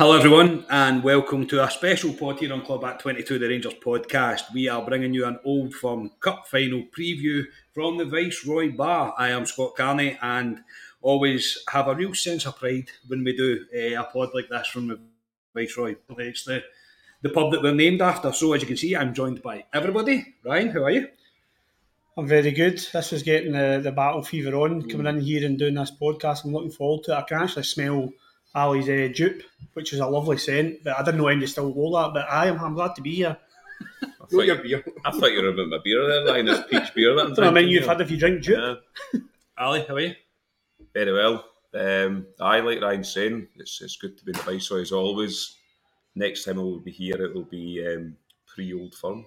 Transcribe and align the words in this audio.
Hello, 0.00 0.16
everyone, 0.16 0.64
and 0.70 1.04
welcome 1.04 1.46
to 1.46 1.62
a 1.62 1.70
special 1.70 2.14
pod 2.14 2.38
here 2.38 2.54
on 2.54 2.62
Club 2.62 2.82
at 2.86 3.00
22, 3.00 3.38
the 3.38 3.46
Rangers 3.46 3.74
podcast. 3.74 4.50
We 4.54 4.66
are 4.66 4.82
bringing 4.82 5.12
you 5.12 5.26
an 5.26 5.38
Old 5.44 5.74
Firm 5.74 6.10
Cup 6.20 6.48
final 6.48 6.84
preview 6.84 7.44
from 7.74 7.98
the 7.98 8.06
Viceroy 8.06 8.74
Bar. 8.74 9.14
I 9.18 9.28
am 9.28 9.44
Scott 9.44 9.76
Carney 9.76 10.16
and 10.22 10.60
always 11.02 11.58
have 11.68 11.86
a 11.86 11.94
real 11.94 12.14
sense 12.14 12.46
of 12.46 12.56
pride 12.56 12.88
when 13.08 13.24
we 13.24 13.36
do 13.36 13.66
uh, 13.74 14.00
a 14.00 14.04
pod 14.04 14.30
like 14.32 14.48
this 14.48 14.68
from 14.68 14.88
the 14.88 14.98
Viceroy. 15.54 15.96
It's 16.16 16.44
the, 16.44 16.62
the 17.20 17.28
pub 17.28 17.52
that 17.52 17.62
we're 17.62 17.74
named 17.74 18.00
after. 18.00 18.32
So, 18.32 18.54
as 18.54 18.62
you 18.62 18.68
can 18.68 18.78
see, 18.78 18.96
I'm 18.96 19.12
joined 19.12 19.42
by 19.42 19.66
everybody. 19.74 20.34
Ryan, 20.42 20.70
how 20.70 20.84
are 20.84 20.90
you? 20.92 21.08
I'm 22.16 22.26
very 22.26 22.52
good. 22.52 22.78
This 22.90 23.12
is 23.12 23.22
getting 23.22 23.52
the, 23.52 23.82
the 23.84 23.92
battle 23.92 24.22
fever 24.22 24.56
on, 24.56 24.88
coming 24.88 25.08
in 25.08 25.20
here 25.20 25.44
and 25.44 25.58
doing 25.58 25.74
this 25.74 25.92
podcast. 26.00 26.46
I'm 26.46 26.52
looking 26.52 26.70
forward 26.70 27.04
to 27.04 27.12
it. 27.12 27.16
I 27.16 27.22
can 27.24 27.42
actually 27.42 27.64
smell 27.64 28.10
Ali's 28.54 28.88
uh, 28.88 29.12
Joop, 29.12 29.42
which 29.74 29.92
is 29.92 30.00
a 30.00 30.06
lovely 30.06 30.38
scent. 30.38 30.82
But 30.84 30.98
I 30.98 31.02
didn't 31.02 31.20
know 31.20 31.28
any 31.28 31.46
still 31.46 31.72
wore 31.72 32.02
that. 32.02 32.14
But 32.14 32.30
I 32.30 32.46
am 32.46 32.58
I'm 32.60 32.74
glad 32.74 32.94
to 32.96 33.02
be 33.02 33.14
here. 33.14 33.36
I 34.02 34.26
thought, 34.26 34.46
your 34.46 34.62
beer. 34.62 34.84
I 35.04 35.10
thought 35.10 35.32
you 35.32 35.42
were 35.42 35.48
about 35.48 35.68
my 35.68 35.78
beer 35.82 36.06
there, 36.06 36.26
Ryan. 36.26 36.48
It's 36.48 36.68
peach 36.68 36.94
beer 36.94 37.14
that 37.16 37.26
I'm 37.26 37.34
So 37.34 37.44
I 37.44 37.50
mean, 37.50 37.68
you've 37.68 37.86
had 37.86 38.00
if 38.00 38.10
you 38.10 38.16
drink 38.16 38.42
dupe. 38.42 38.80
Yeah, 39.12 39.20
Ali, 39.58 39.84
how 39.86 39.94
are 39.94 40.00
you? 40.00 40.14
very 40.94 41.12
well. 41.12 41.44
Um, 41.72 42.26
I 42.40 42.60
like 42.60 42.80
Ryan 42.80 43.04
saying 43.04 43.48
it's 43.56 43.80
it's 43.80 43.96
good 43.96 44.18
to 44.18 44.24
be 44.24 44.32
in 44.32 44.38
the 44.38 44.42
Viceroy 44.42 44.80
as 44.82 44.92
always. 44.92 45.56
Next 46.14 46.44
time 46.44 46.58
I 46.58 46.62
will 46.62 46.80
be 46.80 46.90
here, 46.90 47.22
it 47.24 47.34
will 47.34 47.44
be 47.44 47.86
um, 47.86 48.16
pre 48.46 48.74
Old 48.74 48.94
Firm. 48.94 49.26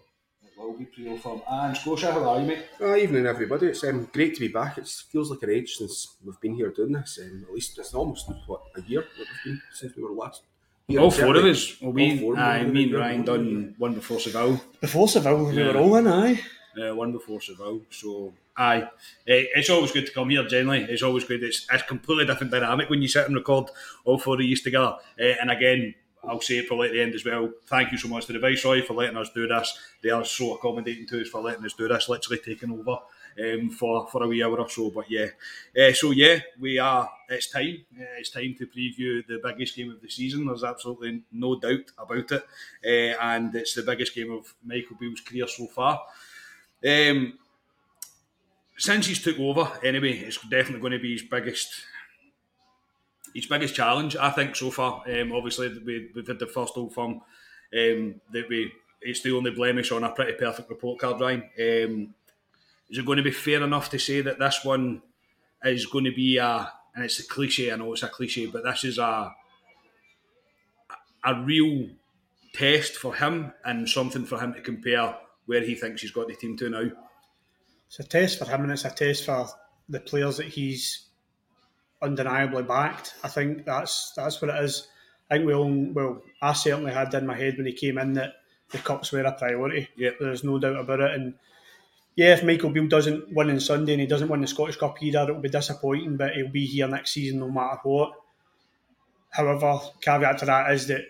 Will 0.63 0.73
be 0.73 0.85
pre 0.85 1.17
firm. 1.17 1.41
And 1.49 1.75
Scotia, 1.75 2.11
how 2.13 2.23
are 2.29 2.39
you, 2.39 2.47
mate? 2.47 2.63
Uh, 2.79 2.95
evening, 2.95 3.25
everybody. 3.25 3.67
It's 3.67 3.83
um, 3.83 4.07
great 4.13 4.33
to 4.35 4.39
be 4.39 4.47
back. 4.47 4.77
It 4.77 4.87
feels 4.87 5.29
like 5.29 5.43
an 5.43 5.49
age 5.49 5.75
since 5.75 6.15
we've 6.23 6.39
been 6.39 6.55
here 6.55 6.69
doing 6.69 6.93
this. 6.93 7.19
Um, 7.21 7.45
at 7.47 7.53
least 7.53 7.77
it's 7.77 7.93
almost 7.93 8.29
what 8.47 8.61
a 8.77 8.81
year 8.81 9.01
that 9.01 9.17
we've 9.17 9.43
been 9.45 9.61
since 9.73 9.95
we 9.97 10.03
were 10.03 10.11
last. 10.11 10.43
here. 10.87 11.01
All 11.01 11.11
four 11.11 11.35
of 11.35 11.43
us. 11.43 11.81
Well, 11.81 11.91
we, 11.91 12.11
all 12.13 12.17
four 12.19 12.33
of 12.33 12.39
aye, 12.39 12.63
me 12.63 12.83
and 12.85 12.93
Ryan 12.93 13.23
done 13.25 13.75
one 13.77 13.93
before 13.93 14.19
Seville. 14.19 14.61
Before 14.79 15.07
Seville, 15.09 15.45
we 15.45 15.53
Yeah. 15.57 15.73
were 15.73 15.77
all 15.79 15.95
in, 15.97 16.07
aye. 16.07 16.39
uh, 16.81 16.95
one 16.95 17.11
before 17.11 17.41
Seville. 17.41 17.81
So, 17.89 18.33
aye, 18.55 18.83
Eh, 19.27 19.43
it's 19.55 19.69
always 19.69 19.91
good 19.91 20.05
to 20.05 20.13
come 20.13 20.29
here. 20.29 20.47
Generally, 20.47 20.83
it's 20.85 21.03
always 21.03 21.25
good. 21.25 21.43
It's 21.43 21.67
a 21.71 21.79
completely 21.79 22.25
different 22.25 22.51
dynamic 22.53 22.89
when 22.89 23.01
you 23.01 23.07
sit 23.09 23.25
and 23.27 23.35
record 23.35 23.69
all 24.05 24.17
four 24.17 24.35
of 24.35 24.41
you 24.41 24.55
together. 24.55 24.95
Eh, 25.19 25.35
and 25.41 25.51
again, 25.51 25.93
I'll 26.27 26.41
say 26.41 26.59
it 26.59 26.67
probably 26.67 26.87
at 26.87 26.93
the 26.93 27.01
end 27.01 27.15
as 27.15 27.25
well. 27.25 27.51
Thank 27.67 27.91
you 27.91 27.97
so 27.97 28.07
much 28.07 28.25
to 28.27 28.33
the 28.33 28.39
Viceroy 28.39 28.81
for 28.83 28.93
letting 28.93 29.17
us 29.17 29.29
do 29.33 29.47
this. 29.47 29.77
They 30.01 30.09
are 30.09 30.23
so 30.23 30.55
accommodating 30.55 31.07
to 31.07 31.21
us 31.21 31.29
for 31.29 31.41
letting 31.41 31.65
us 31.65 31.73
do 31.73 31.87
this. 31.87 32.09
Literally 32.09 32.41
taking 32.43 32.71
over. 32.71 32.99
Um, 33.35 33.71
for, 33.71 34.05
for 34.09 34.21
a 34.21 34.27
wee 34.27 34.43
hour 34.43 34.59
or 34.59 34.69
so, 34.69 34.91
but 34.91 35.09
yeah, 35.09 35.25
uh, 35.75 35.91
so 35.91 36.11
yeah, 36.11 36.37
we 36.59 36.77
are. 36.77 37.09
It's 37.27 37.49
time. 37.49 37.83
Uh, 37.99 38.05
it's 38.19 38.29
time 38.29 38.53
to 38.59 38.67
preview 38.67 39.25
the 39.25 39.41
biggest 39.43 39.75
game 39.75 39.89
of 39.89 39.99
the 39.99 40.07
season. 40.07 40.45
There's 40.45 40.63
absolutely 40.63 41.23
no 41.31 41.59
doubt 41.59 41.85
about 41.97 42.31
it, 42.31 42.43
uh, 42.85 43.19
and 43.19 43.55
it's 43.55 43.73
the 43.73 43.81
biggest 43.81 44.13
game 44.13 44.31
of 44.31 44.53
Michael 44.63 44.97
Beale's 44.99 45.21
career 45.21 45.47
so 45.47 45.65
far. 45.65 46.03
Um, 46.87 47.39
since 48.77 49.07
he's 49.07 49.23
took 49.23 49.39
over, 49.39 49.67
anyway, 49.83 50.11
it's 50.11 50.37
definitely 50.47 50.81
going 50.81 50.93
to 50.93 50.99
be 50.99 51.13
his 51.13 51.23
biggest 51.23 51.73
his 53.33 53.45
biggest 53.45 53.75
challenge, 53.75 54.15
I 54.15 54.29
think, 54.29 54.55
so 54.55 54.71
far. 54.71 55.03
Um, 55.07 55.31
obviously, 55.31 55.69
we, 55.85 56.11
we've 56.13 56.27
had 56.27 56.39
the 56.39 56.47
first 56.47 56.77
Old 56.77 56.93
Firm 56.93 57.21
um, 57.75 58.21
that 58.31 58.45
we 58.49 58.71
it's 59.03 59.21
the 59.21 59.35
only 59.35 59.51
blemish 59.51 59.91
on 59.91 60.03
a 60.03 60.11
pretty 60.11 60.33
perfect 60.33 60.69
report 60.69 60.99
card, 60.99 61.19
Ryan. 61.19 61.41
Um, 61.59 62.13
is 62.89 62.97
it 62.97 63.05
going 63.05 63.17
to 63.17 63.23
be 63.23 63.31
fair 63.31 63.61
enough 63.61 63.89
to 63.89 63.99
say 63.99 64.21
that 64.21 64.39
this 64.39 64.61
one 64.63 65.01
is 65.63 65.85
going 65.85 66.05
to 66.05 66.13
be 66.13 66.37
a, 66.37 66.71
and 66.95 67.03
it's 67.03 67.19
a 67.19 67.27
cliche, 67.27 67.71
I 67.71 67.75
know 67.75 67.91
it's 67.93 68.03
a 68.03 68.07
cliche, 68.07 68.45
but 68.45 68.63
this 68.63 68.83
is 68.83 68.97
a 68.97 69.33
a 71.25 71.41
real 71.43 71.87
test 72.53 72.97
for 72.97 73.15
him 73.15 73.53
and 73.63 73.87
something 73.87 74.25
for 74.25 74.39
him 74.39 74.53
to 74.53 74.61
compare 74.61 75.15
where 75.45 75.61
he 75.61 75.73
thinks 75.73 76.01
he's 76.01 76.11
got 76.11 76.27
the 76.27 76.35
team 76.35 76.57
to 76.57 76.69
now. 76.69 76.89
It's 77.87 77.99
a 77.99 78.03
test 78.03 78.39
for 78.39 78.45
him 78.45 78.63
and 78.63 78.71
it's 78.71 78.85
a 78.85 78.89
test 78.89 79.25
for 79.25 79.47
the 79.87 80.01
players 80.01 80.37
that 80.37 80.47
he's 80.47 81.07
undeniably 82.03 82.63
backed. 82.63 83.15
I 83.23 83.27
think 83.29 83.65
that's 83.65 84.11
that's 84.15 84.41
what 84.41 84.51
it 84.51 84.63
is. 84.63 84.87
I 85.31 85.35
think 85.35 85.47
we 85.47 85.53
all 85.53 85.71
well, 85.93 86.21
I 86.41 86.53
certainly 86.53 86.91
had 86.91 87.13
in 87.13 87.25
my 87.25 87.35
head 87.35 87.57
when 87.57 87.65
he 87.65 87.73
came 87.73 87.97
in 87.97 88.13
that 88.13 88.35
the 88.69 88.77
cups 88.79 89.11
were 89.11 89.21
a 89.21 89.31
priority. 89.31 89.87
Yep. 89.95 90.17
There's 90.19 90.43
no 90.43 90.59
doubt 90.59 90.77
about 90.77 90.99
it. 90.99 91.11
And 91.11 91.35
yeah, 92.15 92.33
if 92.33 92.43
Michael 92.43 92.69
Beale 92.69 92.87
doesn't 92.87 93.33
win 93.33 93.49
on 93.49 93.59
Sunday 93.59 93.93
and 93.93 94.01
he 94.01 94.07
doesn't 94.07 94.27
win 94.27 94.41
the 94.41 94.47
Scottish 94.47 94.77
Cup 94.77 95.01
either, 95.01 95.23
it'll 95.23 95.41
be 95.41 95.49
disappointing, 95.49 96.17
but 96.17 96.33
he'll 96.33 96.49
be 96.49 96.65
here 96.65 96.87
next 96.87 97.11
season 97.11 97.39
no 97.39 97.49
matter 97.49 97.79
what. 97.83 98.13
However, 99.29 99.79
caveat 100.01 100.39
to 100.39 100.45
that 100.45 100.71
is 100.71 100.87
that 100.87 101.01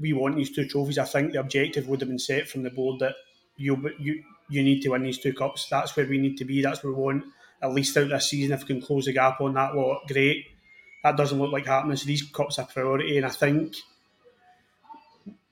we 0.00 0.12
want 0.12 0.36
these 0.36 0.50
two 0.50 0.66
trophies. 0.66 0.98
I 0.98 1.04
think 1.04 1.32
the 1.32 1.40
objective 1.40 1.88
would 1.88 2.00
have 2.00 2.08
been 2.08 2.18
set 2.18 2.48
from 2.48 2.62
the 2.62 2.70
board 2.70 3.00
that 3.00 3.14
you 3.56 3.94
you 3.98 4.22
you 4.48 4.62
need 4.62 4.80
to 4.82 4.90
win 4.90 5.02
these 5.02 5.18
two 5.18 5.34
cups. 5.34 5.68
That's 5.68 5.94
where 5.96 6.06
we 6.06 6.18
need 6.18 6.38
to 6.38 6.44
be. 6.44 6.62
That's 6.62 6.82
where 6.82 6.92
we 6.92 7.02
want 7.02 7.24
at 7.62 7.72
least 7.72 7.96
out 7.96 8.08
this 8.08 8.30
season. 8.30 8.52
If 8.52 8.62
we 8.62 8.74
can 8.74 8.82
close 8.82 9.06
the 9.06 9.12
gap 9.12 9.40
on 9.40 9.54
that, 9.54 9.74
lot, 9.74 10.02
great. 10.08 10.46
That 11.04 11.16
doesn't 11.16 11.38
look 11.38 11.52
like 11.52 11.66
happening. 11.66 11.96
So 11.96 12.06
these 12.06 12.22
cups 12.22 12.58
are 12.58 12.66
priority, 12.66 13.16
and 13.16 13.26
I 13.26 13.30
think 13.30 13.74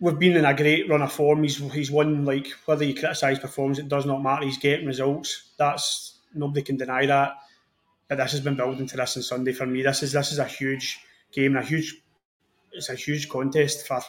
we've 0.01 0.19
been 0.19 0.37
in 0.37 0.45
a 0.45 0.55
great 0.55 0.89
run 0.89 1.03
of 1.03 1.13
form. 1.13 1.43
He's 1.43 1.59
he's 1.73 1.91
won 1.91 2.25
like 2.25 2.49
whether 2.65 2.85
you 2.85 2.95
criticise 2.95 3.39
performance, 3.39 3.79
it 3.79 3.89
does 3.89 4.07
not 4.07 4.23
matter. 4.23 4.47
He's 4.47 4.59
getting 4.59 4.87
results. 4.87 5.51
That's 5.57 6.19
nobody 6.35 6.63
can 6.63 6.77
deny 6.77 7.07
that. 7.07 7.35
But 8.09 8.19
this 8.19 8.33
has 8.33 8.41
been 8.41 8.57
building 8.57 8.87
to 8.87 8.97
this 8.97 9.17
on 9.17 9.23
Sunday 9.23 9.53
for 9.53 9.67
me. 9.67 9.83
This 9.83 10.03
is 10.03 10.13
this 10.13 10.33
is 10.33 10.39
a 10.39 10.45
huge 10.45 11.01
game 11.33 11.57
and 11.57 11.65
a 11.65 11.69
huge 11.69 11.97
it's 12.73 12.89
a 12.89 12.95
huge 12.95 13.29
contest 13.29 13.87
for 13.87 14.01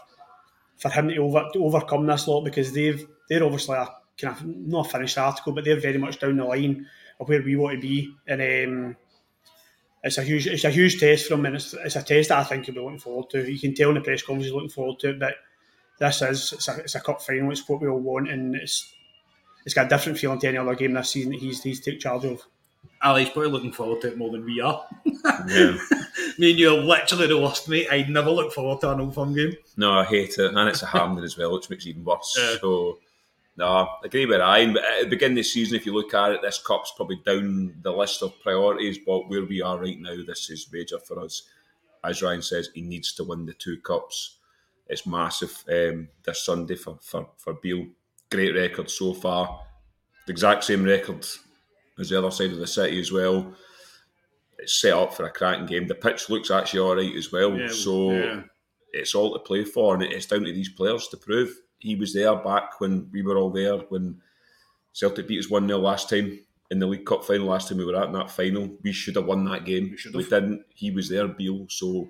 for 0.77 0.89
him 0.89 1.09
to 1.09 1.17
over 1.17 1.47
to 1.53 1.63
overcome 1.63 2.05
this 2.07 2.27
lot 2.27 2.43
because 2.43 2.71
they've 2.71 3.07
they're 3.29 3.43
obviously 3.43 3.77
a 3.77 3.87
kind 4.19 4.35
of 4.35 4.45
not 4.45 4.87
a 4.87 4.89
finished 4.89 5.17
article, 5.17 5.53
but 5.53 5.65
they're 5.65 5.79
very 5.79 5.97
much 5.97 6.19
down 6.19 6.37
the 6.37 6.45
line 6.45 6.87
of 7.21 7.29
where 7.29 7.41
we 7.41 7.55
want 7.55 7.75
to 7.75 7.81
be, 7.81 8.13
and 8.27 8.41
um, 8.41 8.97
it's 10.03 10.17
a 10.17 10.23
huge 10.23 10.47
it's 10.47 10.63
a 10.63 10.71
huge 10.71 10.99
test 10.99 11.27
for 11.27 11.35
him, 11.35 11.45
and 11.45 11.55
it's, 11.55 11.73
it's 11.73 11.95
a 11.95 12.03
test 12.03 12.29
that 12.29 12.39
I 12.39 12.43
think 12.43 12.65
he'll 12.65 12.75
be 12.75 12.81
looking 12.81 12.99
forward 12.99 13.29
to. 13.29 13.49
You 13.49 13.59
can 13.59 13.75
tell 13.75 13.89
in 13.89 13.95
the 13.95 14.01
press 14.01 14.23
conference 14.23 14.45
he's 14.45 14.53
looking 14.53 14.69
forward 14.69 14.99
to 14.99 15.11
it, 15.11 15.19
but 15.19 15.35
this 15.99 16.21
is 16.23 16.53
it's 16.53 16.67
a, 16.67 16.79
it's 16.79 16.95
a 16.95 16.99
cup 16.99 17.21
final. 17.21 17.51
It's 17.51 17.67
what 17.69 17.81
we 17.81 17.87
all 17.87 17.99
want, 17.99 18.29
and 18.29 18.55
it's 18.55 18.91
it's 19.65 19.75
got 19.75 19.85
a 19.85 19.89
different 19.89 20.17
feeling 20.17 20.39
to 20.39 20.47
any 20.47 20.57
other 20.57 20.75
game 20.75 20.93
this 20.93 21.11
season 21.11 21.31
that 21.31 21.39
he's 21.39 21.61
he's 21.61 21.79
took 21.79 21.99
charge 21.99 22.25
of. 22.25 22.41
Ali's 23.03 23.29
probably 23.29 23.51
looking 23.51 23.71
forward 23.71 24.01
to 24.01 24.09
it 24.09 24.17
more 24.17 24.31
than 24.31 24.43
we 24.43 24.59
are. 24.59 24.85
Yeah. 25.47 25.77
Me 26.37 26.51
and 26.51 26.59
you 26.59 26.69
are 26.69 26.77
literally 26.77 27.27
the 27.27 27.39
worst, 27.39 27.67
mate. 27.67 27.87
I 27.91 28.03
never 28.03 28.29
look 28.29 28.53
forward 28.53 28.81
to 28.81 28.91
an 28.91 29.01
old 29.01 29.13
firm 29.13 29.35
game. 29.35 29.55
No, 29.77 29.91
I 29.91 30.03
hate 30.03 30.37
it, 30.37 30.53
and 30.53 30.69
it's 30.69 30.81
a 30.81 30.87
Hampden 30.87 31.23
as 31.23 31.37
well, 31.37 31.53
which 31.53 31.69
makes 31.69 31.85
it 31.85 31.89
even 31.89 32.05
worse. 32.05 32.35
Yeah. 32.37 32.55
So, 32.59 32.99
no, 33.57 33.65
I 33.65 33.87
agree 34.05 34.25
with 34.25 34.39
Ryan. 34.39 34.73
But 34.73 34.83
at 34.83 35.03
the 35.03 35.09
beginning 35.09 35.37
of 35.37 35.43
the 35.43 35.49
season, 35.49 35.75
if 35.75 35.85
you 35.85 35.93
look 35.93 36.13
at 36.13 36.31
it, 36.31 36.41
this 36.41 36.61
cup's 36.65 36.93
probably 36.95 37.21
down 37.25 37.75
the 37.81 37.91
list 37.91 38.23
of 38.23 38.39
priorities. 38.41 38.97
But 39.05 39.29
where 39.29 39.45
we 39.45 39.61
are 39.61 39.77
right 39.77 39.99
now, 39.99 40.15
this 40.25 40.49
is 40.49 40.71
major 40.71 40.99
for 40.99 41.19
us. 41.19 41.43
As 42.03 42.21
Ryan 42.21 42.41
says, 42.41 42.69
he 42.73 42.81
needs 42.81 43.13
to 43.13 43.23
win 43.23 43.45
the 43.45 43.53
two 43.53 43.77
cups. 43.81 44.37
It's 44.87 45.05
massive 45.05 45.63
um, 45.69 46.07
this 46.23 46.43
Sunday 46.43 46.75
for, 46.75 46.97
for, 47.01 47.29
for 47.37 47.53
Beale. 47.53 47.87
Great 48.29 48.55
record 48.55 48.89
so 48.89 49.13
far. 49.13 49.61
The 50.25 50.31
exact 50.31 50.63
same 50.63 50.83
record 50.83 51.25
as 51.99 52.09
the 52.09 52.17
other 52.17 52.31
side 52.31 52.51
of 52.51 52.57
the 52.57 52.67
city 52.67 52.99
as 52.99 53.11
well. 53.11 53.53
It's 54.57 54.79
set 54.79 54.93
up 54.93 55.13
for 55.13 55.25
a 55.25 55.31
cracking 55.31 55.65
game. 55.65 55.87
The 55.87 55.95
pitch 55.95 56.29
looks 56.29 56.51
actually 56.51 56.79
all 56.79 56.95
right 56.95 57.15
as 57.15 57.31
well. 57.31 57.57
Yeah, 57.57 57.67
so 57.69 58.11
yeah. 58.11 58.41
it's 58.93 59.15
all 59.15 59.33
to 59.33 59.39
play 59.39 59.65
for, 59.65 59.93
and 59.93 60.03
it's 60.03 60.25
down 60.25 60.43
to 60.43 60.53
these 60.53 60.69
players 60.69 61.07
to 61.09 61.17
prove. 61.17 61.53
He 61.81 61.95
was 61.95 62.13
there 62.13 62.35
back 62.35 62.79
when 62.79 63.09
we 63.11 63.21
were 63.21 63.37
all 63.37 63.49
there 63.49 63.77
when 63.77 64.21
Celtic 64.93 65.27
beat 65.27 65.39
us 65.39 65.49
1 65.49 65.67
0 65.67 65.79
last 65.79 66.09
time 66.09 66.39
in 66.69 66.79
the 66.79 66.87
League 66.87 67.05
Cup 67.05 67.25
final, 67.25 67.47
last 67.47 67.67
time 67.67 67.77
we 67.77 67.85
were 67.85 67.95
at 67.95 68.07
in 68.07 68.13
that 68.13 68.31
final. 68.31 68.69
We 68.81 68.93
should 68.93 69.15
have 69.17 69.25
won 69.25 69.43
that 69.45 69.65
game. 69.65 69.95
should 69.97 70.15
We, 70.15 70.23
didn't. 70.23 70.63
He 70.69 70.91
was 70.91 71.09
there, 71.09 71.27
Beale, 71.27 71.65
so 71.69 72.09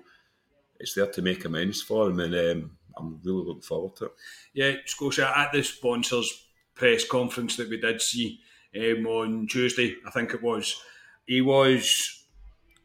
it's 0.78 0.94
there 0.94 1.08
to 1.08 1.22
make 1.22 1.44
amends 1.44 1.82
for 1.82 2.10
him, 2.10 2.20
and 2.20 2.34
um, 2.34 2.70
I'm 2.96 3.20
really 3.24 3.44
looking 3.44 3.62
forward 3.62 3.96
to 3.96 4.06
it. 4.06 4.12
Yeah, 4.54 4.72
Scotia 4.86 5.32
at 5.36 5.52
the 5.52 5.64
sponsors 5.64 6.46
press 6.74 7.04
conference 7.04 7.56
that 7.56 7.68
we 7.68 7.80
did 7.80 8.00
see 8.00 8.40
um, 8.76 9.06
on 9.06 9.46
Tuesday, 9.46 9.96
I 10.06 10.10
think 10.10 10.32
it 10.32 10.42
was. 10.42 10.80
He 11.26 11.40
was 11.40 12.24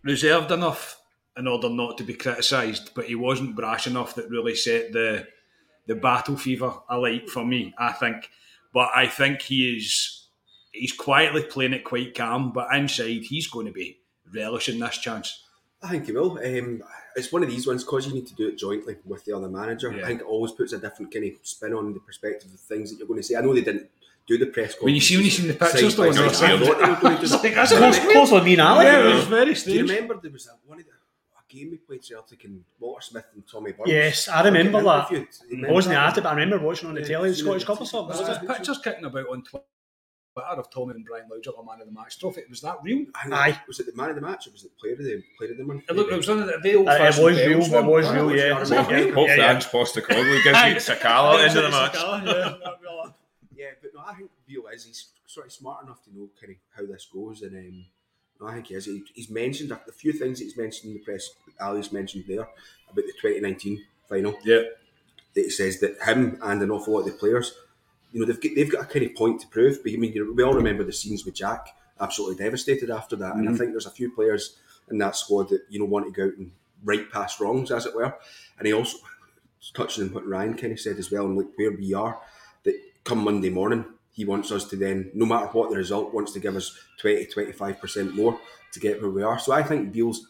reserved 0.03 0.51
enough 0.51 0.99
in 1.37 1.47
order 1.47 1.69
not 1.69 1.97
to 1.97 2.03
be 2.03 2.13
criticised, 2.13 2.91
but 2.95 3.05
he 3.05 3.15
wasn't 3.15 3.55
brash 3.55 3.87
enough 3.87 4.15
that 4.15 4.29
really 4.29 4.55
set 4.55 4.93
the 4.93 5.27
the 5.87 5.95
battle 5.95 6.37
fever 6.37 6.73
alight 6.89 7.29
for 7.29 7.45
me. 7.45 7.73
I 7.77 7.91
think, 7.93 8.29
but 8.73 8.89
I 8.95 9.07
think 9.07 9.41
he 9.41 9.75
is 9.77 10.27
he's 10.71 10.93
quietly 10.93 11.43
playing 11.43 11.73
it 11.73 11.83
quite 11.83 12.13
calm, 12.15 12.51
but 12.51 12.67
inside 12.75 13.23
he's 13.23 13.47
going 13.47 13.65
to 13.65 13.71
be 13.71 13.99
relishing 14.33 14.79
this 14.79 14.97
chance. 14.97 15.43
I 15.81 15.89
think 15.89 16.05
he 16.07 16.11
will. 16.11 16.39
Um, 16.39 16.83
it's 17.15 17.31
one 17.31 17.43
of 17.43 17.49
these 17.49 17.65
ones 17.67 17.83
because 17.83 18.07
you 18.07 18.13
need 18.13 18.27
to 18.27 18.35
do 18.35 18.47
it 18.47 18.57
jointly 18.57 18.97
with 19.05 19.23
the 19.25 19.33
other 19.35 19.47
manager. 19.49 19.91
Yeah. 19.91 20.03
I 20.03 20.07
think 20.07 20.21
it 20.21 20.25
always 20.25 20.51
puts 20.51 20.73
a 20.73 20.77
different 20.79 21.13
kind 21.13 21.25
of 21.25 21.31
spin 21.43 21.73
on 21.73 21.93
the 21.93 21.99
perspective 21.99 22.51
of 22.53 22.59
things 22.59 22.91
that 22.91 22.97
you're 22.99 23.07
going 23.07 23.19
to 23.19 23.23
say. 23.23 23.35
I 23.35 23.41
know 23.41 23.53
they 23.53 23.61
didn't 23.61 23.89
do 24.27 24.37
the 24.39 24.47
press 24.47 24.73
conference. 24.73 24.83
When 24.83 24.95
you 24.95 25.01
see 25.01 25.15
when 25.17 25.25
you 25.25 25.31
see 25.31 25.47
the 25.47 25.53
pictures, 25.53 25.95
though, 25.95 26.11
side 26.11 26.17
by 26.19 26.25
and 26.25 26.35
side, 26.35 26.49
they're 26.49 26.55
I 26.57 26.65
thought 26.65 26.79
they 26.79 26.89
were 26.89 26.95
going 26.99 27.15
to 27.21 27.27
do 27.27 27.33
It's 27.35 27.41
that. 27.41 27.55
that's 27.55 27.71
close- 27.73 28.11
Close 28.11 28.31
on 28.33 28.43
me 28.43 28.59
Ali. 28.59 28.85
Yeah, 28.85 29.09
it 29.09 29.15
was 29.15 29.25
very 29.25 29.45
Do 29.45 29.49
you 29.51 29.55
strange. 29.55 29.89
remember 29.89 30.19
there 30.21 30.31
was 30.31 30.47
a, 30.47 30.51
one 30.67 30.79
of 30.79 30.85
the 30.85 30.91
game 31.49 31.71
we 31.71 31.77
played 31.77 32.03
Celtic 32.03 32.43
and 32.45 32.63
Walter 32.79 33.01
Smith 33.01 33.25
and 33.33 33.43
Tommy 33.47 33.71
Burns? 33.71 33.89
Yes, 33.89 34.27
I 34.27 34.43
remember 34.43 34.81
that. 34.83 35.09
getting 35.09 35.27
interviewed. 35.27 35.65
I 35.69 35.71
wasn't 35.73 35.91
remember 35.93 36.09
at 36.11 36.17
it, 36.17 36.21
but 36.23 36.29
I 36.29 36.33
remember 36.33 36.59
watching 36.65 36.89
on 36.89 36.95
the 36.95 37.01
Yeah, 37.01 37.07
telly 37.07 37.29
the 37.29 37.35
Scottish. 37.35 37.63
Cup 37.65 37.81
or 37.81 37.85
something. 37.85 38.09
Was 38.09 38.19
wasn't 38.27 38.47
there 38.47 38.55
pictures 38.55 38.79
kicking 38.83 39.05
about 39.05 39.27
on 39.29 39.43
Twitter 39.43 39.63
of 40.37 40.69
Tommy 40.69 40.93
and 40.93 41.03
Brian 41.05 41.27
Laudrup, 41.29 41.59
a 41.59 41.65
man 41.65 41.81
of 41.81 41.87
the 41.87 41.93
match 41.93 42.19
trophy? 42.19 42.41
Was 42.49 42.61
that 42.61 42.77
real? 42.83 43.05
I 43.15 43.29
Aye. 43.49 43.61
Was 43.67 43.79
it 43.79 43.87
the 43.87 43.95
man 43.99 44.09
of 44.09 44.15
the 44.15 44.21
match 44.21 44.47
or 44.47 44.51
was 44.51 44.63
it 44.65 44.77
player 44.79 44.93
of 44.93 44.99
the 44.99 45.23
player 45.37 45.51
of 45.51 45.57
the 45.57 45.63
month? 45.63 45.83
It, 45.89 45.95
looked, 45.95 46.11
it 46.13 46.17
was 46.17 46.27
one 46.27 46.39
of 46.41 46.47
the, 46.47 46.59
the 46.61 46.75
old 46.75 46.87
Uh, 46.87 46.91
it 46.91 47.01
was 47.01 47.17
real, 47.19 47.61
it 47.63 47.85
was 47.85 48.09
real, 48.11 48.35
yeah. 48.35 48.59
Was 48.59 48.69
that 48.69 48.89
Yeah, 48.89 48.95
real? 48.97 49.05
Hopefully, 49.15 49.27
yeah, 49.29 49.35
yeah. 49.37 49.53
Ange 49.53 49.65
Postecoglou 49.65 50.43
gives 50.43 50.89
you 50.89 50.93
Sakala 50.95 51.43
at 51.45 51.53
the 51.53 51.57
end 51.57 51.57
of 51.57 51.63
the 51.63 51.69
match. 51.71 53.13
Yeah, 53.55 53.71
but 53.81 53.89
no, 53.95 54.01
I 54.05 54.13
think 54.13 54.29
Beale 54.47 54.67
is. 54.71 54.85
He's 54.85 55.07
sort 55.25 55.47
of 55.47 55.51
smart 55.51 55.83
enough 55.83 56.03
to 56.03 56.15
know 56.15 56.29
kind 56.39 56.51
of 56.51 56.57
how 56.75 56.85
this 56.91 57.07
goes, 57.11 57.41
and 57.41 57.55
um, 57.55 57.73
no, 57.79 57.83
I 58.45 58.53
think 58.53 58.67
he 58.67 58.75
is. 58.75 58.85
He, 58.85 59.03
he's 59.13 59.29
mentioned 59.29 59.71
a, 59.71 59.81
a 59.87 59.91
few 59.91 60.13
things 60.13 60.39
that 60.39 60.45
he's 60.45 60.57
mentioned 60.57 60.91
in 60.91 60.97
the 60.97 61.03
press. 61.03 61.29
Ali's 61.59 61.91
mentioned 61.91 62.25
there 62.27 62.41
about 62.41 62.95
the 62.95 63.13
2019 63.21 63.83
final. 64.07 64.37
Yeah. 64.43 64.61
That 65.33 65.41
he 65.43 65.49
says 65.49 65.79
that 65.79 66.01
him 66.03 66.39
and 66.41 66.61
an 66.61 66.71
awful 66.71 66.93
lot 66.93 67.01
of 67.01 67.05
the 67.07 67.11
players, 67.13 67.53
you 68.11 68.19
know, 68.19 68.25
they've 68.25 68.41
got, 68.41 68.51
they've 68.55 68.71
got 68.71 68.83
a 68.83 68.85
kind 68.85 69.05
of 69.05 69.15
point 69.15 69.41
to 69.41 69.47
prove. 69.47 69.83
But 69.83 69.91
I 69.91 69.97
mean, 69.97 70.13
you 70.13 70.25
know, 70.25 70.31
we 70.31 70.43
all 70.43 70.53
remember 70.53 70.83
the 70.83 70.93
scenes 70.93 71.25
with 71.25 71.35
Jack, 71.35 71.67
absolutely 71.99 72.43
devastated 72.43 72.89
after 72.89 73.15
that, 73.17 73.35
and 73.35 73.47
I 73.47 73.51
mm-hmm. 73.51 73.57
think 73.57 73.71
there's 73.71 73.85
a 73.85 73.91
few 73.91 74.11
players 74.11 74.57
in 74.89 74.97
that 74.99 75.15
squad 75.15 75.49
that 75.49 75.61
you 75.69 75.79
know 75.79 75.85
want 75.85 76.05
to 76.05 76.11
go 76.11 76.27
out 76.27 76.37
and 76.37 76.51
right 76.83 77.11
past 77.11 77.39
wrongs, 77.39 77.71
as 77.71 77.85
it 77.85 77.95
were. 77.95 78.15
And 78.57 78.67
he 78.67 78.73
also 78.73 78.97
touching 79.73 80.05
on 80.05 80.13
what 80.13 80.27
Ryan 80.27 80.55
kind 80.55 80.73
of 80.73 80.79
said 80.79 80.97
as 80.97 81.11
well, 81.11 81.25
and 81.25 81.37
like 81.37 81.47
where 81.55 81.71
we 81.71 81.93
are, 81.93 82.19
that 82.63 82.79
come 83.03 83.23
Monday 83.23 83.49
morning, 83.49 83.85
he 84.17 84.25
wants 84.25 84.51
us 84.51 84.65
to 84.65 84.75
then, 84.75 85.11
no 85.13 85.27
matter 85.27 85.45
what 85.45 85.69
the 85.69 85.77
result, 85.77 86.11
wants 86.11 86.31
to 86.33 86.39
give 86.39 86.55
us 86.55 86.75
20 86.97 87.27
25% 87.27 88.15
more 88.15 88.39
to 88.73 88.79
get 88.79 88.99
where 88.99 89.11
we 89.11 89.21
are. 89.21 89.37
So 89.37 89.51
I 89.53 89.61
think 89.61 89.93
Beale's, 89.93 90.25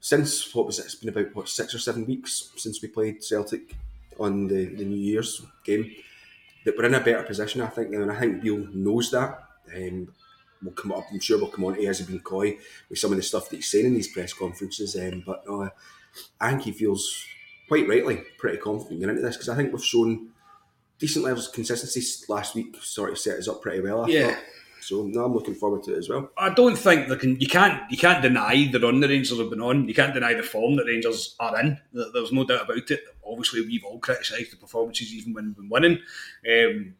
since 0.00 0.54
what 0.54 0.64
was 0.64 0.78
it, 0.78 0.86
it's 0.86 0.94
been 0.94 1.10
about 1.10 1.36
what, 1.36 1.46
six 1.46 1.74
or 1.74 1.78
seven 1.78 2.06
weeks 2.06 2.52
since 2.56 2.80
we 2.80 2.88
played 2.88 3.22
Celtic 3.22 3.76
on 4.18 4.48
the, 4.48 4.64
the 4.64 4.84
New 4.86 4.96
Year's 4.96 5.42
game, 5.62 5.94
that 6.64 6.74
we're 6.74 6.86
in 6.86 6.94
a 6.94 7.00
better 7.00 7.22
position, 7.22 7.60
I 7.60 7.66
think, 7.66 7.92
and 7.92 8.10
I 8.10 8.18
think 8.18 8.40
Beale 8.40 8.66
knows 8.72 9.10
that. 9.10 9.44
Um, 9.76 10.08
we'll 10.62 10.72
come 10.72 10.92
up, 10.92 11.04
I'm 11.12 11.20
sure 11.20 11.36
we'll 11.36 11.48
come 11.48 11.66
on 11.66 11.74
he 11.74 11.84
hasn't 11.84 12.08
been 12.08 12.20
coy 12.20 12.56
with 12.88 12.98
some 12.98 13.10
of 13.10 13.18
the 13.18 13.22
stuff 13.22 13.50
that 13.50 13.56
he's 13.56 13.70
saying 13.70 13.84
in 13.84 13.94
these 13.94 14.10
press 14.10 14.32
conferences, 14.32 14.96
um, 14.96 15.22
but 15.26 15.44
no, 15.46 15.68
I 16.40 16.50
think 16.50 16.62
he 16.62 16.72
feels 16.72 17.26
quite 17.68 17.86
rightly 17.86 18.22
pretty 18.38 18.56
confident 18.56 19.00
going 19.00 19.10
into 19.10 19.20
this 19.20 19.36
because 19.36 19.50
I 19.50 19.54
think 19.54 19.70
we've 19.70 19.84
shown 19.84 20.30
decent 20.98 21.24
levels 21.24 21.48
of 21.48 21.54
consistency 21.54 22.24
last 22.28 22.54
week. 22.54 22.76
Sort 22.82 23.10
of 23.10 23.18
set 23.18 23.38
us 23.38 23.48
up 23.48 23.62
pretty 23.62 23.80
well. 23.80 24.04
I 24.04 24.08
Yeah. 24.08 24.34
thought. 24.34 24.44
So 24.80 25.02
now 25.02 25.24
I'm 25.24 25.34
looking 25.34 25.54
forward 25.54 25.82
to 25.84 25.94
it 25.94 25.98
as 25.98 26.08
well. 26.08 26.30
I 26.38 26.48
don't 26.54 26.76
think 26.76 27.08
they 27.08 27.16
can. 27.16 27.38
You 27.40 27.46
can't. 27.48 27.82
You 27.90 27.98
can't 27.98 28.22
deny 28.22 28.68
the 28.72 28.80
run 28.80 29.00
the 29.00 29.08
Rangers 29.08 29.38
have 29.38 29.50
been 29.50 29.60
on. 29.60 29.86
You 29.88 29.94
can't 29.94 30.14
deny 30.14 30.32
the 30.34 30.42
form 30.42 30.76
that 30.76 30.86
Rangers 30.86 31.34
are 31.40 31.60
in. 31.60 31.78
There's 31.92 32.32
no 32.32 32.44
doubt 32.44 32.62
about 32.62 32.90
it. 32.90 33.00
Obviously, 33.26 33.62
we've 33.62 33.84
all 33.84 33.98
criticised 33.98 34.52
the 34.52 34.56
performances, 34.56 35.12
even 35.12 35.34
when 35.34 35.46
we've 35.46 35.56
been 35.56 35.68
winning. 35.68 35.98
Um, 36.48 36.94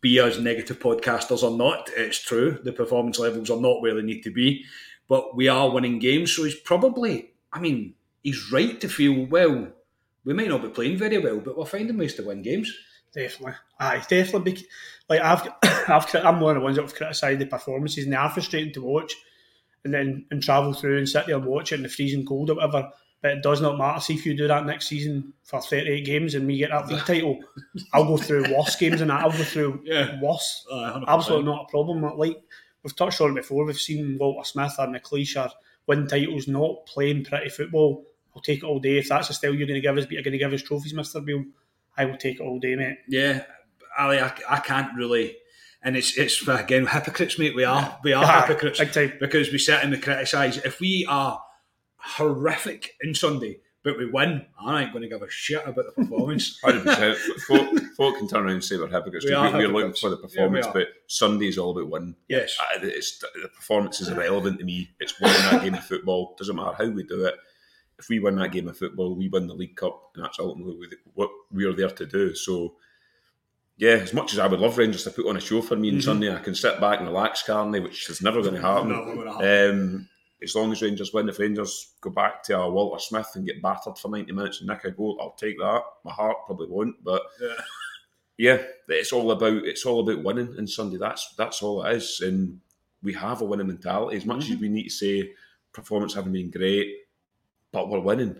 be 0.00 0.18
as 0.20 0.38
negative 0.38 0.78
podcasters 0.78 1.42
or 1.42 1.56
not, 1.56 1.90
it's 1.96 2.18
true. 2.22 2.58
The 2.62 2.72
performance 2.72 3.18
levels 3.18 3.50
are 3.50 3.60
not 3.60 3.80
where 3.80 3.94
they 3.94 4.02
need 4.02 4.22
to 4.24 4.30
be, 4.30 4.64
but 5.08 5.34
we 5.34 5.48
are 5.48 5.70
winning 5.70 5.98
games. 5.98 6.30
So 6.36 6.44
he's 6.44 6.54
probably. 6.54 7.30
I 7.52 7.58
mean, 7.60 7.94
he's 8.22 8.52
right 8.52 8.78
to 8.82 8.88
feel 8.88 9.24
well. 9.26 9.68
We 10.24 10.34
may 10.34 10.46
not 10.46 10.62
be 10.62 10.68
playing 10.68 10.98
very 10.98 11.18
well, 11.18 11.40
but 11.40 11.56
we're 11.56 11.64
finding 11.64 11.96
ways 11.96 12.14
to 12.16 12.22
win 12.22 12.42
games. 12.42 12.72
Definitely, 13.14 13.54
aye, 13.78 14.02
definitely. 14.08 14.52
bec- 14.52 14.62
Like 15.08 15.20
I've, 15.20 15.48
I've, 15.88 16.14
I'm 16.16 16.40
one 16.40 16.56
of 16.56 16.60
the 16.60 16.64
ones 16.64 16.76
that 16.76 16.82
have 16.82 16.94
criticised 16.94 17.40
the 17.40 17.46
performances, 17.46 18.04
and 18.04 18.12
they 18.12 18.16
are 18.16 18.30
frustrating 18.30 18.72
to 18.74 18.82
watch, 18.82 19.14
and 19.84 19.94
then 19.94 20.26
and 20.30 20.42
travel 20.42 20.72
through 20.72 20.98
and 20.98 21.08
sit 21.08 21.26
there 21.26 21.36
and 21.36 21.44
watch 21.46 21.72
it 21.72 21.76
in 21.76 21.82
the 21.82 21.88
freezing 21.88 22.26
cold 22.26 22.50
or 22.50 22.54
whatever. 22.56 22.90
But 23.22 23.38
it 23.38 23.42
does 23.42 23.60
not 23.62 23.78
matter. 23.78 24.00
See 24.00 24.14
if 24.14 24.26
you 24.26 24.36
do 24.36 24.48
that 24.48 24.66
next 24.66 24.86
season 24.88 25.32
for 25.44 25.58
38 25.58 26.04
games 26.04 26.34
and 26.34 26.46
we 26.46 26.58
get 26.58 26.68
that 26.70 26.88
league 26.88 27.06
title, 27.06 27.38
I'll 27.94 28.04
go 28.04 28.18
through 28.18 28.52
worse 28.54 28.76
games 28.76 29.00
and. 29.00 29.10
I'll 29.10 29.30
go 29.30 29.38
through 29.44 29.80
Yeah. 29.84 30.20
worse. 30.20 30.66
100%. 30.70 31.04
Absolutely 31.08 31.46
not 31.46 31.64
a 31.66 31.70
problem. 31.70 32.02
Like 32.18 32.42
we've 32.82 32.94
touched 32.96 33.22
on 33.22 33.30
it 33.30 33.36
before. 33.36 33.64
We've 33.64 33.78
seen 33.80 34.18
Walter 34.20 34.44
Smith 34.46 34.74
or 34.78 34.88
McLeish 34.88 35.42
or 35.42 35.50
win 35.86 36.06
titles, 36.06 36.48
not 36.48 36.84
playing 36.86 37.24
pretty 37.24 37.48
football. 37.48 38.04
I'll 38.36 38.42
take 38.42 38.58
it 38.58 38.64
all 38.66 38.78
day. 38.78 38.98
If 38.98 39.08
that's 39.08 39.28
the 39.28 39.34
style 39.34 39.54
you're 39.54 39.66
going 39.68 39.80
to 39.80 39.80
give 39.80 39.96
us, 39.96 40.04
but 40.04 40.12
you're 40.12 40.22
going 40.22 40.32
to 40.32 40.38
give 40.38 40.52
us 40.52 40.60
trophies, 40.62 40.92
Mister 40.92 41.20
Beale, 41.20 41.44
I 41.96 42.04
will 42.06 42.16
take 42.16 42.40
it 42.40 42.42
all 42.42 42.58
day, 42.60 42.74
mate. 42.76 42.98
Yeah, 43.08 43.44
Ali, 43.98 44.18
I, 44.20 44.32
I 44.48 44.58
can't 44.58 44.94
really, 44.96 45.36
and 45.82 45.96
it's 45.96 46.16
it's 46.18 46.46
again 46.48 46.86
hypocrites, 46.86 47.38
mate. 47.38 47.54
We 47.54 47.64
are 47.64 47.98
we 48.02 48.12
are 48.12 48.24
ah, 48.24 48.42
hypocrites 48.46 48.78
big 48.80 48.92
time. 48.92 49.12
because 49.20 49.50
we 49.52 49.58
sit 49.58 49.82
and 49.82 49.92
we 49.92 49.98
criticise. 49.98 50.56
If 50.58 50.80
we 50.80 51.06
are 51.08 51.40
horrific 51.96 52.90
in 53.02 53.14
Sunday, 53.14 53.60
but 53.82 53.98
we 53.98 54.06
win, 54.10 54.46
I 54.60 54.82
ain't 54.82 54.92
going 54.92 55.02
to 55.02 55.08
give 55.08 55.22
a 55.22 55.30
shit 55.30 55.62
about 55.66 55.84
the 55.86 55.92
performance. 56.02 56.58
Hundred 56.64 56.84
percent. 56.84 57.18
Folk, 57.46 57.80
folk 57.96 58.18
can 58.18 58.28
turn 58.28 58.44
around 58.44 58.52
and 58.54 58.64
say 58.64 58.76
we're 58.76 58.88
hypocrites. 58.88 59.24
We 59.24 59.30
We 59.30 59.36
are 59.36 59.48
are 59.48 59.58
we're 59.58 59.68
looking 59.68 59.92
for 59.94 60.10
the 60.10 60.16
performance, 60.16 60.66
are. 60.66 60.72
but 60.72 60.88
is 61.42 61.58
all 61.58 61.76
about 61.78 61.90
winning. 61.90 62.16
yes, 62.28 62.56
I- 62.60 62.78
It's, 62.82 63.18
the 63.18 63.48
performance 63.48 64.00
is 64.00 64.08
irrelevant 64.08 64.58
to 64.58 64.64
me. 64.64 64.90
It's 65.00 65.18
winning 65.20 65.36
that 65.50 65.62
game 65.62 65.74
of 65.74 65.84
football. 65.84 66.34
Doesn't 66.38 66.56
matter 66.56 66.74
how 66.76 66.88
we 66.90 67.02
do 67.04 67.24
it. 67.26 67.34
If 67.98 68.08
we 68.08 68.18
win 68.18 68.36
that 68.36 68.52
game 68.52 68.68
of 68.68 68.76
football, 68.76 69.14
we 69.14 69.28
win 69.28 69.46
the 69.46 69.54
League 69.54 69.76
Cup, 69.76 70.10
and 70.14 70.24
that's 70.24 70.38
ultimately 70.38 70.88
what 71.14 71.30
we 71.52 71.64
are 71.64 71.72
there 71.72 71.90
to 71.90 72.06
do. 72.06 72.34
So, 72.34 72.74
yeah, 73.76 73.94
as 73.94 74.12
much 74.12 74.32
as 74.32 74.38
I 74.38 74.46
would 74.46 74.60
love 74.60 74.78
Rangers 74.78 75.04
to 75.04 75.10
put 75.10 75.28
on 75.28 75.36
a 75.36 75.40
show 75.40 75.62
for 75.62 75.76
me 75.76 75.94
on 75.94 76.00
Sunday, 76.00 76.34
I 76.34 76.40
can 76.40 76.54
sit 76.54 76.80
back 76.80 76.98
and 76.98 77.08
relax, 77.08 77.42
Carney, 77.42 77.80
which 77.80 78.08
is 78.10 78.22
never 78.22 78.42
going 78.42 78.54
to 78.54 78.60
happen. 78.60 78.88
Never 78.90 79.14
gonna 79.14 79.32
happen. 79.32 79.70
Um, 79.70 80.08
as 80.42 80.54
long 80.54 80.72
as 80.72 80.82
Rangers 80.82 81.12
win, 81.12 81.28
if 81.28 81.38
Rangers 81.38 81.94
go 82.00 82.10
back 82.10 82.42
to 82.44 82.58
a 82.58 82.70
Walter 82.70 83.00
Smith 83.00 83.30
and 83.34 83.46
get 83.46 83.62
battered 83.62 83.96
for 83.96 84.10
90 84.10 84.32
minutes 84.32 84.60
and 84.60 84.68
nick 84.68 84.84
a 84.84 84.90
goal, 84.90 85.18
I'll 85.20 85.30
take 85.30 85.58
that. 85.58 85.82
My 86.04 86.12
heart 86.12 86.38
probably 86.46 86.68
won't, 86.68 87.02
but 87.02 87.22
yeah, 88.36 88.58
it's 88.88 89.12
all 89.12 89.30
about 89.30 89.64
it's 89.64 89.86
all 89.86 90.00
about 90.00 90.24
winning 90.24 90.54
on 90.58 90.66
Sunday. 90.66 90.98
That's 90.98 91.34
that's 91.36 91.62
all 91.62 91.84
it 91.84 91.96
is, 91.96 92.20
and 92.20 92.60
we 93.02 93.12
have 93.14 93.40
a 93.40 93.44
winning 93.44 93.68
mentality. 93.68 94.16
As 94.16 94.26
much 94.26 94.50
as 94.50 94.58
we 94.58 94.68
need 94.68 94.84
to 94.84 94.90
say 94.90 95.32
performance 95.72 96.14
haven't 96.14 96.32
been 96.32 96.50
great, 96.50 96.94
but 97.74 97.90
we're 97.90 97.98
winning, 98.00 98.36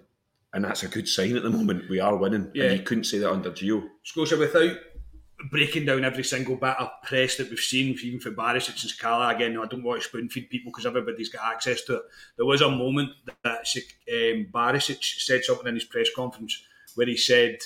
and 0.54 0.64
that's 0.64 0.84
a 0.84 0.88
good 0.88 1.08
sign 1.08 1.36
at 1.36 1.42
the 1.42 1.50
moment. 1.50 1.90
We 1.90 1.98
are 2.00 2.16
winning, 2.16 2.50
Yeah. 2.54 2.64
and 2.66 2.78
you 2.78 2.84
couldn't 2.84 3.04
say 3.04 3.18
that 3.18 3.30
under 3.30 3.50
Gio. 3.50 3.86
Scotia, 4.04 4.38
without 4.38 4.78
breaking 5.50 5.84
down 5.84 6.04
every 6.04 6.22
single 6.24 6.56
bit 6.56 6.76
of 6.78 6.88
press 7.02 7.36
that 7.36 7.50
we've 7.50 7.58
seen, 7.58 7.98
even 8.02 8.20
for 8.20 8.30
Barisic 8.30 8.80
and 8.82 8.90
Sakala, 8.92 9.34
again, 9.34 9.58
I 9.58 9.66
don't 9.66 9.82
want 9.82 10.00
to 10.00 10.08
spoon 10.08 10.28
feed 10.28 10.48
people 10.48 10.70
because 10.70 10.86
everybody's 10.86 11.28
got 11.28 11.52
access 11.52 11.82
to 11.82 11.96
it. 11.96 12.02
There 12.36 12.46
was 12.46 12.62
a 12.62 12.70
moment 12.70 13.10
that 13.42 13.66
um, 13.76 14.46
Barisic 14.54 15.02
said 15.02 15.44
something 15.44 15.66
in 15.66 15.74
his 15.74 15.84
press 15.84 16.08
conference 16.14 16.62
where 16.94 17.08
he 17.08 17.16
said, 17.16 17.58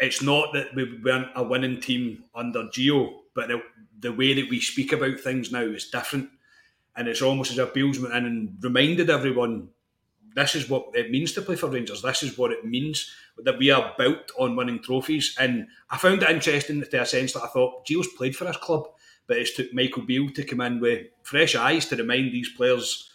it's 0.00 0.22
not 0.22 0.52
that 0.54 0.74
we 0.74 0.98
weren't 1.04 1.28
a 1.36 1.44
winning 1.44 1.80
team 1.80 2.24
under 2.34 2.64
Gio, 2.64 3.20
but 3.34 3.48
the, 3.48 3.62
the 4.00 4.12
way 4.12 4.32
that 4.34 4.50
we 4.50 4.60
speak 4.60 4.92
about 4.92 5.20
things 5.20 5.52
now 5.52 5.60
is 5.60 5.90
different. 5.90 6.30
And 6.96 7.06
it's 7.06 7.22
almost 7.22 7.52
as 7.52 7.58
if 7.58 7.74
Beale's 7.74 8.00
went 8.00 8.14
in 8.14 8.24
and 8.26 8.56
reminded 8.60 9.10
everyone 9.10 9.68
this 10.34 10.54
is 10.54 10.68
what 10.68 10.86
it 10.94 11.10
means 11.10 11.32
to 11.32 11.42
play 11.42 11.56
for 11.56 11.68
Rangers. 11.68 12.02
This 12.02 12.22
is 12.22 12.36
what 12.36 12.50
it 12.52 12.64
means 12.64 13.10
that 13.38 13.58
we 13.58 13.70
are 13.70 13.94
built 13.96 14.32
on 14.38 14.56
winning 14.56 14.80
trophies. 14.82 15.34
And 15.38 15.66
I 15.90 15.96
found 15.96 16.22
it 16.22 16.30
interesting 16.30 16.82
to 16.82 17.02
a 17.02 17.06
sense 17.06 17.32
that 17.32 17.42
I 17.44 17.48
thought 17.48 17.86
Gio's 17.86 18.08
played 18.16 18.34
for 18.36 18.44
this 18.44 18.56
club, 18.56 18.88
but 19.26 19.36
it's 19.38 19.54
took 19.54 19.72
Michael 19.72 20.02
Beale 20.02 20.30
to 20.30 20.44
come 20.44 20.60
in 20.60 20.80
with 20.80 21.06
fresh 21.22 21.54
eyes 21.54 21.86
to 21.86 21.96
remind 21.96 22.32
these 22.32 22.50
players 22.50 23.10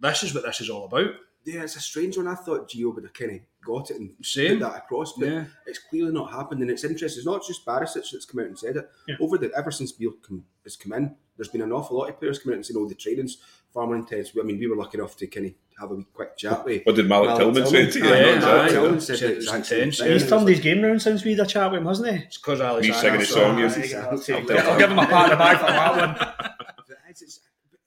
this 0.00 0.22
is 0.22 0.34
what 0.34 0.44
this 0.44 0.60
is 0.60 0.70
all 0.70 0.86
about. 0.86 1.10
Yeah, 1.44 1.62
it's 1.62 1.76
a 1.76 1.80
strange 1.80 2.16
one. 2.18 2.28
I 2.28 2.34
thought 2.34 2.70
Gio 2.70 2.94
would 2.94 3.04
have 3.04 3.14
kind 3.14 3.32
of 3.32 3.40
got 3.64 3.90
it 3.90 3.96
and 3.98 4.14
Same. 4.22 4.58
put 4.58 4.68
that 4.70 4.78
across, 4.78 5.14
but 5.14 5.26
Yeah. 5.28 5.44
it's 5.66 5.78
clearly 5.78 6.12
not 6.12 6.30
happened. 6.32 6.60
And 6.60 6.70
it's 6.70 6.84
interesting. 6.84 7.18
It's 7.20 7.26
not 7.26 7.46
just 7.46 7.64
Barisic 7.64 8.10
that's 8.12 8.26
come 8.26 8.40
out 8.40 8.46
and 8.46 8.58
said 8.58 8.76
it. 8.76 8.90
Yeah. 9.08 9.16
Over 9.20 9.38
the 9.38 9.50
ever 9.56 9.70
since 9.70 9.92
Beale 9.92 10.12
come, 10.22 10.44
has 10.64 10.76
come 10.76 10.92
in, 10.92 11.16
there's 11.36 11.48
been 11.48 11.62
an 11.62 11.72
awful 11.72 11.96
lot 11.96 12.10
of 12.10 12.18
players 12.18 12.38
coming 12.38 12.54
out 12.54 12.56
and 12.58 12.66
saying, 12.66 12.78
"Oh, 12.78 12.86
the 12.88 12.94
training's 12.94 13.38
far 13.72 13.86
more 13.86 13.96
intense." 13.96 14.32
I 14.38 14.42
mean, 14.42 14.58
we 14.58 14.66
were 14.66 14.76
lucky 14.76 14.98
enough 14.98 15.16
to 15.16 15.26
kind 15.26 15.46
of 15.46 15.52
have 15.80 15.90
a 15.90 15.94
wee 15.94 16.06
quick 16.12 16.36
chat 16.36 16.64
with. 16.64 16.84
What 16.84 16.96
did 16.96 17.08
Malik 17.08 17.36
Tillman 17.38 17.66
say 17.66 17.90
to 17.90 17.98
you? 17.98 18.04
Aye, 18.04 18.08
Yeah, 18.08 18.38
Malik 18.38 18.44
aye. 18.44 18.68
Tillman 18.68 19.00
said 19.00 19.18
Said 19.18 19.28
the 19.28 19.32
it 19.32 19.36
exact 19.38 19.66
same 19.66 19.90
thing. 19.90 20.12
He's 20.12 20.22
It 20.22 20.28
turned 20.28 20.44
was- 20.44 20.56
his 20.56 20.64
game 20.64 20.82
round 20.82 21.02
since 21.02 21.24
we 21.24 21.30
had 21.30 21.40
a 21.40 21.46
chat 21.46 21.70
with 21.70 21.80
him, 21.80 21.86
hasn't 21.86 22.08
he? 22.10 22.24
It's 22.24 22.36
because 22.38 22.82
Me 22.82 22.92
singing 22.92 23.20
a 23.20 23.24
song, 23.26 23.58
yeah. 23.58 24.06
I'll, 24.10 24.78
give 24.78 24.90
him 24.90 24.98
a 24.98 25.06
pat 25.06 25.24
on 25.24 25.30
the 25.30 25.36
back 25.36 25.60
for 25.60 25.66
that 25.66 25.96
one. 25.96 26.56
It's, 27.10 27.22
it's, 27.22 27.40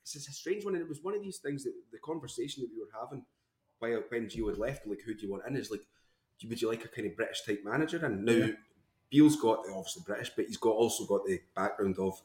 it's, 0.03 0.15
it's 0.15 0.27
a 0.27 0.33
strange 0.33 0.65
one, 0.65 0.73
and 0.73 0.83
it 0.83 0.89
was 0.89 1.01
one 1.01 1.15
of 1.15 1.21
these 1.21 1.37
things 1.37 1.63
that 1.63 1.71
the 1.93 1.97
conversation 1.99 2.61
that 2.61 2.69
we 2.69 2.77
were 2.77 2.89
having 2.99 3.23
while 3.83 4.03
when 4.09 4.27
Gio 4.27 4.49
had 4.49 4.57
left, 4.57 4.87
like 4.87 5.01
who 5.05 5.13
do 5.13 5.25
you 5.25 5.31
want 5.31 5.43
in? 5.47 5.55
Is 5.55 5.71
like, 5.71 5.85
would 6.47 6.61
you 6.61 6.69
like 6.69 6.85
a 6.85 6.87
kind 6.87 7.07
of 7.07 7.15
British 7.15 7.43
type 7.45 7.61
manager? 7.63 8.05
And 8.05 8.25
now 8.25 8.49
Beale's 9.11 9.35
got 9.35 9.59
obviously 9.69 10.03
British, 10.05 10.31
but 10.35 10.45
he's 10.45 10.57
got 10.57 10.71
also 10.71 11.05
got 11.05 11.25
the 11.25 11.39
background 11.55 11.97
of 11.99 12.21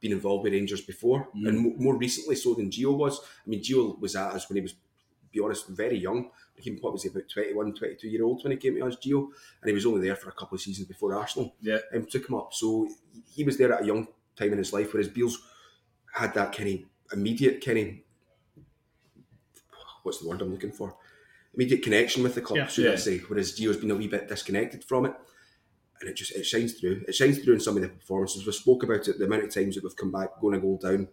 being 0.00 0.12
involved 0.12 0.44
with 0.44 0.52
Rangers 0.52 0.80
before, 0.80 1.28
and 1.34 1.46
mm. 1.46 1.62
mo- 1.62 1.74
more 1.78 1.96
recently 1.96 2.34
so 2.34 2.54
than 2.54 2.70
Gio 2.70 2.96
was. 2.96 3.20
I 3.20 3.48
mean, 3.48 3.62
Gio 3.62 3.98
was 4.00 4.16
at 4.16 4.32
us 4.32 4.48
when 4.48 4.56
he 4.56 4.62
was, 4.62 4.72
to 4.72 4.78
be 5.32 5.40
honest, 5.40 5.68
very 5.68 5.96
young. 5.98 6.30
I 6.58 6.60
He 6.62 6.70
what 6.80 6.92
was 6.92 7.02
he 7.04 7.08
about 7.08 7.28
21, 7.28 7.74
22 7.74 8.08
year 8.08 8.24
old 8.24 8.42
when 8.42 8.52
he 8.52 8.56
came 8.58 8.74
to 8.76 8.86
us, 8.86 8.96
Gio, 8.96 9.28
and 9.62 9.68
he 9.68 9.72
was 9.72 9.86
only 9.86 10.06
there 10.06 10.16
for 10.16 10.28
a 10.28 10.32
couple 10.32 10.56
of 10.56 10.60
seasons 10.60 10.86
before 10.88 11.14
Arsenal 11.14 11.54
Yeah. 11.60 11.78
um, 11.94 12.06
took 12.06 12.28
him 12.28 12.34
up. 12.34 12.52
So 12.52 12.88
he 13.34 13.44
was 13.44 13.56
there 13.56 13.72
at 13.72 13.82
a 13.82 13.86
young 13.86 14.08
time 14.36 14.52
in 14.52 14.58
his 14.58 14.72
life, 14.72 14.92
whereas 14.92 15.08
Beale's 15.08 15.40
had 16.12 16.34
that 16.34 16.52
kind 16.54 16.68
of 17.10 17.18
immediate 17.18 17.64
kind 17.64 17.78
of 17.78 18.62
what's 20.02 20.18
the 20.20 20.28
word 20.28 20.40
I'm 20.40 20.50
looking 20.52 20.72
for? 20.72 20.96
Immediate 21.54 21.82
connection 21.82 22.22
with 22.22 22.34
the 22.34 22.40
club, 22.40 22.58
Yeah. 22.58 22.66
should 22.68 22.84
Yeah. 22.84 22.92
I 22.92 22.96
say? 22.96 23.18
Whereas 23.18 23.52
Gio's 23.58 23.76
been 23.76 23.90
a 23.90 23.96
wee 23.96 24.08
bit 24.08 24.28
disconnected 24.28 24.84
from 24.84 25.06
it, 25.06 25.14
and 26.00 26.08
it 26.08 26.14
just 26.16 26.32
it 26.32 26.44
shines 26.44 26.74
through. 26.74 27.04
It 27.08 27.14
shines 27.14 27.38
through 27.38 27.54
in 27.54 27.60
some 27.60 27.76
of 27.76 27.82
the 27.82 27.88
performances. 27.88 28.46
We 28.46 28.52
spoke 28.52 28.82
about 28.82 29.06
it 29.08 29.18
the 29.18 29.24
amount 29.26 29.44
of 29.44 29.50
times 29.54 29.74
that 29.74 29.84
we've 29.84 29.96
come 29.96 30.12
back 30.12 30.40
going 30.40 30.56
a 30.56 30.60
goal 30.60 30.78
down. 30.78 31.08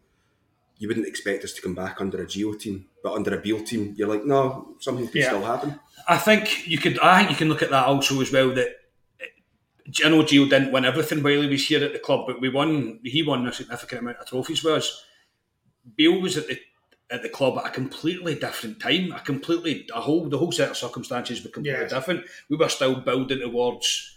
You 0.79 0.87
wouldn't 0.87 1.07
expect 1.07 1.43
us 1.43 1.53
to 1.53 1.61
come 1.61 1.73
back 1.73 1.99
under 2.01 2.21
a 2.21 2.25
Gio 2.25 2.59
team, 2.59 2.85
but 3.03 3.13
under 3.13 3.35
a 3.35 3.41
Beale 3.41 3.63
team, 3.63 3.93
you're 3.97 4.07
like, 4.07 4.25
no, 4.25 4.75
something 4.79 5.07
could 5.07 5.15
Yeah. 5.15 5.27
still 5.29 5.43
happen. 5.43 5.79
I 6.07 6.17
think 6.17 6.67
you 6.67 6.77
could. 6.77 6.99
I 6.99 7.17
think 7.19 7.31
you 7.31 7.35
can 7.37 7.49
look 7.49 7.63
at 7.63 7.71
that 7.71 7.85
also 7.87 8.21
as 8.21 8.31
well. 8.31 8.49
That 8.53 8.69
eh, 9.19 9.25
I 10.05 10.09
know 10.09 10.23
Gio 10.23 10.49
didn't 10.49 10.71
win 10.71 10.85
everything 10.85 11.23
while 11.23 11.41
he 11.41 11.47
was 11.47 11.65
here 11.67 11.83
at 11.83 11.93
the 11.93 11.99
club, 11.99 12.27
but 12.27 12.39
we 12.41 12.49
won. 12.49 12.99
He 13.03 13.23
won 13.23 13.47
a 13.47 13.53
significant 13.53 14.01
amount 14.01 14.17
of 14.17 14.27
trophies 14.27 14.63
Whereas 14.63 14.83
us. 14.85 15.03
Beale 15.95 16.21
was 16.21 16.37
at 16.37 16.47
the 16.47 16.59
at 17.09 17.21
the 17.23 17.29
club 17.29 17.57
at 17.57 17.65
a 17.65 17.69
completely 17.69 18.35
different 18.35 18.79
time. 18.81 19.11
A 19.13 19.19
completely 19.21 19.87
a 19.95 20.01
whole 20.01 20.27
the 20.29 20.37
whole 20.37 20.51
set 20.51 20.69
of 20.69 20.77
circumstances 20.77 21.43
were 21.43 21.49
completely 21.49 21.81
Yes. 21.81 21.91
different. 21.91 22.25
We 22.49 22.57
were 22.57 22.69
still 22.69 22.95
building 22.99 23.39
towards 23.39 24.16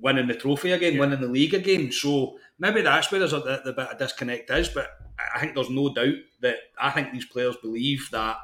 winning 0.00 0.26
the 0.26 0.34
trophy 0.34 0.72
again, 0.72 0.98
winning 0.98 1.20
the 1.20 1.28
league 1.28 1.54
again. 1.54 1.92
So 1.92 2.38
maybe 2.58 2.82
that's 2.82 3.10
where 3.10 3.18
there's 3.18 3.32
a, 3.32 3.40
the, 3.40 3.62
the 3.64 3.72
bit 3.72 3.88
of 3.88 3.98
disconnect 3.98 4.50
is. 4.50 4.68
But 4.68 4.88
I 5.34 5.40
think 5.40 5.54
there's 5.54 5.70
no 5.70 5.92
doubt 5.92 6.14
that 6.40 6.56
I 6.80 6.90
think 6.90 7.12
these 7.12 7.26
players 7.26 7.56
believe 7.56 8.08
that 8.12 8.38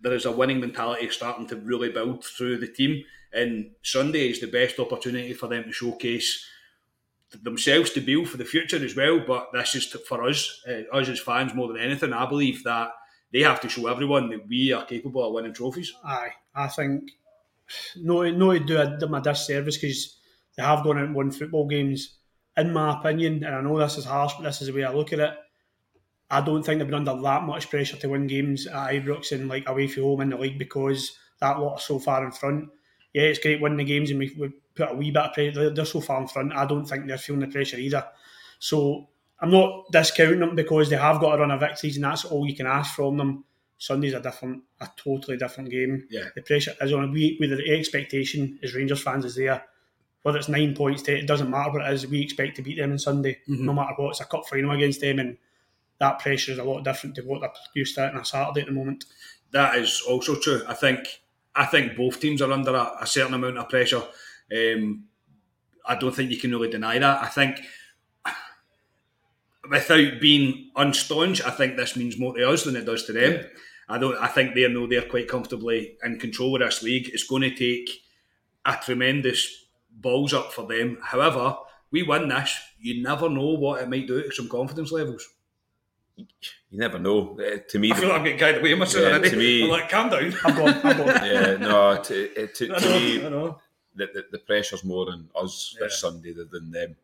there 0.00 0.14
is 0.14 0.26
a 0.26 0.32
winning 0.32 0.60
mentality 0.60 1.08
starting 1.10 1.46
to 1.48 1.56
really 1.56 1.90
build 1.90 2.24
through 2.24 2.58
the 2.58 2.68
team. 2.68 3.04
And 3.32 3.70
Sunday 3.82 4.28
is 4.28 4.40
the 4.40 4.46
best 4.46 4.78
opportunity 4.78 5.32
for 5.32 5.46
them 5.46 5.64
to 5.64 5.72
showcase 5.72 6.46
themselves 7.42 7.90
to 7.90 8.00
build 8.00 8.28
for 8.28 8.36
the 8.36 8.44
future 8.44 8.84
as 8.84 8.94
well. 8.94 9.20
But 9.26 9.48
this 9.52 9.74
is 9.74 9.88
to, 9.90 9.98
for 9.98 10.24
us, 10.24 10.62
uh, 10.68 10.94
us 10.94 11.08
as 11.08 11.20
fans 11.20 11.54
more 11.54 11.68
than 11.68 11.78
anything. 11.78 12.12
I 12.12 12.26
believe 12.26 12.62
that 12.64 12.90
they 13.32 13.40
have 13.40 13.60
to 13.62 13.68
show 13.68 13.86
everyone 13.86 14.28
that 14.30 14.46
we 14.46 14.72
are 14.72 14.84
capable 14.84 15.26
of 15.26 15.32
winning 15.32 15.54
trophies. 15.54 15.92
Aye, 16.04 16.32
I 16.54 16.68
think 16.68 17.10
no, 17.96 18.22
no 18.30 18.52
to 18.52 18.60
do 18.60 18.74
them 18.98 19.14
a 19.14 19.20
disservice 19.20 19.76
because 19.76 20.16
they 20.56 20.62
have 20.62 20.84
gone 20.84 20.98
out 20.98 21.04
and 21.04 21.14
won 21.14 21.30
football 21.30 21.66
games. 21.66 22.18
In 22.56 22.72
my 22.72 22.98
opinion, 22.98 23.44
and 23.44 23.54
I 23.54 23.60
know 23.62 23.78
this 23.78 23.96
is 23.96 24.04
harsh, 24.04 24.34
but 24.34 24.44
this 24.44 24.60
is 24.60 24.66
the 24.68 24.74
way 24.74 24.84
I 24.84 24.92
look 24.92 25.12
at 25.12 25.20
it. 25.20 25.34
I 26.30 26.40
don't 26.40 26.62
think 26.62 26.78
they've 26.78 26.88
been 26.88 27.06
under 27.06 27.22
that 27.22 27.44
much 27.44 27.70
pressure 27.70 27.96
to 27.96 28.08
win 28.08 28.26
games 28.26 28.66
at 28.66 28.90
Ibrox 28.90 29.32
and 29.32 29.48
like 29.48 29.68
away 29.68 29.86
from 29.86 30.02
home 30.04 30.20
in 30.22 30.30
the 30.30 30.38
league 30.38 30.58
because 30.58 31.16
that 31.40 31.58
lot 31.58 31.74
are 31.74 31.80
so 31.80 31.98
far 31.98 32.24
in 32.24 32.32
front. 32.32 32.70
Yeah, 33.12 33.24
it's 33.24 33.38
great 33.38 33.60
winning 33.60 33.78
the 33.78 33.84
games 33.84 34.10
and 34.10 34.18
we, 34.18 34.34
we 34.38 34.50
put 34.74 34.90
a 34.90 34.94
wee 34.94 35.10
bit 35.10 35.22
of 35.22 35.32
pressure. 35.34 35.52
They're, 35.52 35.70
they're 35.70 35.84
so 35.84 36.00
far 36.00 36.22
in 36.22 36.28
front. 36.28 36.54
I 36.54 36.64
don't 36.64 36.86
think 36.86 37.06
they're 37.06 37.18
feeling 37.18 37.40
the 37.40 37.48
pressure 37.48 37.76
either. 37.76 38.06
So 38.58 39.08
I'm 39.40 39.50
not 39.50 39.90
discounting 39.92 40.40
them 40.40 40.54
because 40.54 40.88
they 40.88 40.96
have 40.96 41.20
got 41.20 41.34
a 41.34 41.38
run 41.38 41.50
of 41.50 41.60
victories 41.60 41.96
and 41.96 42.04
that's 42.04 42.24
all 42.24 42.46
you 42.46 42.54
can 42.54 42.66
ask 42.66 42.94
from 42.94 43.18
them. 43.18 43.44
Sunday's 43.82 44.14
a 44.14 44.20
different, 44.20 44.62
a 44.80 44.88
totally 44.96 45.36
different 45.36 45.68
game. 45.68 46.06
Yeah. 46.08 46.28
The 46.36 46.42
pressure 46.42 46.72
is 46.80 46.92
on. 46.92 47.10
We, 47.10 47.36
with 47.40 47.50
the 47.50 47.76
expectation 47.76 48.60
as 48.62 48.76
Rangers 48.76 49.02
fans 49.02 49.24
is 49.24 49.34
there. 49.34 49.64
Whether 50.22 50.38
it's 50.38 50.48
nine 50.48 50.72
points, 50.76 51.02
to, 51.02 51.18
it 51.18 51.26
doesn't 51.26 51.50
matter 51.50 51.72
what 51.72 51.82
it 51.82 51.92
is. 51.92 52.06
We 52.06 52.20
expect 52.20 52.54
to 52.56 52.62
beat 52.62 52.78
them 52.78 52.92
on 52.92 52.98
Sunday, 53.00 53.40
no 53.48 53.72
matter 53.72 53.94
what. 53.96 54.10
It's 54.10 54.20
a 54.20 54.24
cup 54.24 54.46
final 54.48 54.70
against 54.70 55.00
them, 55.00 55.18
and 55.18 55.36
that 55.98 56.20
pressure 56.20 56.52
is 56.52 56.58
a 56.58 56.62
lot 56.62 56.84
different 56.84 57.16
to 57.16 57.22
what 57.22 57.40
they're 57.40 57.50
used 57.74 57.96
to 57.96 58.08
on 58.08 58.18
a 58.18 58.24
Saturday 58.24 58.60
at 58.60 58.66
the 58.68 58.72
moment. 58.72 59.04
That 59.50 59.74
is 59.74 60.00
also 60.08 60.36
true. 60.36 60.62
I 60.68 60.74
think 60.74 61.00
I 61.56 61.66
think 61.66 61.96
both 61.96 62.20
teams 62.20 62.40
are 62.40 62.52
under 62.52 62.76
a, 62.76 62.98
a 63.00 63.06
certain 63.06 63.34
amount 63.34 63.58
of 63.58 63.68
pressure. 63.68 64.02
Um, 64.56 65.06
I 65.84 65.96
don't 65.96 66.14
think 66.14 66.30
you 66.30 66.38
can 66.38 66.52
really 66.52 66.70
deny 66.70 67.00
that. 67.00 67.20
I 67.20 67.26
think 67.26 67.58
without 69.68 70.20
being 70.20 70.70
unstaunch, 70.76 71.44
I 71.44 71.50
think 71.50 71.76
this 71.76 71.96
means 71.96 72.16
more 72.16 72.32
to 72.36 72.48
us 72.48 72.62
than 72.62 72.76
it 72.76 72.86
does 72.86 73.06
to 73.06 73.12
them. 73.12 73.44
I 73.92 73.98
don't. 73.98 74.16
I 74.16 74.28
think 74.28 74.54
they 74.54 74.66
know 74.68 74.86
they're 74.86 75.02
quite 75.14 75.28
comfortably 75.28 75.96
in 76.02 76.18
control 76.18 76.54
of 76.56 76.60
this 76.68 76.82
league. 76.82 77.10
It's 77.12 77.24
going 77.26 77.42
to 77.42 77.54
take 77.54 77.88
a 78.64 78.76
tremendous 78.82 79.66
balls 79.90 80.32
up 80.32 80.52
for 80.52 80.66
them. 80.66 80.98
However, 81.02 81.56
we 81.90 82.02
win 82.02 82.28
this. 82.28 82.58
You 82.80 83.02
never 83.02 83.28
know 83.28 83.50
what 83.64 83.82
it 83.82 83.88
might 83.90 84.06
do 84.06 84.22
to 84.22 84.32
some 84.32 84.48
confidence 84.48 84.90
levels. 84.92 85.28
You 86.16 86.78
never 86.78 86.98
know. 86.98 87.38
Uh, 87.40 87.58
to 87.68 87.78
me, 87.78 87.92
I 87.92 87.94
feel 87.96 88.02
the- 88.02 88.08
like 88.08 88.18
I'm 88.18 88.24
getting 88.24 88.38
carried 88.38 88.58
away 88.58 88.74
myself 88.74 89.22
Yeah, 89.24 89.30
to 89.30 89.36
me- 89.36 89.64
I'm 89.64 89.70
like, 89.70 89.88
calm 89.88 90.08
down. 90.10 90.32
I've 90.44 90.56
got, 90.56 90.84
I've 90.84 90.96
got. 90.96 91.24
yeah, 91.26 91.56
no, 91.56 92.02
to, 92.02 92.44
uh, 92.44 92.46
to, 92.54 92.66
to 92.66 92.66
know, 92.68 93.48
me, 93.48 93.54
the, 93.96 94.06
the, 94.14 94.24
the 94.32 94.38
pressure's 94.38 94.84
more 94.84 95.10
on 95.10 95.28
us 95.34 95.74
Yeah. 95.78 95.86
this 95.86 96.00
Sunday 96.00 96.32
than- 96.32 96.48
than 96.50 96.70
them. 96.70 96.96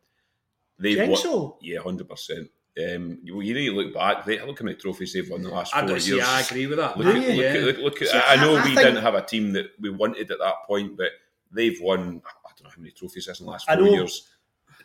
They've 0.78 0.96
Think 0.96 1.10
won, 1.12 1.20
so? 1.22 1.58
yeah, 1.60 1.80
hundred 1.80 2.08
percent. 2.08 2.50
Um, 2.78 3.18
you, 3.24 3.40
you 3.40 3.54
need 3.54 3.66
to 3.70 3.72
look 3.74 3.92
back. 3.94 4.24
They, 4.24 4.38
look 4.44 4.58
how 4.60 4.64
many 4.64 4.76
trophies 4.76 5.12
they've 5.12 5.28
won 5.28 5.42
the 5.42 5.48
last 5.48 5.74
I 5.74 5.80
four 5.80 5.88
don't 5.88 6.06
years. 6.06 6.06
see. 6.06 6.20
I 6.20 6.40
agree 6.42 6.66
with 6.68 6.78
that. 6.78 6.96
Look, 6.96 7.06
Do 7.06 7.10
at, 7.20 7.22
you? 7.22 7.28
look, 7.30 7.36
yeah. 7.38 7.60
at, 7.60 7.62
look, 7.64 7.78
look 7.78 7.98
See, 7.98 8.10
I 8.12 8.36
know 8.36 8.54
I- 8.56 8.60
I 8.60 8.62
we 8.64 8.68
think- 8.74 8.80
didn't 8.86 9.02
have 9.02 9.14
a 9.14 9.22
team 9.22 9.52
that 9.54 9.72
we 9.80 9.90
wanted 9.90 10.30
at 10.30 10.38
that 10.38 10.54
point, 10.66 10.96
but 10.96 11.10
they've 11.50 11.78
won. 11.80 12.22
I 12.24 12.50
don't 12.56 12.64
know 12.64 12.70
how 12.70 12.80
many 12.80 12.92
trophies 12.92 13.26
this 13.26 13.40
in 13.40 13.46
the 13.46 13.52
last 13.52 13.68
I 13.68 13.74
four 13.76 13.84
know. 13.86 13.90
years. 13.92 14.28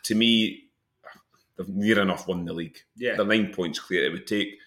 To 0.04 0.14
me, 0.14 0.64
they've 1.56 1.68
near 1.68 2.00
enough 2.00 2.26
won 2.26 2.44
the 2.44 2.52
league. 2.52 2.78
Yeah. 2.96 3.14
they're 3.16 3.24
nine 3.24 3.52
points 3.52 3.78
clear. 3.78 4.04
It 4.06 4.12
would 4.12 4.26
take 4.26 4.58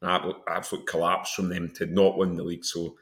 an 0.00 0.08
absolute, 0.08 0.36
absolute 0.48 0.86
collapse 0.86 1.34
from 1.34 1.48
them 1.50 1.70
to 1.76 1.86
not 1.86 2.16
win 2.16 2.36
the 2.36 2.42
league. 2.42 2.64
So 2.64 2.96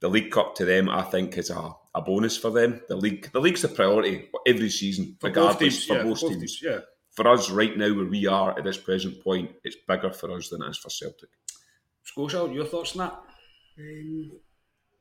the 0.00 0.08
League 0.08 0.30
Cup 0.30 0.54
to 0.56 0.64
them, 0.66 0.88
I 0.90 1.02
think, 1.02 1.38
is 1.38 1.48
a, 1.48 1.70
a 1.94 2.02
bonus 2.02 2.36
for 2.36 2.50
them. 2.50 2.82
The 2.88 2.96
league, 2.96 3.30
the 3.32 3.40
league's 3.40 3.62
the 3.62 3.68
priority 3.68 4.28
every 4.46 4.68
season, 4.68 5.16
for 5.20 5.30
both 5.30 5.36
regardless 5.36 5.58
teams, 5.58 5.84
for 5.86 5.94
yeah, 5.94 6.02
most 6.02 6.20
both 6.22 6.30
teams. 6.32 6.60
Yeah, 6.62 6.78
For 7.12 7.28
us, 7.28 7.50
right 7.50 7.76
now, 7.76 7.94
where 7.94 8.06
we 8.06 8.26
are 8.26 8.56
at 8.56 8.64
this 8.64 8.78
present 8.78 9.22
point, 9.22 9.50
it's 9.64 9.76
bigger 9.86 10.12
for 10.12 10.30
us 10.32 10.48
than 10.48 10.62
it 10.62 10.70
is 10.70 10.78
for 10.78 10.90
Celtic. 10.90 11.28
Scotia, 12.02 12.50
your 12.52 12.64
thoughts 12.64 12.96
on 12.96 13.06
that? 13.06 13.20
Um, 13.78 14.32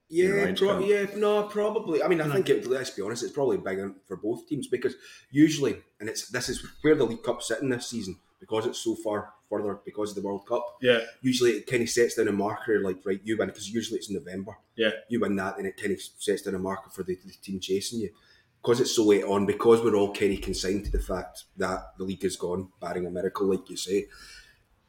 yeah, 0.10 0.54
pro- 0.58 0.80
yeah, 0.80 1.06
no, 1.16 1.44
probably. 1.44 2.04
I 2.04 2.10
mean, 2.10 2.20
I 2.20 2.28
think 2.28 2.50
it, 2.50 2.68
let's 2.68 2.90
be 2.90 3.02
honest, 3.02 3.24
it's 3.24 3.32
probably 3.32 3.58
bigger 3.58 3.94
for 4.08 4.18
both 4.18 4.46
teams 4.48 4.68
because 4.68 4.96
usually, 5.32 5.78
and 6.02 6.10
it's 6.10 6.28
this 6.30 6.50
is 6.50 6.66
where 6.82 6.96
the 6.96 7.06
League 7.06 7.24
Cup's 7.24 7.48
sitting 7.48 7.70
this 7.70 7.88
season 7.88 8.18
because 8.42 8.66
it's 8.66 8.80
so 8.80 8.96
far 8.96 9.30
further 9.50 9.80
because 9.86 10.10
of 10.10 10.16
the 10.16 10.22
World 10.22 10.46
Cup. 10.46 10.66
Yeah. 10.82 11.00
Usually, 11.22 11.52
it 11.52 11.68
kind 11.68 11.82
of 11.82 11.90
sets 11.90 12.16
down 12.16 12.28
a 12.28 12.34
marker 12.34 12.82
like 12.82 12.98
right, 13.06 13.22
you 13.24 13.38
win 13.38 13.48
because 13.48 13.70
usually 13.70 14.00
it's 14.00 14.10
November. 14.10 14.58
Yeah. 14.76 14.92
You 15.08 15.22
win 15.22 15.38
that, 15.38 15.58
and 15.58 15.66
it 15.66 15.78
kind 15.78 15.94
of 15.94 16.02
sets 16.02 16.42
down 16.42 16.56
a 16.56 16.60
marker 16.60 16.90
for 16.90 17.04
the, 17.04 17.18
the 17.26 17.32
team 17.42 17.62
chasing 17.62 18.02
you. 18.02 18.10
Because 18.62 18.80
it's 18.80 18.96
so 18.96 19.06
late 19.06 19.24
on, 19.24 19.46
because 19.48 19.82
we're 19.82 19.96
all 19.96 20.14
kind 20.14 20.34
of 20.34 20.42
consigned 20.42 20.86
to 20.86 20.92
the 20.92 21.00
fact 21.00 21.46
that 21.58 21.94
the 21.98 22.04
league 22.04 22.24
is 22.24 22.36
gone, 22.36 22.70
barring 22.80 23.08
a 23.08 23.10
miracle, 23.10 23.48
like 23.48 23.68
you 23.70 23.76
say, 23.78 24.06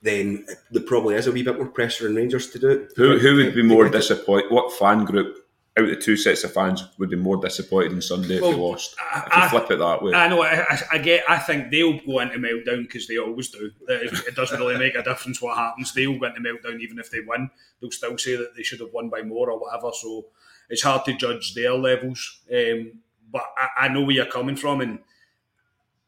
then 0.03 0.45
there 0.71 0.83
probably 0.83 1.15
is 1.15 1.27
a 1.27 1.33
wee 1.33 1.43
bit 1.43 1.57
more 1.57 1.69
pressure 1.69 2.09
on 2.09 2.15
Rangers 2.17 2.51
to 2.51 2.59
do 2.59 2.69
it. 2.69 2.93
Who, 2.97 3.19
who 3.19 3.37
would 3.37 3.55
be 3.55 3.63
more 3.63 3.89
disappointed? 3.89 4.51
What 4.51 4.73
fan 4.77 5.05
group 5.05 5.39
out 5.79 5.85
of 5.85 5.91
the 5.91 5.97
two 5.97 6.19
sets 6.19 6.45
of 6.45 6.53
fans 6.53 6.87
would 6.99 7.09
be 7.09 7.17
more 7.17 7.39
disappointed 7.41 7.93
on 7.93 8.03
Sunday 8.03 8.35
if 8.37 8.43
Well, 8.43 8.51
they 8.51 8.59
lost? 8.59 8.95
I- 9.01 9.21
if 9.27 9.37
you 9.37 9.43
I- 9.43 9.49
flip 9.49 9.71
it 9.71 9.79
that 9.79 10.03
way. 10.03 10.13
I 10.13 10.29
know. 10.29 10.43
I, 10.43 10.61
I, 10.69 10.79
I 10.93 10.99
get. 10.99 11.25
I 11.31 11.39
think 11.39 11.71
they'll 11.71 11.99
go 12.01 12.19
into 12.21 12.37
meltdown 12.39 12.83
because 12.83 13.07
they 13.07 13.17
always 13.17 13.49
do. 13.49 13.71
It, 13.89 14.13
it 14.29 14.35
doesn't 14.35 14.59
really 14.59 14.77
make 14.77 14.97
a 14.97 15.03
difference 15.03 15.41
what 15.41 15.57
happens. 15.57 15.95
They'll 15.95 16.19
go 16.19 16.27
into 16.27 16.41
meltdown 16.41 16.81
even 16.81 16.99
if 16.99 17.11
they 17.11 17.21
win. 17.21 17.49
They'll 17.81 17.91
still 17.91 18.19
say 18.19 18.37
that 18.37 18.55
they 18.55 18.65
should 18.65 18.81
have 18.81 18.93
won 18.93 19.09
by 19.09 19.23
more 19.23 19.51
or 19.51 19.59
whatever. 19.59 19.93
So 19.95 20.27
it's 20.69 20.83
hard 20.83 21.05
to 21.07 21.15
judge 21.15 21.55
their 21.55 21.73
levels. 21.75 22.41
Um, 22.53 22.99
but 23.33 23.43
I, 23.57 23.87
I 23.87 23.89
know 23.89 24.03
where 24.03 24.15
you're 24.15 24.27
coming 24.27 24.57
from, 24.57 24.81
and 24.83 24.99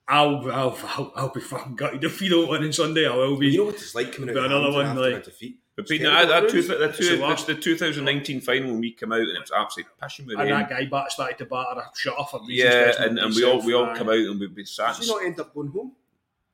I'll 0.06 0.50
I'll, 0.50 0.78
I'll, 0.84 1.12
I'll 1.16 1.28
be 1.30 1.40
fucking 1.40 1.76
gutted 1.76 2.04
if 2.04 2.20
you 2.20 2.28
don't 2.30 2.48
win 2.48 2.62
on 2.62 2.72
Sunday. 2.72 3.06
I 3.08 3.14
will 3.16 3.38
be. 3.38 3.48
You 3.48 3.58
know 3.58 3.64
what 3.66 3.74
it's 3.76 3.94
like 3.94 4.12
coming 4.12 4.30
out 4.30 4.36
of 4.36 4.44
another 4.44 4.70
one, 4.72 4.86
after 4.86 5.00
like- 5.00 5.14
a 5.14 5.24
defeat. 5.24 5.60
But 5.76 5.82
It's 5.82 5.90
being 5.90 6.02
that, 6.04 6.28
that 6.28 6.48
two, 6.50 6.62
the, 6.62 6.76
two, 6.92 7.20
It's 7.32 7.42
a 7.42 7.46
the 7.46 7.60
2019 7.60 8.40
final 8.42 8.70
when 8.70 8.80
we 8.80 8.92
come 8.92 9.10
out 9.10 9.18
and 9.18 9.30
it 9.30 9.40
was 9.40 9.50
absolutely 9.50 9.90
pissing 10.00 10.24
with 10.24 10.38
and 10.38 10.48
rain. 10.48 10.50
that 10.60 10.70
guy 10.70 10.84
bat 10.86 11.10
started 11.10 11.36
to 11.38 11.46
batter 11.46 11.80
a 11.80 11.90
shut 11.96 12.16
off 12.16 12.30
for 12.30 12.38
reasons 12.46 12.72
Yeah, 12.72 13.04
and, 13.04 13.18
and 13.18 13.34
we 13.34 13.42
all 13.42 13.60
we 13.60 13.74
all 13.74 13.92
come 13.92 14.08
out 14.08 14.14
and 14.14 14.38
we 14.38 14.46
we 14.46 14.64
sat. 14.64 14.94
Did 14.96 15.08
you 15.08 15.12
not 15.16 15.24
end 15.24 15.40
up 15.40 15.52
going 15.52 15.66
home? 15.72 15.90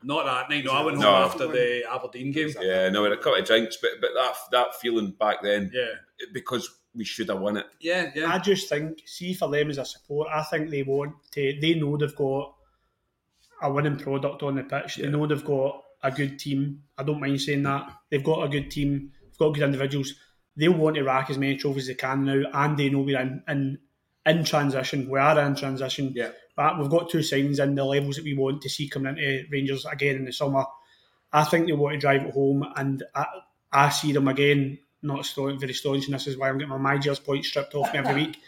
Not 0.03 0.25
that 0.25 0.49
night. 0.49 0.65
No, 0.65 0.71
I 0.73 0.83
went 0.83 0.97
home 0.97 1.05
No. 1.05 1.15
after 1.17 1.49
the 1.49 1.83
Aberdeen 1.93 2.33
game. 2.33 2.49
Yeah, 2.63 2.89
no, 2.89 3.03
we 3.03 3.11
had 3.11 3.19
a 3.19 3.21
couple 3.21 3.39
of 3.41 3.45
drinks, 3.45 3.77
but 3.77 3.91
but 4.01 4.09
that 4.15 4.35
that 4.53 4.81
feeling 4.81 5.11
back 5.11 5.43
then, 5.43 5.71
Yeah, 5.75 5.85
because 6.33 6.71
we 6.95 7.05
should 7.05 7.29
have 7.29 7.41
won 7.41 7.57
it. 7.59 7.67
yeah, 7.81 8.11
yeah. 8.15 8.33
I 8.33 8.39
just 8.39 8.69
think, 8.69 9.03
see, 9.07 9.33
for 9.35 9.49
them 9.49 9.71
as 9.71 9.79
a 9.79 9.85
support, 9.85 10.29
I 10.33 10.43
think 10.43 10.71
they 10.71 10.83
want 10.83 11.15
to. 11.33 11.59
They 11.61 11.75
know 11.75 11.97
they've 11.97 12.15
got 12.17 12.55
a 13.63 13.73
winning 13.73 13.97
product 13.97 14.43
on 14.43 14.57
the 14.57 14.63
pitch. 14.65 14.97
They 14.97 15.09
know 15.09 15.27
they've 15.27 15.45
got 15.45 15.83
a 16.03 16.11
good 16.11 16.39
team. 16.39 16.83
I 16.97 17.03
don't 17.03 17.21
mind 17.21 17.41
saying 17.41 17.63
that 17.63 17.91
they've 18.11 18.25
got 18.25 18.43
a 18.45 18.49
good 18.49 18.71
team. 18.71 19.13
They've 19.23 19.39
got 19.39 19.55
good 19.55 19.65
individuals. 19.65 20.15
They'll 20.57 20.73
want 20.73 20.97
to 20.97 21.05
rack 21.05 21.31
as 21.31 21.39
many 21.39 21.57
trophies 21.57 21.85
as 21.85 21.89
they 21.89 21.95
can 21.95 22.25
now, 22.25 22.43
and 22.53 22.77
they 22.77 22.89
know 22.91 23.01
we're 23.01 23.21
in 23.21 23.43
in, 23.47 23.79
in 24.27 24.45
transition. 24.45 25.09
We 25.09 25.19
are 25.19 25.39
in 25.41 25.55
transition. 25.55 26.13
Yeah. 26.15 26.31
but 26.57 26.79
we've 26.79 26.91
got 26.91 27.09
two 27.09 27.19
signings 27.19 27.63
in 27.63 27.75
the 27.75 27.85
levels 27.85 28.17
that 28.17 28.25
we 28.25 28.35
want 28.35 28.63
to 28.63 28.69
see 28.69 28.89
coming 28.89 29.17
into 29.17 29.45
Rangers 29.51 29.87
again 29.87 30.17
in 30.17 30.25
the 30.25 30.33
summer. 30.33 30.65
I 31.33 31.45
think 31.45 31.67
they 31.67 31.73
want 31.73 31.95
to 31.95 32.01
drive 32.01 32.23
it 32.23 32.35
home, 32.35 32.67
and 32.77 33.05
I, 33.15 33.27
I 33.73 33.89
see 33.91 34.13
them 34.13 34.27
again. 34.29 34.79
Not 35.03 35.25
strong, 35.25 35.59
very 35.59 35.73
staunch, 35.73 36.05
and 36.07 36.15
this 36.15 36.27
is 36.27 36.37
why 36.37 36.49
I'm 36.49 36.59
getting 36.59 36.77
my 36.77 36.93
Majors 36.95 37.19
point 37.19 37.45
stripped 37.45 37.75
off 37.75 37.93
me 37.93 37.99
every 38.01 38.15
week. 38.15 38.39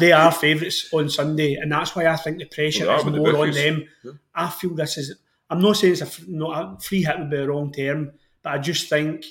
They 0.00 0.12
are 0.12 0.32
favourites 0.32 0.88
on 0.92 1.10
Sunday, 1.10 1.54
and 1.54 1.70
that's 1.70 1.94
why 1.94 2.06
I 2.06 2.16
think 2.16 2.38
the 2.38 2.46
pressure 2.46 2.86
Well, 2.86 2.98
is 2.98 3.04
with 3.04 3.14
the 3.14 3.20
more 3.20 3.36
on 3.36 3.50
them. 3.50 3.88
I 4.34 4.48
feel 4.48 4.74
this 4.74 4.96
is. 4.96 5.14
I'm 5.50 5.60
not 5.60 5.76
saying 5.76 5.92
it's 5.94 6.18
a 6.20 6.30
not 6.30 6.78
a 6.78 6.80
free 6.80 7.02
hit 7.02 7.18
would 7.18 7.28
be 7.30 7.36
the 7.36 7.48
wrong 7.48 7.70
term, 7.72 8.12
but 8.42 8.54
I 8.54 8.58
just 8.58 8.88
think 8.88 9.26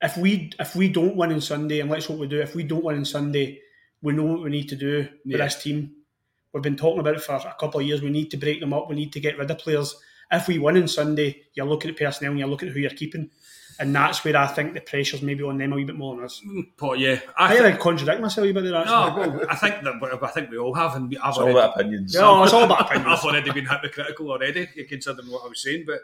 if 0.00 0.16
we 0.16 0.50
if 0.58 0.74
we 0.76 0.88
don't 0.88 1.16
win 1.16 1.32
on 1.32 1.40
Sunday, 1.40 1.80
and 1.80 1.90
let's 1.90 2.06
hope 2.06 2.18
we 2.18 2.26
do, 2.26 2.40
if 2.40 2.54
we 2.54 2.62
don't 2.62 2.84
win 2.84 2.96
on 2.96 3.04
Sunday, 3.04 3.60
we 4.00 4.12
know 4.14 4.22
what 4.24 4.42
we 4.42 4.50
need 4.50 4.68
to 4.70 4.76
do 4.76 4.98
with 4.98 5.10
Yeah. 5.24 5.44
this 5.44 5.62
team. 5.62 5.92
We've 6.52 6.62
been 6.62 6.76
talking 6.76 7.00
about 7.00 7.16
it 7.16 7.20
for 7.22 7.34
a 7.34 7.56
couple 7.60 7.80
of 7.80 7.86
years. 7.86 8.00
We 8.00 8.10
need 8.10 8.30
to 8.30 8.36
break 8.38 8.60
them 8.60 8.72
up. 8.72 8.88
We 8.88 8.96
need 8.96 9.12
to 9.12 9.20
get 9.20 9.36
rid 9.36 9.50
of 9.50 9.58
players. 9.58 9.94
If 10.30 10.48
we 10.48 10.58
win 10.58 10.76
on 10.78 10.88
Sunday, 10.88 11.42
you're 11.54 11.66
looking 11.66 11.90
at 11.90 11.98
personnel 11.98 12.30
and 12.32 12.38
you're 12.38 12.48
looking 12.48 12.68
at 12.68 12.74
who 12.74 12.80
you're 12.80 12.90
keeping. 12.90 13.30
And 13.80 13.94
that's 13.94 14.24
where 14.24 14.36
I 14.36 14.46
think 14.48 14.74
the 14.74 14.80
pressure's 14.80 15.22
maybe 15.22 15.44
on 15.44 15.56
them 15.56 15.72
a 15.72 15.76
wee 15.76 15.84
bit 15.84 15.94
more 15.96 16.16
than 16.16 16.24
us. 16.24 16.42
Mm, 16.44 16.66
but 16.76 16.98
yeah, 16.98 17.20
I 17.36 17.44
I 17.46 17.48
think 17.50 17.62
think. 17.62 17.74
I 17.76 17.78
contradict 17.78 18.20
myself 18.20 18.44
a 18.44 18.48
wee 18.48 18.52
bit 18.52 18.64
there, 18.64 18.72
No, 18.72 18.78
actually. 18.82 19.28
well, 19.38 19.46
I 19.48 19.54
think 19.54 19.84
that 19.84 19.94
but 20.00 20.22
I 20.22 20.26
think 20.28 20.50
we 20.50 20.58
all 20.58 20.74
have, 20.74 20.96
and 20.96 21.04
I've 21.22 21.28
It's 21.30 21.38
all 21.38 21.44
already, 21.44 21.58
about 21.58 21.80
opinions. 21.80 22.14
Yeah, 22.14 22.42
it's 22.42 22.52
all 22.52 22.64
about 22.64 22.80
opinions. 22.90 23.06
I've 23.20 23.24
already 23.24 23.50
been 23.52 23.66
hypocritical 23.66 24.30
already, 24.32 24.66
considering 24.88 25.28
what 25.30 25.44
I 25.44 25.48
was 25.48 25.62
saying. 25.62 25.84
But 25.86 26.00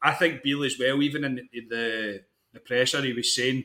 I 0.00 0.12
think 0.12 0.42
Beale 0.42 0.64
as 0.64 0.78
well, 0.78 1.02
even 1.02 1.24
in 1.24 1.34
the 1.34 1.60
the, 1.68 2.22
the 2.54 2.60
pressure 2.60 3.02
he 3.02 3.12
was 3.12 3.34
saying, 3.36 3.64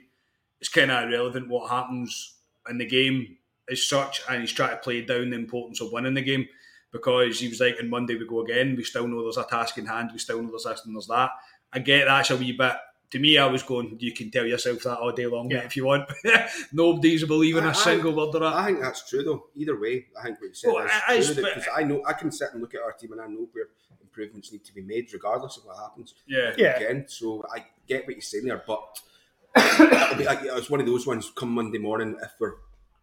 it's 0.60 0.70
kind 0.70 0.92
of 0.92 1.04
irrelevant 1.10 1.48
what 1.48 1.70
happens 1.70 2.34
in 2.70 2.78
the 2.78 2.86
game 2.86 3.38
as 3.72 3.88
such, 3.88 4.22
and 4.30 4.42
he's 4.42 4.52
trying 4.52 4.72
to 4.72 4.78
play 4.78 5.02
down 5.02 5.30
the 5.30 5.38
importance 5.38 5.80
of 5.80 5.94
winning 5.94 6.14
the 6.16 6.22
game 6.22 6.46
because 6.92 7.40
he 7.40 7.48
was 7.48 7.60
like, 7.62 7.78
on 7.80 7.90
Monday 7.90 8.16
we 8.18 8.28
go 8.28 8.42
again. 8.42 8.76
We 8.76 8.84
still 8.84 9.08
know 9.08 9.22
there's 9.24 9.38
a 9.38 9.44
task 9.46 9.78
in 9.78 9.86
hand. 9.86 10.10
We 10.12 10.20
still 10.20 10.42
know 10.42 10.50
there's 10.50 10.64
this 10.64 10.86
and 10.86 10.94
there's 10.96 11.08
that. 11.08 11.30
I 11.72 11.80
get 11.80 12.06
that's 12.06 12.32
a 12.32 12.36
wee 12.36 12.52
bit. 12.52 12.74
To 13.12 13.20
me, 13.20 13.38
I 13.40 13.48
was 13.48 13.64
going. 13.64 13.98
You 14.00 14.14
can 14.14 14.30
tell 14.30 14.46
yourself 14.46 14.84
that 14.84 15.00
all 15.00 15.12
day 15.12 15.26
long, 15.26 15.50
Yeah. 15.50 15.60
if 15.60 15.76
you 15.76 15.86
want. 15.86 16.08
Nobody's 16.74 17.24
believing 17.24 17.64
I- 17.64 17.72
a 17.72 17.74
single 17.76 18.14
word 18.16 18.36
of 18.36 18.42
that. 18.42 18.54
I 18.54 18.66
think 18.68 18.82
that's 18.82 19.10
true, 19.10 19.24
though. 19.24 19.48
Either 19.56 19.80
way, 19.80 20.06
I 20.20 20.24
think 20.26 20.40
what 20.40 20.48
you 20.50 20.54
said 20.54 20.74
Well, 20.74 20.86
is 20.86 20.92
I- 20.94 21.14
I- 21.16 21.22
true. 21.22 21.44
but- 21.44 21.56
Because 21.56 21.70
I 21.76 21.84
know 21.84 22.04
I 22.06 22.14
can 22.14 22.32
sit 22.32 22.50
and 22.54 22.62
look 22.62 22.76
at 22.76 22.82
our 22.82 22.92
team 22.94 23.12
and 23.14 23.22
I 23.22 23.28
know 23.28 23.48
where 23.52 23.66
improvements 24.02 24.52
need 24.52 24.64
to 24.66 24.74
be 24.76 24.82
made, 24.82 25.12
regardless 25.14 25.58
of 25.58 25.66
what 25.66 25.78
happens. 25.78 26.14
yeah, 26.28 26.54
Yeah. 26.58 26.76
Again, 26.78 27.06
so 27.08 27.44
I 27.54 27.66
get 27.88 28.06
what 28.06 28.16
you're 28.16 28.22
saying 28.22 28.46
there, 28.46 28.64
but 28.68 29.02
it'll 29.58 30.18
be 30.18 30.26
like, 30.26 30.40
it's 30.44 30.70
one 30.70 30.80
of 30.80 30.86
those 30.86 31.08
ones. 31.08 31.32
Come 31.36 31.54
Monday 31.56 31.80
morning, 31.80 32.16
if 32.22 32.32
we're 32.40 32.56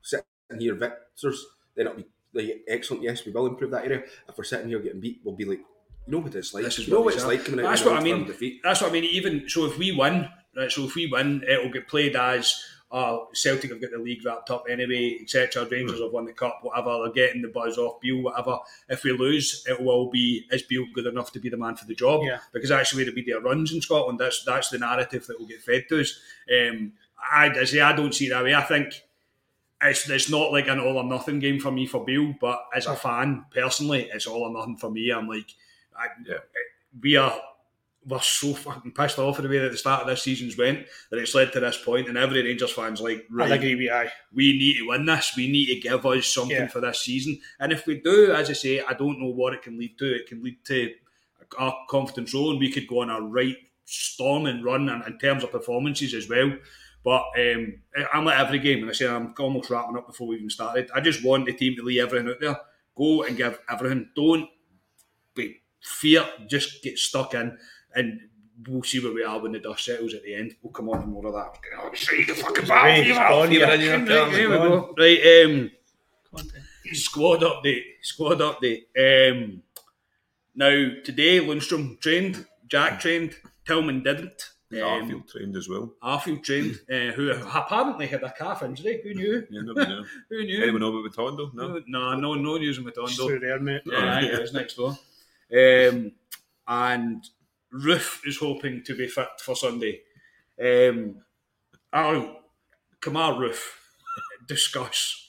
sitting 0.02 0.24
here 0.60 0.74
victors, 0.74 1.44
then 1.74 1.86
it'll 1.86 1.98
be 1.98 2.06
like 2.32 2.62
excellent. 2.68 3.02
Yes, 3.02 3.24
we 3.24 3.32
will 3.32 3.46
improve 3.46 3.70
that 3.72 3.84
area. 3.86 4.04
If 4.28 4.38
we're 4.38 4.44
sitting 4.44 4.68
here 4.68 4.78
getting 4.78 5.00
beat, 5.00 5.20
we'll 5.24 5.34
be 5.34 5.44
like, 5.46 5.60
you 6.06 6.12
know 6.12 6.18
what 6.18 6.34
it's 6.34 6.54
like. 6.54 6.64
This 6.64 6.78
is 6.78 6.86
you 6.86 6.94
know 6.94 7.00
what 7.00 7.06
what 7.06 7.14
it's 7.14 7.24
like 7.24 7.44
coming 7.44 7.64
out. 7.64 7.70
That's 7.70 7.80
of 7.82 7.88
an 7.88 7.92
what 7.94 8.00
I 8.00 8.04
mean. 8.04 8.26
Defeat. 8.26 8.60
That's 8.62 8.80
what 8.80 8.90
I 8.90 8.92
mean. 8.92 9.04
Even 9.04 9.48
so, 9.48 9.66
if 9.66 9.76
we 9.76 9.92
win, 9.92 10.28
right? 10.56 10.70
So 10.70 10.84
if 10.84 10.94
we 10.94 11.06
win, 11.06 11.44
it'll 11.48 11.72
get 11.72 11.88
played 11.88 12.14
as 12.14 12.62
uh, 12.90 13.18
Celtic 13.32 13.70
have 13.70 13.80
got 13.80 13.90
the 13.90 13.98
league 13.98 14.24
wrapped 14.24 14.50
up 14.50 14.66
anyway, 14.70 15.18
etc. 15.20 15.66
Rangers 15.68 16.00
have 16.00 16.12
won 16.12 16.24
the 16.24 16.32
cup, 16.32 16.60
whatever. 16.62 16.98
They're 17.02 17.26
getting 17.26 17.42
the 17.42 17.48
buzz 17.48 17.76
off 17.78 18.00
Beale, 18.00 18.22
whatever. 18.22 18.58
If 18.88 19.02
we 19.02 19.12
lose, 19.12 19.64
it 19.68 19.80
will 19.80 20.08
be 20.08 20.46
is 20.50 20.62
Beale 20.62 20.86
good 20.94 21.06
enough 21.06 21.32
to 21.32 21.40
be 21.40 21.48
the 21.48 21.56
man 21.56 21.74
for 21.74 21.86
the 21.86 21.94
job? 21.94 22.22
Yeah. 22.22 22.38
Because 22.52 22.70
actually, 22.70 23.04
the 23.04 23.12
media 23.12 23.40
runs 23.40 23.72
in 23.72 23.80
Scotland. 23.80 24.20
That's 24.20 24.44
that's 24.44 24.68
the 24.68 24.78
narrative 24.78 25.26
that 25.26 25.40
will 25.40 25.46
get 25.46 25.62
fed 25.62 25.86
to 25.88 26.00
us. 26.00 26.18
Um, 26.50 26.92
I, 27.32 27.50
I 27.50 27.64
say 27.64 27.80
I 27.80 27.94
don't 27.94 28.14
see 28.14 28.28
that 28.28 28.44
way. 28.44 28.54
I 28.54 28.62
think 28.62 29.02
it's, 29.82 30.08
it's 30.08 30.30
not 30.30 30.52
like 30.52 30.68
an 30.68 30.78
all 30.78 30.98
or 30.98 31.04
nothing 31.04 31.40
game 31.40 31.58
for 31.58 31.72
me 31.72 31.86
for 31.86 32.04
Beale, 32.04 32.34
but 32.40 32.64
as 32.74 32.86
a 32.86 32.94
fan, 32.94 33.46
personally, 33.50 34.08
it's 34.12 34.26
all 34.26 34.42
or 34.42 34.52
nothing 34.52 34.76
for 34.76 34.90
me. 34.90 35.10
I'm 35.10 35.28
like, 35.28 35.52
I, 35.98 36.06
Yeah. 36.26 36.38
we 37.02 37.16
are 37.16 37.38
we're 38.08 38.20
so 38.20 38.54
fucking 38.54 38.92
pissed 38.92 39.18
off 39.18 39.36
at 39.38 39.42
the 39.42 39.48
way 39.48 39.58
that 39.58 39.72
the 39.72 39.76
start 39.76 40.02
of 40.02 40.06
this 40.06 40.22
season's 40.22 40.56
went 40.56 40.86
that 41.10 41.18
it's 41.18 41.34
led 41.34 41.52
to 41.52 41.58
this 41.58 41.76
point, 41.76 42.06
and 42.08 42.16
every 42.16 42.40
Rangers 42.40 42.70
fan's 42.70 43.00
like, 43.00 43.26
I'd 43.40 43.50
agree 43.50 43.74
with 43.74 43.82
you. 43.82 43.90
aye. 43.92 44.12
we 44.32 44.52
need 44.56 44.76
to 44.78 44.86
win 44.86 45.06
this. 45.06 45.32
We 45.36 45.50
need 45.50 45.66
to 45.74 45.80
give 45.80 46.06
us 46.06 46.26
something 46.28 46.56
Yeah. 46.56 46.66
for 46.68 46.80
this 46.80 47.00
season. 47.00 47.40
And 47.58 47.72
if 47.72 47.84
we 47.84 48.00
do, 48.00 48.32
as 48.32 48.48
I 48.48 48.52
say, 48.52 48.80
I 48.80 48.92
don't 48.94 49.18
know 49.20 49.30
what 49.30 49.54
it 49.54 49.62
can 49.62 49.76
lead 49.76 49.98
to. 49.98 50.14
It 50.14 50.28
can 50.28 50.40
lead 50.40 50.64
to 50.66 50.94
a 51.58 51.72
confidence 51.90 52.32
roll, 52.32 52.52
and 52.52 52.60
we 52.60 52.70
could 52.70 52.86
go 52.86 53.00
on 53.02 53.10
a 53.10 53.20
right 53.20 53.56
storming 53.86 54.62
run 54.62 54.88
in, 54.88 55.02
in 55.02 55.18
terms 55.18 55.42
of 55.42 55.50
performances 55.50 56.14
as 56.14 56.28
well. 56.28 56.52
But 57.04 57.24
um, 57.38 57.74
I'm 58.12 58.28
at 58.28 58.38
every 58.46 58.60
game, 58.60 58.82
and 58.82 58.90
I 58.90 58.92
say 58.92 59.08
I'm 59.08 59.34
almost 59.38 59.68
wrapping 59.70 59.96
up 59.96 60.06
before 60.06 60.28
we 60.28 60.36
even 60.36 60.50
started. 60.50 60.90
I 60.94 61.00
just 61.00 61.24
want 61.24 61.46
the 61.46 61.52
team 61.54 61.74
to 61.76 61.82
leave 61.82 62.02
everything 62.02 62.28
out 62.28 62.40
there. 62.40 62.56
Go 62.96 63.24
and 63.24 63.36
give 63.36 63.58
everything. 63.68 64.10
Don't 64.14 64.48
fear. 65.86 66.24
Just 66.48 66.82
get 66.82 66.98
stuck 66.98 67.34
in, 67.34 67.56
and 67.94 68.20
we'll 68.68 68.82
see 68.82 69.00
where 69.02 69.12
we 69.12 69.22
are 69.24 69.38
when 69.38 69.52
the 69.52 69.58
dust 69.58 69.84
settles 69.84 70.14
at 70.14 70.22
the 70.22 70.34
end. 70.34 70.56
We'll 70.62 70.72
come 70.72 70.88
on 70.90 71.00
to 71.00 71.06
more 71.06 71.26
of 71.26 71.34
that. 71.34 71.58
Oh, 71.78 71.90
see 71.94 72.24
the 72.24 72.34
fucking 72.34 72.66
battle 72.66 72.74
Right, 72.90 73.04
fever. 73.04 73.20
on 73.20 73.52
you. 73.52 73.62
Right, 73.62 73.80
here 73.80 73.98
we 74.50 74.56
go. 74.56 74.94
Right, 74.98 75.44
um, 75.44 75.70
squad 76.92 77.40
update. 77.40 77.82
Squad 78.02 78.38
update. 78.38 78.82
Um, 78.98 79.62
now 80.54 80.70
today, 81.04 81.40
Lundstram 81.40 82.00
trained. 82.00 82.46
Jack 82.66 83.00
trained. 83.00 83.34
Tillman 83.66 84.02
didn't. 84.02 84.42
Um, 84.72 84.78
Arfield 84.78 85.30
trained 85.30 85.56
as 85.56 85.68
well. 85.68 85.92
Arfield 86.02 86.42
trained, 86.42 86.80
uh, 86.92 87.12
who 87.12 87.30
apparently 87.30 88.06
had 88.08 88.22
a 88.24 88.32
calf 88.32 88.62
injury. 88.64 89.00
Who 89.04 89.14
knew? 89.14 89.46
Yeah, 89.50 89.60
nobody 89.62 89.86
knew. 89.94 90.04
Who 90.30 90.44
knew? 90.44 90.62
Anyone 90.62 90.80
know 90.80 90.96
about 90.96 91.12
Matondo? 91.12 91.54
No. 91.54 91.80
No, 91.86 92.14
no, 92.16 92.34
no 92.34 92.56
news 92.56 92.78
of 92.78 92.86
It's 92.88 92.98
Matondo. 92.98 93.26
through 93.26 93.40
there, 93.40 93.60
mate. 93.60 93.82
Yeah, 93.86 94.24
it 94.24 94.40
was 94.40 94.52
next 94.52 94.74
door. 94.74 94.98
Um, 95.52 96.12
and 96.68 97.24
Roofe 97.72 98.26
is 98.26 98.38
hoping 98.38 98.82
to 98.84 98.96
be 98.96 99.06
fit 99.08 99.28
for 99.40 99.54
Sunday. 99.56 100.00
Um, 100.60 101.22
oh, 101.92 102.36
Kemar 103.00 103.36
Roofe, 103.38 103.68
discuss. 104.46 105.22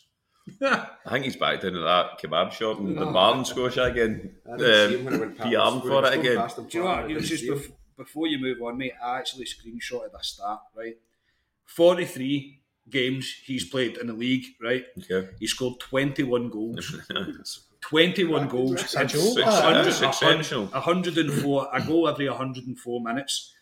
I 0.62 0.88
think 1.12 1.26
he's 1.26 1.36
back 1.36 1.60
down 1.62 1.76
at 1.76 1.82
that 1.82 2.20
kebab 2.22 2.54
shop 2.54 2.80
in 2.80 2.96
the 2.96 3.06
bar 3.06 3.38
in 3.38 3.44
Scotia 3.44 3.84
again. 3.84 4.36
I 4.52 4.56
didn't 4.58 4.90
see 4.92 4.98
him 4.98 5.06
when 5.06 5.14
I 5.14 5.18
Um, 5.18 5.22
went 5.22 5.38
past. 5.38 5.50
P.M. 5.50 5.82
For 5.82 6.06
it 6.06 6.14
again. 6.20 6.48
Do 6.70 6.78
you 6.78 6.84
know 6.84 6.90
what? 6.90 7.10
You 7.10 7.16
know, 7.16 7.22
just 7.22 7.44
bef- 7.44 7.72
before 7.98 8.28
you 8.28 8.40
move 8.40 8.62
on, 8.62 8.78
mate, 8.78 8.94
I 9.04 9.18
actually 9.20 9.46
screenshotted 9.46 10.14
a 10.18 10.24
stat, 10.24 10.60
right? 10.74 10.98
43 11.66 12.62
games 12.90 13.30
he's 13.44 13.66
played 13.70 13.98
in 13.98 14.08
the 14.08 14.14
league, 14.14 14.46
right? 14.62 14.86
Okay. 15.12 15.30
He 15.40 15.48
scored 15.48 15.80
21 15.82 16.50
goals. 16.50 16.96
21 17.90 18.48
goals. 18.48 18.74
Ah, 18.74 18.76
that's 18.82 18.96
a 18.96 19.06
joke. 19.06 19.38
A 19.46 19.88
exceptional. 19.88 20.66
104, 20.68 21.70
a 21.74 21.82
goal 21.84 22.08
every 22.10 22.28
104 22.30 23.02
minutes. 23.02 23.54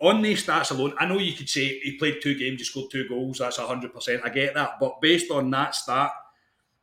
On 0.00 0.20
these 0.20 0.44
stats 0.44 0.70
alone, 0.72 0.94
I 0.98 1.06
know 1.06 1.18
you 1.18 1.32
could 1.32 1.48
say 1.48 1.78
he 1.78 1.96
played 1.96 2.20
two 2.20 2.34
games, 2.34 2.58
he 2.60 2.64
scored 2.64 2.90
two 2.90 3.08
goals, 3.08 3.38
that's 3.38 3.58
100%. 3.58 4.20
I 4.24 4.28
get 4.30 4.54
that. 4.54 4.72
But 4.80 5.00
based 5.00 5.30
on 5.30 5.48
that 5.50 5.74
stat, 5.76 6.10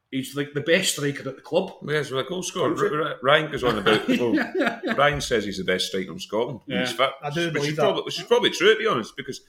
he's 0.09 0.35
like 0.35 0.53
the 0.53 0.62
best 0.62 0.93
striker 0.93 1.27
at 1.27 1.35
the 1.35 1.41
club. 1.41 1.73
Yes, 1.85 2.09
well, 2.12 2.21
a 2.21 2.23
goal 2.23 2.41
scorer. 2.41 2.73
R- 2.75 3.03
R- 3.09 3.15
Ryan 3.21 3.51
goes 3.51 3.63
on 3.63 3.77
about. 3.77 4.07
Well, 4.07 4.95
Ryan 4.95 5.21
says 5.21 5.43
he's 5.45 5.57
the 5.57 5.65
best 5.65 5.88
striker 5.88 6.12
in 6.12 6.19
Scotland. 6.19 6.62
when 6.65 6.79
He's 6.79 6.91
Yeah, 6.91 6.95
fit, 7.07 7.09
I 7.21 7.29
do 7.29 7.45
which 7.45 7.53
believe 7.53 7.69
is 7.71 7.75
that. 7.75 7.81
Probably, 7.83 8.01
which 8.03 8.19
is 8.19 8.25
probably 8.25 8.49
true, 8.51 8.73
to 8.73 8.79
be 8.79 8.88
honest, 8.88 9.15
because 9.17 9.41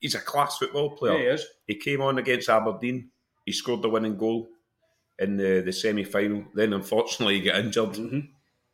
he's 0.00 0.14
a 0.14 0.20
class 0.20 0.58
football 0.58 0.90
player. 0.94 1.14
Yeah, 1.14 1.18
he 1.20 1.26
is. 1.28 1.46
He 1.66 1.74
came 1.76 2.02
on 2.02 2.18
against 2.18 2.48
Aberdeen. 2.50 3.10
He 3.46 3.52
scored 3.52 3.80
the 3.82 3.88
winning 3.88 4.16
goal 4.18 4.48
in 5.18 5.36
the, 5.36 5.60
the 5.64 5.72
semi 5.72 6.04
final. 6.04 6.44
Then, 6.54 6.72
unfortunately, 6.72 7.36
he 7.40 7.42
got 7.46 7.56
injured. 7.60 7.90
Mm-hmm. 7.92 8.20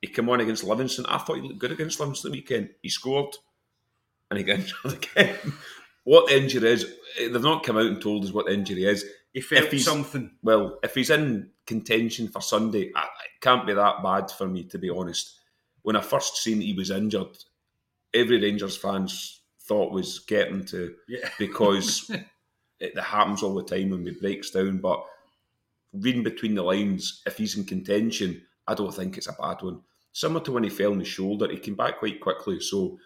He 0.00 0.08
came 0.08 0.28
on 0.30 0.40
against 0.40 0.64
Livingston. 0.64 1.06
I 1.06 1.18
thought 1.18 1.36
he 1.36 1.42
looked 1.42 1.58
good 1.58 1.72
against 1.72 2.00
Livingston 2.00 2.30
the 2.32 2.38
weekend. 2.38 2.70
He 2.82 2.88
scored 2.88 3.34
and 4.30 4.38
he 4.38 4.44
got 4.44 4.58
injured 4.60 4.92
again. 4.94 5.36
what 6.04 6.28
the 6.28 6.36
injury 6.38 6.70
is, 6.70 6.86
they've 7.18 7.42
not 7.42 7.64
come 7.64 7.76
out 7.76 7.86
and 7.86 8.00
told 8.00 8.24
us 8.24 8.32
what 8.32 8.46
the 8.46 8.54
injury 8.54 8.84
is. 8.84 9.04
He 9.32 9.40
felt 9.40 9.66
If 9.66 9.72
he's- 9.72 9.84
something. 9.84 10.30
Well, 10.42 10.78
if 10.82 10.94
he's 10.94 11.10
in 11.10 11.50
contention 11.66 12.28
for 12.28 12.40
Sunday, 12.40 12.84
it 12.84 12.94
can't 13.40 13.66
be 13.66 13.74
that 13.74 14.02
bad 14.02 14.30
for 14.30 14.48
me, 14.48 14.64
to 14.64 14.78
be 14.78 14.90
honest. 14.90 15.36
When 15.82 15.96
I 15.96 16.00
first 16.00 16.36
seen 16.38 16.60
he 16.60 16.72
was 16.74 16.90
injured, 16.90 17.38
every 18.14 18.40
Rangers 18.40 18.76
fans 18.76 19.40
thought 19.62 19.92
was 19.92 20.18
getting 20.20 20.64
to 20.66 20.94
Yeah. 21.08 21.28
because 21.38 22.10
it 22.80 22.98
happens 22.98 23.42
all 23.42 23.54
the 23.54 23.62
time 23.62 23.90
when 23.90 24.02
we 24.04 24.10
breaks 24.12 24.50
down. 24.50 24.78
But 24.78 25.04
reading 25.92 26.22
between 26.22 26.54
the 26.54 26.62
lines, 26.62 27.22
if 27.26 27.36
he's 27.38 27.56
in 27.56 27.64
contention, 27.64 28.42
I 28.66 28.74
don't 28.74 28.94
think 28.94 29.16
it's 29.16 29.28
a 29.28 29.32
bad 29.32 29.62
one. 29.62 29.80
Similar 30.12 30.44
to 30.44 30.52
when 30.52 30.64
he 30.64 30.70
fell 30.70 30.92
on 30.92 30.98
his 31.00 31.08
shoulder, 31.08 31.48
he 31.50 31.58
came 31.58 31.74
back 31.76 31.98
quite 31.98 32.20
quickly. 32.20 32.60
So 32.60 32.98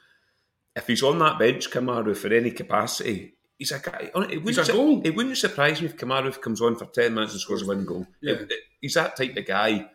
if 0.77 0.87
he's 0.87 1.03
on 1.03 1.19
that 1.21 1.39
bench, 1.39 1.71
Kemar 1.71 2.05
Roofe, 2.05 2.17
for 2.19 2.33
any 2.33 2.51
capacity, 2.51 3.35
he's 3.59 3.73
a 3.73 3.79
guy. 3.79 4.11
Uh, 4.15 4.23
it 4.23 4.43
wouldn't, 4.43 4.47
He's 4.47 4.69
a 4.69 4.73
goal. 4.73 5.01
It 5.05 5.15
wouldn't 5.15 5.37
surprise 5.37 5.81
me 5.81 5.87
if 5.89 5.97
Kemar 5.97 6.23
Roofe 6.25 6.41
comes 6.41 6.61
on 6.61 6.77
for 6.77 6.87
10 6.87 7.15
minutes 7.15 7.33
and 7.33 7.41
scores 7.41 7.63
a 7.63 7.67
winning 7.67 7.87
goal. 7.87 8.07
Yeah. 8.21 8.35
It- 8.35 8.51
it- 8.53 8.61
he's 8.81 8.95
that 8.95 9.17
type 9.17 9.37
of 9.37 9.47
guy. 9.47 9.89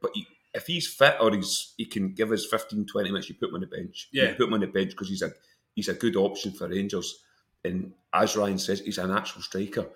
But 0.00 0.10
he, 0.14 0.26
if 0.54 0.66
he's 0.66 0.86
fit 0.86 1.16
or 1.20 1.34
he's 1.34 1.74
he 1.76 1.86
can 1.86 2.12
give 2.14 2.30
us 2.30 2.46
15, 2.46 2.86
20 2.86 3.10
minutes, 3.10 3.28
you 3.28 3.34
put 3.34 3.48
him 3.48 3.56
on 3.56 3.60
the 3.62 3.66
bench. 3.66 4.08
Yeah. 4.12 4.30
You 4.30 4.34
put 4.34 4.46
him 4.48 4.54
on 4.54 4.60
the 4.60 4.66
bench 4.66 4.90
because 4.90 5.08
he's 5.08 5.22
a 5.22 5.32
he's 5.74 5.88
a 5.88 5.94
good 5.94 6.16
option 6.16 6.52
for 6.52 6.68
Rangers. 6.68 7.22
And 7.64 7.92
as 8.12 8.36
Ryan 8.36 8.58
says, 8.58 8.80
he's 8.80 8.98
an 8.98 9.10
actual 9.10 9.40
striker. 9.42 9.86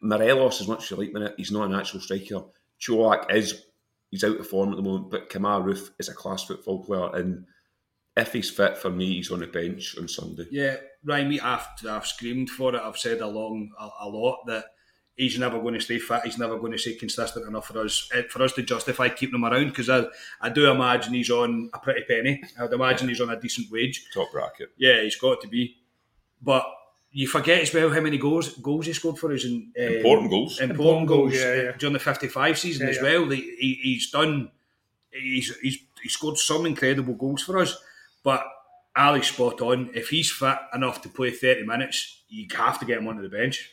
Morelos, 0.00 0.60
as 0.60 0.68
much 0.68 0.84
as 0.84 0.90
you 0.90 0.96
like 0.96 1.12
minute, 1.12 1.34
he's 1.36 1.52
not 1.52 1.68
a 1.68 1.72
natural 1.72 2.00
striker. 2.00 2.42
Colak 2.80 3.34
is 3.34 3.66
he's 4.10 4.24
out 4.24 4.38
of 4.38 4.46
form 4.46 4.70
at 4.70 4.76
the 4.76 4.82
moment, 4.82 5.10
but 5.10 5.30
Kemar 5.30 5.64
Roofe 5.64 5.90
is 5.98 6.08
a 6.08 6.14
class 6.14 6.44
football 6.44 6.84
player, 6.84 7.14
and 7.14 7.46
if 8.16 8.32
he's 8.32 8.50
fit 8.50 8.78
for 8.78 8.90
me, 8.90 9.14
he's 9.14 9.30
on 9.30 9.40
the 9.40 9.46
bench 9.46 9.96
on 9.98 10.08
Sunday. 10.08 10.46
Yeah, 10.50 10.76
Ryan, 11.04 11.28
me, 11.28 11.40
I've, 11.40 11.66
I've 11.88 12.06
screamed 12.06 12.50
for 12.50 12.74
it. 12.74 12.80
I've 12.80 12.96
said 12.96 13.20
along 13.20 13.72
a, 13.78 13.88
a 14.00 14.08
lot 14.08 14.46
that 14.46 14.64
he's 15.16 15.38
never 15.38 15.60
going 15.60 15.74
to 15.74 15.80
stay 15.80 15.98
fit. 15.98 16.22
He's 16.24 16.38
never 16.38 16.58
going 16.58 16.72
to 16.72 16.78
stay 16.78 16.94
consistent 16.94 17.46
enough 17.46 17.66
for 17.66 17.80
us 17.80 18.08
eh, 18.14 18.22
for 18.30 18.42
us 18.42 18.52
to 18.54 18.62
justify 18.62 19.08
keeping 19.08 19.34
him 19.34 19.44
around. 19.44 19.68
Because 19.68 19.90
I, 19.90 20.06
I 20.40 20.48
do 20.48 20.70
imagine 20.70 21.14
he's 21.14 21.30
on 21.30 21.70
a 21.74 21.78
pretty 21.78 22.04
penny. 22.08 22.42
I'd 22.58 22.72
imagine 22.72 23.08
he's 23.08 23.20
on 23.20 23.30
a 23.30 23.40
decent 23.40 23.70
wage. 23.70 24.08
Top 24.14 24.32
bracket. 24.32 24.70
Yeah, 24.78 25.02
he's 25.02 25.16
got 25.16 25.40
to 25.42 25.48
be. 25.48 25.76
But 26.40 26.66
you 27.16 27.26
forget 27.26 27.62
as 27.62 27.72
well 27.72 27.88
how 27.88 28.00
many 28.02 28.18
goals 28.18 28.48
goals 28.58 28.84
he 28.84 28.92
scored 28.92 29.18
for 29.18 29.32
us 29.32 29.44
in 29.46 29.72
um, 29.80 29.84
Important 29.96 30.30
goals. 30.30 30.60
important, 30.60 30.70
Important 30.80 31.08
goals, 31.08 31.32
goals, 31.32 31.42
yeah, 31.42 31.48
uh, 31.50 31.62
yeah. 31.64 31.72
during 31.78 31.94
the 31.94 31.98
fifty-five 31.98 32.58
season 32.58 32.86
Yeah, 32.86 32.90
as 32.90 32.96
yeah. 32.96 33.02
well. 33.02 33.30
He, 33.30 33.56
he, 33.58 33.80
he's 33.82 34.10
done. 34.10 34.50
He's, 35.10 35.56
he's 35.60 35.78
he 36.02 36.08
scored 36.10 36.36
some 36.36 36.66
incredible 36.66 37.14
goals 37.14 37.42
for 37.42 37.58
us, 37.58 37.74
but 38.22 38.44
Ali's 38.94 39.28
spot 39.28 39.62
on. 39.62 39.90
If 39.94 40.10
he's 40.10 40.30
fit 40.30 40.58
enough 40.74 41.00
to 41.02 41.08
play 41.08 41.30
thirty 41.30 41.64
minutes, 41.64 42.22
you 42.28 42.46
have 42.54 42.78
to 42.80 42.84
get 42.84 42.98
him 42.98 43.08
onto 43.08 43.22
the 43.22 43.30
bench. 43.30 43.70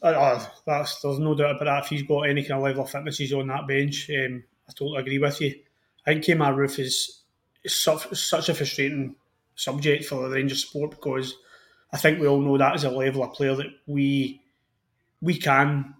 Uh, 0.00 0.06
uh, 0.06 0.44
that's 0.64 1.00
there's 1.00 1.18
no 1.18 1.34
doubt 1.34 1.56
about 1.56 1.64
that. 1.64 1.82
If 1.84 1.90
he's 1.90 2.02
got 2.04 2.22
any 2.28 2.42
kind 2.42 2.58
of 2.58 2.62
level 2.62 2.84
of 2.84 2.90
fitness, 2.90 3.18
he's 3.18 3.32
on 3.32 3.48
that 3.48 3.66
bench. 3.66 4.08
Um, 4.10 4.44
I 4.68 4.72
totally 4.72 5.00
agree 5.00 5.18
with 5.18 5.40
you. 5.40 5.54
I 6.06 6.12
think 6.12 6.24
Kemar 6.24 6.54
Roofe 6.54 6.78
is, 6.78 7.22
is 7.64 7.74
such, 7.74 8.06
such 8.16 8.48
a 8.48 8.54
frustrating 8.54 9.16
subject 9.56 10.04
for 10.04 10.22
the 10.22 10.34
Rangers 10.36 10.62
sport 10.62 10.92
because 10.92 11.36
I 11.92 11.96
think 11.96 12.20
we 12.20 12.26
all 12.26 12.40
know 12.40 12.58
that 12.58 12.74
is 12.76 12.84
a 12.84 12.90
level 12.90 13.22
of 13.24 13.32
player 13.32 13.54
that 13.54 13.66
we 13.86 14.42
we 15.20 15.36
can 15.38 15.94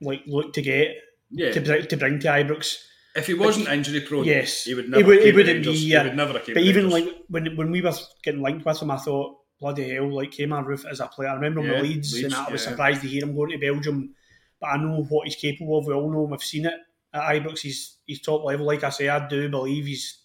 like 0.00 0.22
look 0.26 0.52
to 0.54 0.62
get 0.62 0.96
Yeah. 1.30 1.52
to, 1.52 1.60
bring- 1.60 1.86
to 1.86 1.96
bring 1.96 2.18
to 2.20 2.28
Ibrox. 2.28 2.78
If 3.16 3.26
he 3.28 3.34
wasn't 3.34 3.68
injury 3.68 4.00
prone, 4.00 4.24
Yes, 4.24 4.64
he 4.64 4.74
would 4.74 4.86
He 4.86 4.90
never. 4.90 5.06
would- 5.06 5.22
he 5.22 5.32
wouldn't 5.32 5.64
be, 5.64 5.72
yeah. 5.72 6.02
He 6.02 6.08
would 6.08 6.16
never 6.16 6.32
have 6.32 6.46
But 6.46 6.58
even 6.58 6.88
Rangers. 6.90 7.06
like 7.12 7.16
when 7.28 7.56
when 7.56 7.70
we 7.70 7.80
were 7.80 7.92
getting 8.22 8.42
linked 8.42 8.64
with 8.66 8.82
him, 8.82 8.90
I 8.90 8.96
thought 8.96 9.38
bloody 9.60 9.90
hell, 9.90 10.12
like 10.12 10.32
Kemar 10.32 10.64
Roofe 10.66 10.84
as 10.90 11.00
a 11.00 11.06
player. 11.06 11.28
I 11.28 11.34
remember 11.34 11.60
him 11.60 11.66
Yeah, 11.66 11.80
with 11.80 11.90
Leeds, 11.90 12.12
Leeds, 12.14 12.24
and 12.24 12.34
I 12.34 12.50
was 12.50 12.64
yeah. 12.64 12.70
surprised 12.70 13.02
to 13.02 13.08
hear 13.08 13.22
him 13.22 13.36
going 13.36 13.50
to 13.50 13.58
Belgium. 13.58 14.14
But 14.60 14.66
I 14.66 14.76
know 14.78 15.02
what 15.08 15.26
he's 15.28 15.36
capable 15.36 15.78
of. 15.78 15.86
We 15.86 15.94
all 15.94 16.10
know 16.10 16.24
him. 16.24 16.30
We've 16.30 16.42
seen 16.42 16.66
it 16.66 16.74
at 17.12 17.22
Ibrox. 17.22 17.60
He's 17.60 17.98
he's 18.06 18.20
top 18.20 18.44
level. 18.44 18.66
Like 18.66 18.82
I 18.82 18.90
say, 18.90 19.08
I 19.08 19.28
do 19.28 19.48
believe 19.48 19.86
he's 19.86 20.18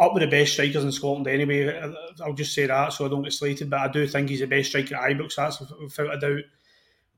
up 0.00 0.14
with 0.14 0.22
the 0.22 0.26
best 0.28 0.52
strikers 0.52 0.84
in 0.84 0.92
Scotland 0.92 1.26
anyway. 1.28 1.66
Uh, 1.78 1.92
I'll 2.24 2.32
just 2.34 2.54
say 2.54 2.66
that 2.66 2.92
so 2.92 3.06
I 3.06 3.08
don't 3.08 3.22
get 3.22 3.32
slated. 3.32 3.70
But 3.70 3.80
I 3.80 3.88
do 3.88 4.06
think 4.06 4.28
he's 4.28 4.40
the 4.40 4.46
best 4.46 4.68
striker 4.70 4.94
at 4.96 5.10
Ibrox. 5.10 5.34
That's 5.36 5.60
without 5.60 6.14
a 6.16 6.18
doubt. 6.20 6.44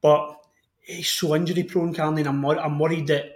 But 0.01 0.37
he's 0.81 1.11
so 1.11 1.35
injury 1.37 1.63
prone, 1.65 1.95
Carney, 1.95 2.23
and 2.23 2.29
I'm, 2.29 2.43
wor- 2.43 2.59
I'm 2.59 2.79
worried 2.79 3.07
that 3.09 3.27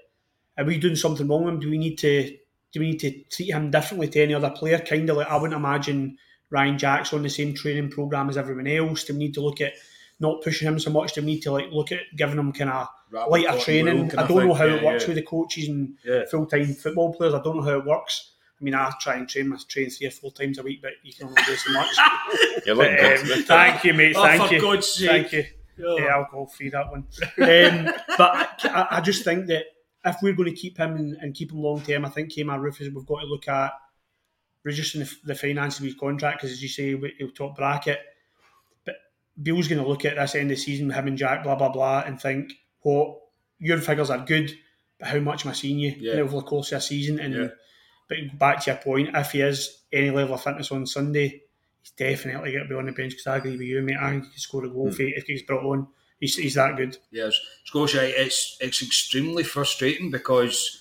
are 0.58 0.64
we 0.64 0.78
doing 0.78 0.96
something 0.96 1.28
wrong 1.28 1.44
with 1.44 1.54
him? 1.54 1.60
Do 1.60 1.70
we 1.70 1.78
need 1.78 1.96
to 1.98 2.36
do 2.72 2.80
we 2.80 2.90
need 2.90 3.00
to 3.00 3.22
treat 3.30 3.50
him 3.52 3.70
differently 3.70 4.08
to 4.08 4.22
any 4.22 4.34
other 4.34 4.50
player? 4.50 4.78
Kind 4.78 5.08
of 5.10 5.16
like 5.18 5.28
I 5.28 5.36
wouldn't 5.36 5.58
imagine 5.58 6.18
Ryan 6.50 6.78
Jack's 6.78 7.12
on 7.12 7.22
the 7.22 7.28
same 7.30 7.54
training 7.54 7.90
program 7.90 8.28
as 8.28 8.36
everyone 8.36 8.66
else. 8.66 9.04
Do 9.04 9.12
we 9.12 9.18
need 9.20 9.34
to 9.34 9.40
look 9.42 9.60
at 9.60 9.74
not 10.18 10.42
pushing 10.42 10.66
him 10.68 10.78
so 10.78 10.90
much? 10.90 11.12
Do 11.12 11.20
we 11.20 11.26
need 11.26 11.42
to 11.42 11.52
like 11.52 11.70
look 11.70 11.92
at 11.92 12.00
giving 12.16 12.38
him 12.38 12.52
kind 12.52 12.70
of 12.70 12.88
lighter 13.30 13.58
training? 13.60 14.10
I 14.18 14.26
don't 14.26 14.46
know 14.46 14.54
how 14.54 14.64
Yeah, 14.64 14.74
it 14.76 14.82
works 14.84 15.02
yeah. 15.04 15.08
with 15.08 15.16
the 15.16 15.22
coaches 15.22 15.68
and 15.68 15.94
Yeah. 16.04 16.24
full 16.30 16.46
time 16.46 16.72
football 16.74 17.12
players. 17.14 17.34
I 17.34 17.42
don't 17.42 17.56
know 17.56 17.62
how 17.62 17.78
it 17.78 17.84
works. 17.84 18.32
I 18.60 18.64
mean, 18.64 18.74
I 18.74 18.90
try 19.00 19.16
and 19.16 19.28
train, 19.28 19.52
I 19.52 19.56
train 19.68 19.90
three 19.90 20.06
or 20.06 20.10
four 20.10 20.30
times 20.32 20.58
a 20.58 20.62
week, 20.62 20.80
but 20.80 20.92
you 21.02 21.12
can 21.12 21.26
only 21.28 21.42
do 21.44 21.54
so 21.56 21.72
much. 21.72 21.88
You're 22.66 22.74
looking 22.74 22.96
But, 22.96 23.20
um, 23.36 23.42
thank 23.42 23.84
you, 23.84 23.92
mate. 23.94 24.16
Oh, 24.16 24.22
Thank 24.22 24.42
for 24.48 24.54
you. 24.54 24.60
God's 24.62 24.88
sake. 24.88 25.08
Thank 25.30 25.32
you. 25.32 25.44
Oh. 25.86 25.98
Yeah, 25.98 26.06
alcohol 26.14 26.46
free 26.46 26.70
that 26.70 26.90
one. 26.90 27.04
Um, 27.38 27.94
but 28.18 28.64
I, 28.64 28.86
I 28.92 29.00
just 29.02 29.24
think 29.24 29.46
that 29.48 29.64
if 30.06 30.16
we're 30.22 30.32
going 30.32 30.48
to 30.48 30.56
keep 30.58 30.78
him 30.78 30.96
and, 30.96 31.16
and 31.20 31.34
keep 31.34 31.52
him 31.52 31.60
long 31.60 31.82
term, 31.82 32.06
I 32.06 32.08
think 32.08 32.32
Kmart 32.32 32.60
Rufus, 32.62 32.88
we've 32.94 33.04
got 33.04 33.20
to 33.20 33.26
look 33.26 33.46
at 33.46 33.72
reducing 34.62 35.02
the, 35.02 35.14
the 35.24 35.34
finances 35.34 35.80
of 35.80 35.84
his 35.86 35.94
contract 35.94 36.38
because, 36.40 36.52
as 36.52 36.62
you 36.62 36.68
say, 36.68 36.94
we- 36.94 37.14
he'll 37.18 37.30
top 37.30 37.56
bracket. 37.56 38.00
But 38.86 38.96
Bill's 39.42 39.68
going 39.68 39.82
to 39.82 39.88
look 39.88 40.06
at 40.06 40.16
this 40.16 40.34
end 40.34 40.50
of 40.50 40.56
the 40.56 40.62
season, 40.62 40.88
him 40.90 41.08
and 41.08 41.18
Jack, 41.18 41.42
blah 41.42 41.56
blah 41.56 41.68
blah, 41.68 42.04
and 42.06 42.18
think, 42.18 42.52
"What 42.80 43.18
your 43.58 43.78
figures 43.78 44.08
are 44.10 44.24
good, 44.24 44.56
but 44.98 45.08
how 45.08 45.18
much 45.18 45.44
am 45.44 45.50
I 45.50 45.54
seeing 45.54 45.78
you 45.78 45.94
Yeah. 45.98 46.14
over 46.20 46.36
the 46.36 46.42
course 46.42 46.72
of 46.72 46.78
a 46.78 46.80
season?" 46.80 47.20
And 47.20 47.34
Yeah. 47.34 47.48
But 48.08 48.38
back 48.38 48.62
to 48.64 48.70
your 48.70 48.80
point, 48.80 49.10
if 49.14 49.32
he 49.32 49.40
is 49.40 49.82
any 49.92 50.10
level 50.10 50.34
of 50.34 50.42
fitness 50.42 50.70
on 50.70 50.86
Sunday, 50.86 51.42
he's 51.82 51.90
definitely 51.92 52.52
going 52.52 52.64
to 52.64 52.68
be 52.68 52.74
on 52.74 52.86
the 52.86 52.92
bench 52.92 53.12
because 53.12 53.26
I 53.26 53.36
agree 53.36 53.52
with 53.52 53.62
you, 53.62 53.82
mate. 53.82 53.96
I 54.00 54.10
think 54.10 54.24
he 54.24 54.30
can 54.30 54.38
score 54.38 54.64
a 54.64 54.68
goal 54.68 54.88
if, 54.88 55.00
if 55.00 55.24
he's 55.24 55.42
brought 55.42 55.64
on. 55.64 55.88
He's, 56.20 56.36
he's 56.36 56.54
that 56.54 56.76
good. 56.76 56.96
Yes, 57.10 57.38
Scotia. 57.64 58.02
It's 58.02 58.56
it's 58.60 58.82
extremely 58.82 59.42
frustrating 59.42 60.10
because 60.10 60.80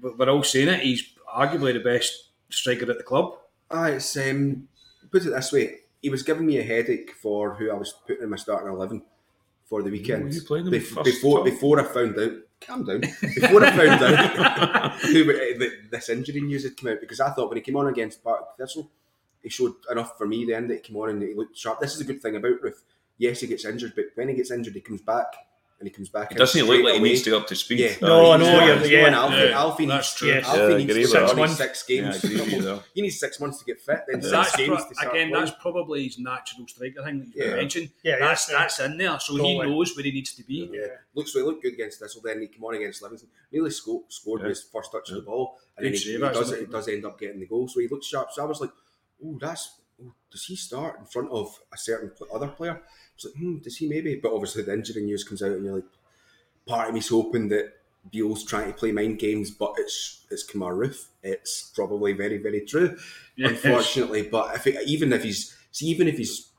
we're 0.00 0.28
all 0.28 0.42
saying 0.42 0.68
it. 0.68 0.80
He's 0.80 1.02
arguably 1.34 1.72
the 1.72 1.80
best 1.80 2.30
striker 2.50 2.90
at 2.90 2.98
the 2.98 3.04
club. 3.04 3.34
Ah, 3.70 3.86
it's 3.86 4.16
um, 4.16 4.68
put 5.10 5.24
it 5.24 5.30
this 5.30 5.52
way. 5.52 5.76
He 6.02 6.10
was 6.10 6.22
giving 6.22 6.46
me 6.46 6.58
a 6.58 6.62
headache 6.62 7.12
for 7.12 7.54
who 7.54 7.70
I 7.70 7.74
was 7.74 7.94
putting 8.06 8.24
in 8.24 8.30
my 8.30 8.36
starting 8.36 8.68
eleven 8.68 9.02
for 9.64 9.82
the 9.82 9.90
weekend. 9.90 10.24
Were 10.24 10.30
you 10.30 10.42
playing 10.42 10.66
him 10.66 10.72
Bef- 10.72 11.04
before 11.04 11.38
Tom? 11.38 11.44
before 11.44 11.80
I 11.80 11.84
found 11.84 12.18
out. 12.18 12.32
Calm 12.60 12.84
down. 12.84 13.00
Before 13.00 13.64
I 13.64 13.70
found 13.70 14.02
out 14.02 14.92
who 15.00 15.30
uh, 15.30 15.68
this 15.90 16.08
injury 16.08 16.40
news 16.40 16.64
had 16.64 16.76
come 16.76 16.90
out, 16.90 17.00
because 17.00 17.20
I 17.20 17.30
thought 17.30 17.48
when 17.48 17.58
he 17.58 17.62
came 17.62 17.76
on 17.76 17.88
against 17.88 18.24
Park 18.24 18.56
Thistle, 18.56 18.90
he 19.42 19.48
showed 19.48 19.74
enough 19.90 20.16
for 20.18 20.26
me 20.26 20.44
then 20.44 20.66
that 20.68 20.74
he 20.76 20.80
came 20.80 20.96
on 20.96 21.10
and 21.10 21.22
he 21.22 21.34
looked 21.34 21.56
sharp. 21.56 21.80
This 21.80 21.94
is 21.94 22.00
a 22.00 22.04
good 22.04 22.20
thing 22.20 22.36
about 22.36 22.60
Roofe. 22.62 22.82
Yes, 23.18 23.40
he 23.40 23.46
gets 23.46 23.64
injured, 23.64 23.92
but 23.94 24.06
when 24.14 24.28
he 24.28 24.34
gets 24.34 24.50
injured, 24.50 24.74
he 24.74 24.80
comes 24.80 25.02
back 25.02 25.26
and 25.78 25.86
he 25.86 25.92
comes 25.92 26.08
back. 26.08 26.32
It 26.32 26.38
doesn't 26.38 26.58
in 26.58 26.66
look 26.66 26.76
straight 26.76 26.84
like 26.86 26.94
he 26.94 27.00
needs 27.00 27.22
to 27.22 27.30
get 27.30 27.36
up 27.40 27.46
to 27.48 27.54
speed. 27.54 27.80
Yeah. 27.80 27.94
No, 28.00 28.32
I 28.32 28.36
know, 28.38 28.44
He's 28.46 28.52
yeah, 28.54 28.66
not- 28.66 28.78
he's 28.80 28.90
yeah. 28.90 29.00
not 29.00 29.08
an 29.08 29.14
Alfie. 29.14 29.36
Yeah, 29.50 29.58
Alfie 29.58 29.86
that's 29.86 30.06
needs, 30.06 30.14
true. 30.14 30.28
Yes. 30.28 30.46
Alfie 30.46 30.58
Yeah, 30.58 30.64
I 30.64 30.68
needs 30.78 30.82
agree 30.84 30.94
to 30.94 31.00
with 31.00 31.08
start 31.10 31.36
that. 31.36 31.38
on 31.42 31.48
Six 31.48 31.58
six 31.58 31.82
games. 31.82 32.00
Yeah, 32.00 32.08
I 32.08 32.16
agree 32.42 32.54
you 32.56 32.62
there. 32.62 32.78
he 32.94 33.02
needs 33.02 33.20
six 33.20 33.40
months 33.40 33.58
to 33.58 33.64
get 33.66 33.80
fit. 33.80 34.00
Then 34.10 34.22
six 34.22 34.32
That's 34.32 34.56
games 34.56 34.68
pro- 34.68 34.88
to 34.88 34.94
start 34.94 35.12
again, 35.14 35.28
playing. 35.30 35.44
that's 35.44 35.62
probably 35.62 36.04
his 36.04 36.18
natural 36.18 36.66
striker 36.66 37.04
thing 37.04 37.18
that 37.20 37.28
you 37.34 37.44
Yeah. 37.44 37.54
mentioned. 37.56 37.90
Yeah, 38.02 38.18
that's 38.20 38.48
yeah. 38.50 38.58
that's 38.58 38.80
in 38.80 38.96
there, 38.96 39.20
so 39.20 39.36
he 39.36 39.58
knows 39.58 39.94
where 39.96 40.04
he 40.04 40.12
needs 40.12 40.34
to 40.34 40.42
be. 40.44 40.70
Yeah. 40.72 40.86
looks 41.14 41.32
so 41.32 41.40
he 41.40 41.44
looked 41.44 41.62
good 41.62 41.74
against 41.74 41.98
Thistle, 42.00 42.22
then 42.24 42.40
he 42.40 42.46
came 42.48 42.64
on 42.64 42.74
against 42.74 43.02
Livingston. 43.02 43.28
Nearly 43.52 43.70
scored, 43.70 44.04
scored 44.08 44.40
Yeah. 44.40 44.48
with 44.48 44.56
his 44.56 44.64
first 44.72 44.92
touch 44.92 45.10
of 45.10 45.16
the 45.16 45.22
ball, 45.22 45.58
and 45.76 45.84
then 45.86 45.92
he, 45.92 46.18
does 46.18 46.52
it. 46.52 46.60
He 46.60 46.66
does 46.66 46.88
end 46.88 47.04
up 47.04 47.18
getting 47.20 47.40
the 47.40 47.46
goal, 47.46 47.68
so 47.68 47.80
he 47.80 47.88
looks 47.88 48.06
sharp. 48.06 48.32
So 48.32 48.42
I 48.42 48.46
was 48.46 48.60
like, 48.62 48.70
"Oh, 49.24 49.36
that's 49.40 49.78
does 50.36 50.44
he 50.44 50.56
start 50.56 50.98
in 51.00 51.06
front 51.06 51.30
of 51.30 51.58
a 51.72 51.78
certain 51.78 52.12
other 52.34 52.48
player?" 52.48 52.72
I 52.72 52.80
was 53.16 53.24
like, 53.24 53.34
"Hmm, 53.42 53.56
does 53.58 53.78
he 53.78 53.88
maybe?" 53.88 54.16
But 54.16 54.32
obviously, 54.34 54.62
the 54.64 54.74
injury 54.74 55.02
news 55.02 55.24
comes 55.24 55.42
out, 55.42 55.52
and 55.52 55.64
you're 55.64 55.76
like, 55.76 55.84
part 56.66 56.88
of 56.88 56.94
me's 56.94 57.08
hoping 57.08 57.48
that 57.48 57.72
Beale's 58.10 58.44
trying 58.44 58.70
to 58.72 58.78
play 58.78 58.92
mind 58.92 59.18
games, 59.18 59.50
but 59.50 59.72
it's 59.78 60.26
it's 60.30 60.44
Kemar 60.50 60.76
Roofe. 60.76 61.06
It's 61.22 61.72
probably 61.74 62.12
very 62.12 62.36
very 62.38 62.60
true, 62.60 62.96
Yes. 63.36 63.64
unfortunately. 63.64 64.28
But 64.28 64.54
if 64.56 64.66
it, 64.66 64.86
even 64.86 65.12
if 65.12 65.22
he's 65.24 65.56
see, 65.72 65.86
even 65.86 66.06
if 66.08 66.18
he's 66.18 66.50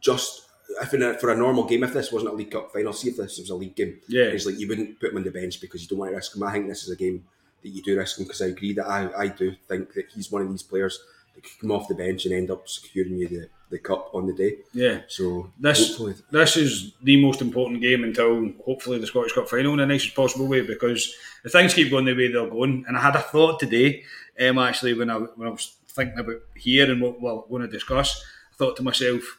just 0.00 0.42
if 0.82 0.92
in 0.94 1.02
a, 1.02 1.14
for 1.18 1.30
a 1.30 1.36
normal 1.36 1.64
game, 1.64 1.84
if 1.84 1.92
this 1.94 2.12
wasn't 2.12 2.32
a 2.32 2.36
League 2.36 2.50
Cup 2.50 2.72
final, 2.72 2.92
see 2.92 3.08
if 3.08 3.16
this 3.16 3.38
was 3.38 3.50
a 3.50 3.54
league 3.54 3.76
game. 3.76 3.98
Yeah. 4.08 4.24
it's 4.24 4.46
like 4.46 4.58
you 4.58 4.68
wouldn't 4.68 5.00
put 5.00 5.10
him 5.10 5.16
on 5.16 5.24
the 5.24 5.30
bench 5.30 5.60
because 5.60 5.80
you 5.82 5.88
don't 5.88 5.98
want 6.00 6.10
to 6.12 6.16
risk 6.16 6.36
him. 6.36 6.42
I 6.42 6.52
think 6.52 6.68
this 6.68 6.82
is 6.82 6.90
a 6.90 6.96
game 6.96 7.24
that 7.62 7.68
you 7.70 7.82
do 7.82 7.96
risk 7.96 8.18
him 8.18 8.24
because 8.26 8.42
I 8.42 8.46
agree 8.46 8.74
that 8.74 8.86
I, 8.86 9.08
I 9.16 9.28
do 9.28 9.54
think 9.68 9.94
that 9.94 10.06
he's 10.14 10.30
one 10.30 10.42
of 10.42 10.50
these 10.50 10.62
players 10.62 11.00
that 11.36 11.44
could 11.44 11.60
come 11.60 11.70
off 11.70 11.86
the 11.88 11.94
bench 11.94 12.24
and 12.24 12.34
end 12.34 12.50
up 12.50 12.68
securing 12.68 13.16
you 13.16 13.28
the, 13.28 13.48
the 13.70 13.78
cup 13.78 14.10
on 14.12 14.26
the 14.26 14.32
day. 14.32 14.56
Yeah. 14.72 15.02
So 15.06 15.52
This 15.60 15.88
hopefully, 15.88 16.14
this 16.32 16.56
is 16.56 16.94
the 17.02 17.22
most 17.22 17.40
important 17.40 17.80
game 17.82 18.02
until 18.02 18.52
hopefully 18.64 18.98
the 18.98 19.06
Scottish 19.06 19.32
Cup 19.32 19.48
final 19.48 19.72
in 19.72 19.78
the 19.78 19.86
nicest 19.86 20.16
possible 20.16 20.46
way 20.48 20.62
because 20.62 21.14
if 21.44 21.52
things 21.52 21.74
keep 21.74 21.90
going 21.90 22.06
the 22.06 22.14
way 22.14 22.32
they're 22.32 22.48
going, 22.48 22.84
and 22.88 22.96
I 22.96 23.00
had 23.00 23.14
a 23.14 23.20
thought 23.20 23.60
today, 23.60 24.02
um, 24.40 24.58
actually 24.58 24.94
when 24.94 25.10
I 25.10 25.16
when 25.18 25.48
I 25.48 25.52
was 25.52 25.76
thinking 25.88 26.18
about 26.18 26.40
here 26.56 26.90
and 26.90 27.00
what 27.00 27.20
we're 27.20 27.42
going 27.48 27.62
to 27.62 27.68
discuss, 27.68 28.22
I 28.52 28.56
thought 28.56 28.76
to 28.78 28.82
myself, 28.82 29.38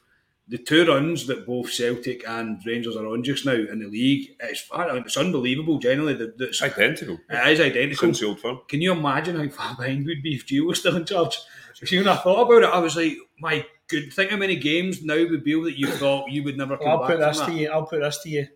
the 0.49 0.57
two 0.57 0.85
runs 0.85 1.27
that 1.27 1.45
both 1.45 1.71
Celtic 1.71 2.23
and 2.27 2.65
Rangers 2.65 2.95
are 2.95 3.05
on 3.07 3.23
just 3.23 3.45
now 3.45 3.53
in 3.53 3.79
the 3.79 3.87
league, 3.87 4.35
it's 4.39 4.65
it's 4.71 5.17
unbelievable. 5.17 5.77
Generally, 5.77 6.13
that 6.15 6.35
It's 6.39 6.61
identical. 6.61 7.19
it 7.29 7.47
is 7.49 7.59
identical. 7.59 8.07
Since 8.07 8.19
the 8.21 8.27
old 8.27 8.39
firm. 8.39 8.61
Can 8.67 8.81
you 8.81 8.93
imagine 8.93 9.35
how 9.35 9.49
far 9.49 9.75
behind 9.75 10.05
we'd 10.05 10.23
be 10.23 10.35
if 10.35 10.47
Gio 10.47 10.65
was 10.65 10.79
still 10.79 10.95
in 10.95 11.05
charge? 11.05 11.37
See, 11.73 11.97
when 11.97 12.07
I 12.07 12.15
thought 12.15 12.45
about 12.45 12.63
it, 12.63 12.73
I 12.73 12.79
was 12.79 12.95
like, 12.95 13.17
my 13.39 13.65
good, 13.87 14.11
think 14.11 14.31
how 14.31 14.37
many 14.37 14.55
games 14.55 15.03
now 15.03 15.15
would 15.15 15.43
Beale 15.43 15.63
that 15.63 15.77
you 15.77 15.87
thought 15.87 16.31
you 16.31 16.43
would 16.43 16.57
never 16.57 16.77
come 16.77 16.87
I'll 16.87 16.99
back 16.99 17.09
put 17.09 17.19
this 17.19 17.39
from 17.39 17.51
to 17.51 17.57
you. 17.57 17.69
I'll 17.69 17.85
put 17.85 18.01
this 18.01 18.23
to 18.23 18.29
you. 18.29 18.47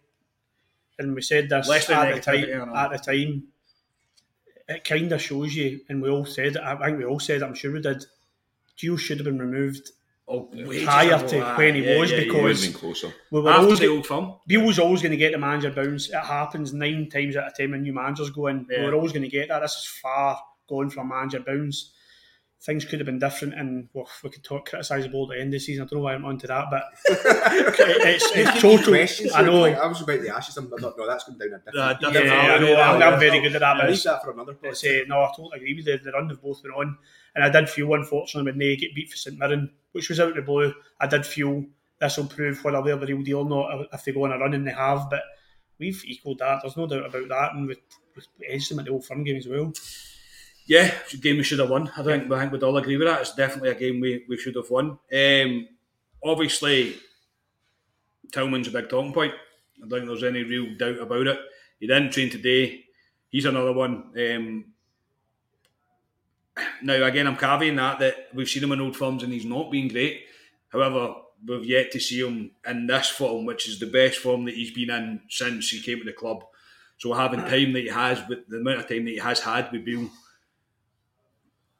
And 0.97 1.13
we 1.13 1.21
said 1.21 1.49
this 1.49 1.67
Less 1.67 1.87
than 1.87 1.99
at 1.99 2.15
the 2.15 2.21
time. 2.21 2.75
At 2.75 2.91
the 2.91 2.97
time, 2.97 3.43
it 4.67 4.83
kind 4.83 5.11
of 5.11 5.21
shows 5.21 5.53
you, 5.55 5.81
and 5.89 6.01
we 6.01 6.09
all 6.09 6.25
said 6.25 6.55
it. 6.55 6.57
I 6.57 6.75
think 6.85 6.97
we 6.97 7.05
all 7.05 7.19
said 7.19 7.41
it. 7.41 7.43
I'm 7.43 7.53
sure 7.53 7.71
we 7.71 7.81
did. 7.81 8.05
Gio 8.77 8.97
should 8.97 9.17
have 9.19 9.25
been 9.25 9.39
removed 9.39 9.91
Oh, 10.33 10.43
prior 10.85 11.27
to 11.27 11.39
aye, 11.39 11.57
when 11.57 11.75
he 11.75 11.83
yeah, 11.83 11.99
was 11.99 12.09
yeah, 12.09 12.17
yeah. 12.17 12.23
It 12.23 12.33
would 12.33 12.43
because 12.43 12.61
been 12.65 12.73
closer. 12.73 13.13
we 13.31 13.41
were 13.41 13.49
After 13.49 13.63
always 13.63 13.79
the 13.79 13.87
old 13.87 14.07
firm, 14.07 14.33
Beale's 14.47 14.79
always 14.79 15.01
going 15.01 15.11
to 15.11 15.17
get 15.17 15.33
the 15.33 15.37
manager 15.37 15.71
bounce. 15.71 16.09
It 16.09 16.15
happens 16.15 16.73
nine 16.73 17.09
times 17.09 17.35
out 17.35 17.47
of 17.47 17.53
ten 17.53 17.71
when 17.71 17.81
new 17.81 17.93
managers 17.93 18.29
go 18.29 18.47
in. 18.47 18.65
Yeah. 18.69 18.79
We 18.79 18.85
were 18.85 18.93
always 18.93 19.11
going 19.11 19.23
to 19.23 19.29
get 19.29 19.49
that. 19.49 19.59
This 19.59 19.73
is 19.73 19.85
far 20.01 20.39
gone 20.69 20.89
from 20.89 21.09
manager 21.09 21.41
bounce. 21.41 21.91
Things 22.63 22.85
could 22.85 22.99
have 22.99 23.07
been 23.07 23.17
different, 23.17 23.55
and 23.55 23.89
well, 23.91 24.07
we 24.23 24.29
could 24.29 24.43
talk 24.43 24.69
criticise 24.69 25.01
the 25.03 25.09
board 25.09 25.31
at 25.31 25.35
the 25.37 25.41
end 25.41 25.47
of 25.47 25.53
the 25.53 25.59
season. 25.59 25.83
I 25.83 25.87
don't 25.87 25.97
know 25.97 26.03
why 26.03 26.13
I'm 26.13 26.25
onto 26.25 26.45
that, 26.45 26.65
but 26.69 26.83
it's, 27.07 28.31
it's 28.35 28.61
total. 28.61 28.93
questions. 28.93 29.31
I 29.33 29.41
know. 29.41 29.61
Like, 29.61 29.77
I 29.77 29.87
was 29.87 30.01
about 30.01 30.21
the 30.21 30.29
ashes. 30.35 30.57
I'm 30.57 30.69
not, 30.69 30.95
no, 30.95 31.07
that's 31.07 31.23
going 31.23 31.39
down 31.39 31.47
a 31.53 31.57
different. 31.57 31.75
Uh, 31.75 31.97
Yeah, 32.01 32.11
different 32.21 32.31
I 32.31 32.57
know. 32.59 32.67
yeah, 32.67 32.91
I'm, 32.91 32.99
yeah. 32.99 33.09
I'm 33.09 33.19
very 33.19 33.39
good 33.39 33.55
at 33.55 33.61
that. 33.61 33.77
But 33.77 33.85
Leave 33.85 33.95
it's, 33.95 34.03
that 34.03 34.23
for 34.23 34.31
another 34.31 34.55
it's, 34.61 34.83
podcast. 34.83 35.01
uh, 35.01 35.05
no, 35.07 35.23
I 35.23 35.27
totally 35.35 35.57
agree 35.57 35.73
with 35.73 35.87
you. 35.87 35.97
The 35.97 36.11
run 36.11 36.27
they've 36.27 36.39
both 36.39 36.61
been 36.61 36.71
on, 36.71 36.97
and 37.33 37.43
I 37.43 37.49
did 37.49 37.67
feel, 37.67 37.91
unfortunately, 37.95 38.51
when 38.51 38.59
they 38.59 38.75
get 38.75 38.93
beat 38.93 39.09
for 39.09 39.17
St 39.17 39.39
Mirren, 39.39 39.71
which 39.93 40.09
was 40.09 40.19
out 40.19 40.29
of 40.29 40.35
the 40.35 40.43
blue, 40.43 40.71
I 40.99 41.07
did 41.07 41.25
feel 41.25 41.65
this 41.99 42.17
will 42.17 42.27
prove 42.27 42.63
whether 42.63 42.81
they're 42.83 42.95
the 42.95 43.07
real 43.07 43.23
deal 43.23 43.39
or 43.39 43.49
not 43.49 43.87
if 43.91 44.03
they 44.03 44.11
go 44.11 44.25
on 44.25 44.33
a 44.33 44.37
run, 44.37 44.53
and 44.53 44.67
they 44.67 44.71
have. 44.71 45.09
But 45.09 45.23
we've 45.79 46.03
equalled 46.05 46.37
that. 46.39 46.59
There's 46.61 46.77
no 46.77 46.85
doubt 46.85 47.07
about 47.07 47.27
that, 47.29 47.53
and 47.55 47.67
we've, 47.67 47.77
we've 48.15 48.27
edged 48.47 48.69
them 48.69 48.77
at 48.77 48.85
the 48.85 48.91
Old 48.91 49.03
Firm 49.03 49.23
game 49.23 49.37
as 49.37 49.47
well. 49.47 49.73
Yeah, 50.67 50.93
it's 51.03 51.13
a 51.13 51.17
game 51.17 51.37
we 51.37 51.43
should 51.43 51.59
have 51.59 51.69
won. 51.69 51.91
I 51.97 52.03
think, 52.03 52.31
I 52.31 52.39
think 52.39 52.51
we'd 52.51 52.63
all 52.63 52.77
agree 52.77 52.97
with 52.97 53.07
that. 53.07 53.21
It's 53.21 53.35
definitely 53.35 53.69
a 53.69 53.75
game 53.75 53.99
we, 53.99 54.25
we 54.29 54.37
should 54.37 54.55
have 54.55 54.69
won. 54.69 54.99
Um, 55.13 55.67
obviously, 56.23 56.95
Tillman's 58.31 58.67
a 58.67 58.71
big 58.71 58.89
talking 58.89 59.13
point. 59.13 59.33
I 59.83 59.87
don't 59.87 59.99
think 59.99 60.05
there's 60.07 60.23
any 60.23 60.43
real 60.43 60.75
doubt 60.77 60.99
about 60.99 61.27
it. 61.27 61.39
He 61.79 61.87
didn't 61.87 62.11
train 62.11 62.29
today. 62.29 62.85
He's 63.29 63.45
another 63.45 63.73
one. 63.73 64.11
Um, 64.15 64.65
now, 66.83 67.03
again, 67.03 67.27
I'm 67.27 67.37
caveating 67.37 67.77
that 67.77 67.99
that 67.99 68.27
we've 68.33 68.47
seen 68.47 68.63
him 68.63 68.71
in 68.71 68.81
old 68.81 68.95
firms 68.95 69.23
and 69.23 69.33
he's 69.33 69.45
not 69.45 69.71
been 69.71 69.87
great. 69.87 70.21
However, 70.69 71.15
we've 71.45 71.65
yet 71.65 71.91
to 71.91 71.99
see 71.99 72.19
him 72.19 72.51
in 72.67 72.87
this 72.87 73.09
form, 73.09 73.45
which 73.45 73.67
is 73.67 73.79
the 73.79 73.87
best 73.87 74.19
form 74.19 74.45
that 74.45 74.53
he's 74.53 74.71
been 74.71 74.91
in 74.91 75.21
since 75.29 75.69
he 75.69 75.81
came 75.81 75.99
to 75.99 76.05
the 76.05 76.13
club. 76.13 76.43
So 76.97 77.13
having 77.13 77.39
time 77.39 77.73
that 77.73 77.81
he 77.81 77.87
has, 77.87 78.21
with 78.29 78.47
the 78.47 78.57
amount 78.57 78.79
of 78.79 78.87
time 78.87 79.05
that 79.05 79.11
he 79.11 79.17
has 79.17 79.39
had 79.39 79.71
with 79.71 79.85
Bill, 79.85 80.07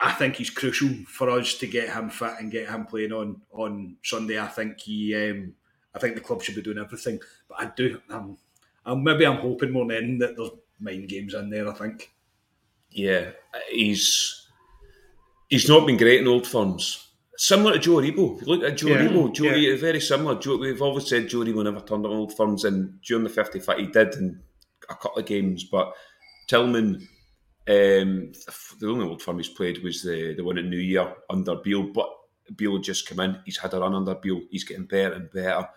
I 0.04 0.12
think 0.14 0.36
he's 0.38 0.50
crucial 0.50 0.90
for 1.08 1.30
us 1.30 1.56
to 1.60 1.68
get 1.68 1.90
him 1.90 2.10
fit 2.10 2.34
and 2.40 2.52
get 2.52 2.68
him 2.68 2.86
playing 2.86 3.12
on 3.12 3.40
on 3.52 3.98
Sunday. 4.04 4.40
I 4.40 4.48
think 4.48 4.80
he, 4.80 5.14
um, 5.16 5.54
I 5.94 6.00
think 6.00 6.16
the 6.16 6.22
club 6.22 6.42
should 6.42 6.56
be 6.56 6.64
doing 6.64 6.80
everything. 6.80 7.20
But 7.48 7.60
I 7.60 7.66
do, 7.76 8.02
I'm, 8.10 8.36
I'm 8.84 9.04
maybe 9.04 9.28
I'm 9.28 9.38
hoping 9.38 9.72
more 9.72 9.88
than 9.88 10.18
that 10.18 10.36
there's 10.36 10.50
mind 10.80 11.08
games 11.08 11.36
in 11.36 11.52
there. 11.52 11.70
I 11.70 11.74
think. 11.74 12.12
Yeah, 12.90 13.30
he's 13.70 14.48
he's 15.50 15.70
not 15.70 15.86
been 15.86 15.98
great 15.98 16.22
in 16.22 16.28
old 16.28 16.48
firms. 16.48 17.08
Similar 17.38 17.74
to 17.74 17.80
Joe 17.80 17.92
Aribo. 17.94 18.36
If 18.36 18.48
you 18.48 18.54
look 18.54 18.64
at 18.64 18.78
Joe 18.78 18.88
Yeah, 18.88 18.98
Aribo, 18.98 19.34
Joe 19.34 19.46
yeah. 19.46 19.78
Very 19.78 20.02
similar. 20.02 20.40
Joe, 20.40 20.58
we've 20.58 20.82
always 20.82 21.08
said 21.08 21.30
Joe 21.30 21.40
Aribo 21.40 21.64
never 21.64 21.80
turned 21.80 22.06
up 22.06 22.12
in 22.12 22.18
old 22.18 22.36
firms, 22.36 22.66
and 22.66 23.00
during 23.04 23.24
the 23.24 23.30
55 23.30 23.78
he 23.78 23.86
did 23.86 24.16
in 24.16 24.42
a 24.90 24.96
couple 24.96 25.20
of 25.20 25.26
games. 25.28 25.64
But 25.64 25.94
Tillman, 26.48 27.08
um, 27.68 28.32
the 28.80 28.88
only 28.88 29.06
old 29.06 29.22
firm 29.22 29.38
he's 29.38 29.50
played 29.50 29.84
was 29.84 30.04
the, 30.04 30.34
the 30.36 30.44
one 30.44 30.58
in 30.58 30.70
New 30.70 30.78
Year 30.78 31.14
under 31.30 31.56
Beale. 31.56 31.84
But 31.94 32.10
Beale 32.56 32.80
just 32.80 33.08
come 33.08 33.20
in. 33.20 33.40
He's 33.46 33.58
had 33.58 33.74
a 33.74 33.80
run 33.80 33.96
under 33.96 34.16
Beale. 34.16 34.42
He's 34.50 34.64
getting 34.64 34.86
better 34.86 35.14
and 35.14 35.32
better. 35.32 35.68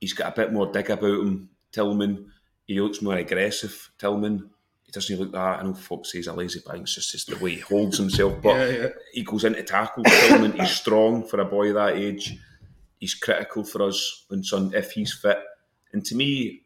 He's 0.00 0.12
got 0.12 0.32
a 0.32 0.40
bit 0.40 0.52
more 0.52 0.70
dig 0.72 0.90
about 0.90 1.20
him. 1.20 1.50
Tillman, 1.72 2.32
he 2.66 2.80
looks 2.80 3.02
more 3.02 3.16
aggressive. 3.16 3.90
Tillman, 3.98 4.50
he 4.82 4.92
doesn't 4.92 5.18
look 5.18 5.32
that. 5.32 5.60
I 5.60 5.62
know 5.62 5.74
folks 5.74 6.12
say 6.12 6.18
he's 6.18 6.26
a 6.26 6.32
lazy 6.32 6.60
bag. 6.66 6.80
It's 6.80 6.94
just, 6.94 7.12
just 7.12 7.28
the 7.28 7.36
way 7.36 7.54
he 7.54 7.60
holds 7.60 7.98
himself. 7.98 8.40
But 8.42 8.56
Yeah, 8.56 8.66
yeah. 8.66 8.88
he 9.12 9.22
goes 9.22 9.44
into 9.44 9.62
tackle. 9.62 10.04
Tillman, 10.04 10.52
he's 10.52 10.70
strong 10.70 11.26
for 11.26 11.40
a 11.40 11.44
boy 11.44 11.72
that 11.72 11.96
age. 11.96 12.38
He's 12.98 13.14
critical 13.14 13.62
for 13.62 13.82
us 13.82 14.24
on 14.30 14.42
Sunday 14.42 14.78
if 14.78 14.92
he's 14.92 15.12
fit. 15.12 15.38
And 15.92 16.04
to 16.06 16.14
me, 16.14 16.62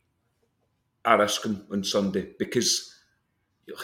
I 1.04 1.14
risk 1.14 1.44
him 1.44 1.66
on 1.72 1.82
Sunday 1.82 2.28
because 2.38 2.94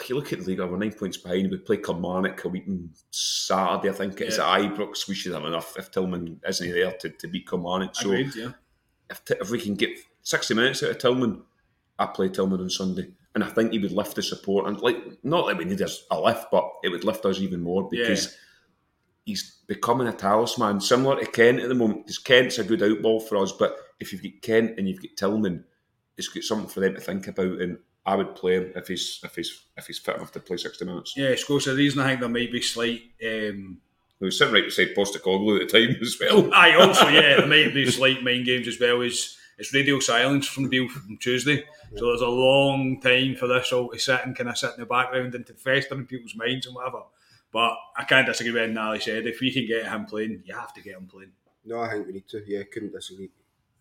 you 0.09 0.15
look 0.15 0.33
at 0.33 0.39
the 0.39 0.45
league, 0.45 0.59
we're 0.59 0.77
nine 0.77 0.93
points 0.93 1.17
behind. 1.17 1.49
We 1.51 1.57
play 1.57 1.77
Kilmarnock 1.77 2.43
a 2.45 2.49
week 2.49 2.65
on 2.67 2.89
Saturday, 3.11 3.89
I 3.89 3.93
think 3.93 4.19
it 4.21 4.27
is 4.29 4.37
Yeah. 4.37 4.51
at 4.53 4.61
Ibrox. 4.61 5.07
We 5.07 5.15
should 5.15 5.33
have 5.33 5.45
enough 5.45 5.75
if 5.77 5.91
Tillman 5.91 6.39
isn't 6.47 6.71
there 6.71 6.91
to, 6.91 7.09
to 7.09 7.27
beat 7.27 7.47
Kilmarnock. 7.49 7.95
So 7.95 8.09
Agreed, 8.11 8.35
yeah. 8.35 8.51
if, 9.09 9.21
if 9.29 9.49
we 9.49 9.59
can 9.59 9.75
get 9.75 9.91
60 10.23 10.53
minutes 10.53 10.83
out 10.83 10.91
of 10.91 10.97
Tillman, 10.97 11.43
I 11.99 12.05
play 12.07 12.29
Tillman 12.29 12.61
on 12.61 12.69
Sunday. 12.69 13.09
And 13.35 13.43
I 13.43 13.47
think 13.49 13.71
he 13.71 13.79
would 13.79 13.91
lift 13.91 14.15
the 14.15 14.23
support. 14.23 14.67
And 14.67 14.79
like, 14.81 14.97
not 15.23 15.47
that 15.47 15.57
we 15.57 15.65
need 15.65 15.81
us 15.81 16.05
a 16.09 16.19
lift, 16.19 16.47
but 16.51 16.67
it 16.83 16.89
would 16.89 17.03
lift 17.03 17.23
us 17.25 17.39
even 17.39 17.61
more 17.61 17.87
because 17.87 18.35
he's 19.25 19.57
becoming 19.67 20.07
a 20.07 20.13
talisman, 20.13 20.81
similar 20.81 21.19
to 21.19 21.25
Kent 21.29 21.59
at 21.59 21.69
the 21.69 21.75
moment. 21.75 22.05
Because 22.05 22.17
Kent's 22.17 22.57
a 22.57 22.63
good 22.63 22.79
outball 22.79 23.21
for 23.21 23.37
us, 23.37 23.51
but 23.51 23.77
if 23.99 24.11
you've 24.11 24.23
got 24.23 24.41
Kent 24.41 24.79
and 24.79 24.89
you've 24.89 25.01
got 25.01 25.15
Tillman, 25.17 25.65
it's 26.17 26.29
got 26.29 26.43
something 26.43 26.67
for 26.69 26.79
them 26.79 26.95
to 26.95 27.01
think 27.01 27.27
about. 27.27 27.61
And 27.61 27.77
I 28.07 28.15
would 28.15 28.35
play 28.35 28.55
him 28.55 28.71
if 28.75 28.87
he's 28.87 29.19
if 29.23 29.35
he's 29.35 29.65
if 29.75 29.85
he's 29.85 29.99
fit 29.99 30.15
enough 30.15 30.31
to 30.31 30.39
play 30.39 30.57
60 30.57 30.85
minutes. 30.85 31.13
Yeah, 31.17 31.35
Scots, 31.35 31.65
the 31.65 31.75
reason 31.75 31.99
I 31.99 32.07
think 32.07 32.21
there 32.21 32.29
might 32.29 32.51
be 32.51 32.61
slight. 32.61 33.01
Um, 33.23 33.79
He 34.19 34.25
was 34.25 34.37
sitting 34.37 34.53
right 34.53 34.63
beside 34.63 34.95
Postecoglou 34.95 35.61
at 35.61 35.69
the 35.69 35.79
time 35.87 35.97
as 36.01 36.17
well. 36.19 36.49
I 36.53 36.73
also, 36.75 37.07
yeah, 37.09 37.35
there 37.35 37.45
might 37.47 37.73
be 37.73 37.91
slight 37.91 38.23
mind 38.23 38.45
games 38.45 38.67
as 38.67 38.79
well 38.79 39.01
as 39.01 39.35
it's 39.59 39.73
radio 39.73 39.99
silence 39.99 40.47
from 40.47 40.69
Beale 40.69 40.87
from 40.87 41.17
Tuesday. 41.17 41.65
So 41.95 42.07
there's 42.07 42.21
a 42.21 42.27
long 42.27 43.01
time 43.01 43.35
for 43.35 43.47
this 43.47 43.73
all 43.73 43.89
to 43.89 43.99
sit 43.99 44.21
and 44.23 44.35
kind 44.35 44.49
of 44.49 44.57
sit 44.57 44.73
in 44.75 44.79
the 44.79 44.85
background 44.85 45.35
and 45.35 45.45
to 45.47 45.53
fester 45.53 45.95
in 45.95 46.05
people's 46.05 46.35
minds 46.35 46.65
and 46.65 46.75
whatever. 46.75 47.01
But 47.51 47.75
I 47.97 48.03
can't 48.03 48.27
disagree 48.27 48.51
with 48.53 48.61
anything 48.61 48.77
Ali 48.77 48.99
said. 48.99 49.25
If 49.25 49.39
we 49.41 49.51
can 49.51 49.65
get 49.67 49.85
him 49.85 50.05
playing, 50.05 50.43
you 50.45 50.53
have 50.53 50.73
to 50.75 50.81
get 50.81 50.95
him 50.97 51.07
playing. 51.07 51.31
No, 51.65 51.81
I 51.81 51.89
think 51.91 52.07
we 52.07 52.13
need 52.13 52.27
to. 52.29 52.43
Yeah, 52.47 52.63
couldn't 52.63 52.93
disagree 52.93 53.29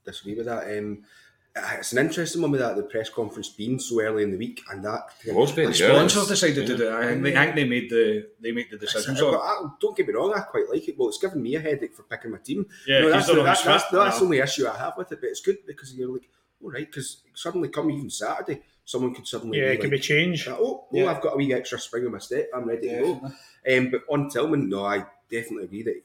disagree 0.05 0.35
with 0.35 0.47
that. 0.47 0.79
Um, 0.79 1.03
it's 1.79 1.93
an 1.93 1.99
interesting 1.99 2.43
one 2.43 2.51
with 2.51 2.61
that 2.61 2.77
the 2.77 2.83
press 2.83 3.09
conference 3.09 3.49
being 3.49 3.79
so 3.79 4.01
early 4.01 4.23
in 4.23 4.31
the 4.31 4.37
week 4.37 4.63
and 4.71 4.85
that. 4.85 5.05
It 5.25 5.35
was 5.35 5.53
very 5.53 5.69
Yeah. 5.69 5.89
Sponsors 5.95 6.29
decided 6.29 6.67
to 6.67 6.77
do 6.77 6.89
it. 6.89 6.93
I 6.93 7.07
think 7.07 7.23
they, 7.23 7.37
I 7.37 7.45
think 7.45 7.57
they 7.57 7.65
made 7.65 7.89
the 7.91 8.29
they 8.41 8.53
make 8.53 8.71
the 8.71 8.77
decision. 8.77 9.15
But 9.15 9.21
So 9.21 9.41
I, 9.41 9.67
don't 9.81 9.97
get 9.97 10.07
me 10.07 10.15
wrong, 10.15 10.35
I 10.35 10.41
quite 10.41 10.69
like 10.71 10.87
it. 10.89 10.99
Well, 10.99 11.09
it's 11.09 11.19
given 11.19 11.43
me 11.43 11.55
a 11.55 11.61
headache 11.61 11.95
for 11.95 12.03
picking 12.03 12.31
my 12.33 12.39
team. 12.39 12.67
Yeah, 12.87 13.01
no, 13.01 13.11
that's, 13.11 13.27
the, 13.27 13.35
that, 13.37 13.45
that's, 13.45 13.63
fit, 13.63 13.85
that's 13.93 14.19
the 14.19 14.25
only 14.25 14.39
issue 14.39 14.67
I 14.69 14.77
have 14.77 14.95
with 14.99 15.13
it. 15.13 15.21
But 15.21 15.29
it's 15.31 15.41
good 15.41 15.59
because 15.67 15.95
you're 15.95 16.13
like, 16.13 16.29
all 16.63 16.71
right, 16.71 16.87
because 16.87 17.23
suddenly 17.35 17.69
come 17.69 17.91
even 17.91 18.11
Saturday, 18.11 18.63
someone 18.85 19.15
could 19.15 19.27
suddenly 19.27 19.59
Yeah, 19.59 19.69
be 19.69 19.73
it 19.73 19.77
could 19.77 19.85
like, 19.93 19.93
be 19.93 19.99
changed. 20.01 20.49
oh, 20.49 20.57
oh, 20.61 20.89
Yeah. 20.93 21.07
I've 21.11 21.23
got 21.23 21.35
a 21.35 21.37
wee 21.37 21.55
extra 21.55 21.79
spring 21.79 22.05
in 22.05 22.13
my 22.13 22.19
step. 22.19 22.49
I'm 22.55 22.65
ready 22.69 22.89
to 22.91 22.99
go. 22.99 23.33
Um, 23.77 23.91
but 23.91 24.03
on 24.11 24.29
Tillman, 24.29 24.69
no, 24.69 24.85
I 24.85 25.05
definitely 25.31 25.65
agree 25.65 25.83
that 25.85 26.03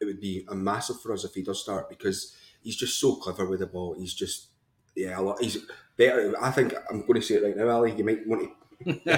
it 0.00 0.04
would 0.04 0.20
be 0.20 0.44
a 0.48 0.54
massive 0.54 1.00
for 1.00 1.12
us 1.12 1.24
if 1.24 1.34
he 1.34 1.42
does 1.42 1.62
start 1.62 1.88
because 1.88 2.36
he's 2.64 2.76
just 2.76 2.98
so 2.98 3.14
clever 3.16 3.46
with 3.46 3.60
the 3.60 3.66
ball. 3.66 3.94
He's 3.96 4.12
just 4.14 4.48
yeah, 4.96 5.18
a 5.18 5.22
lot, 5.22 5.40
he's 5.40 5.58
better. 5.96 6.34
I 6.42 6.50
think 6.50 6.74
I'm 6.90 7.00
going 7.06 7.20
to 7.20 7.22
say 7.22 7.36
it 7.36 7.44
right 7.44 7.56
now, 7.56 7.68
Ali. 7.68 7.92
You 7.94 8.04
might 8.04 8.26
want 8.26 8.42
to. 8.42 8.50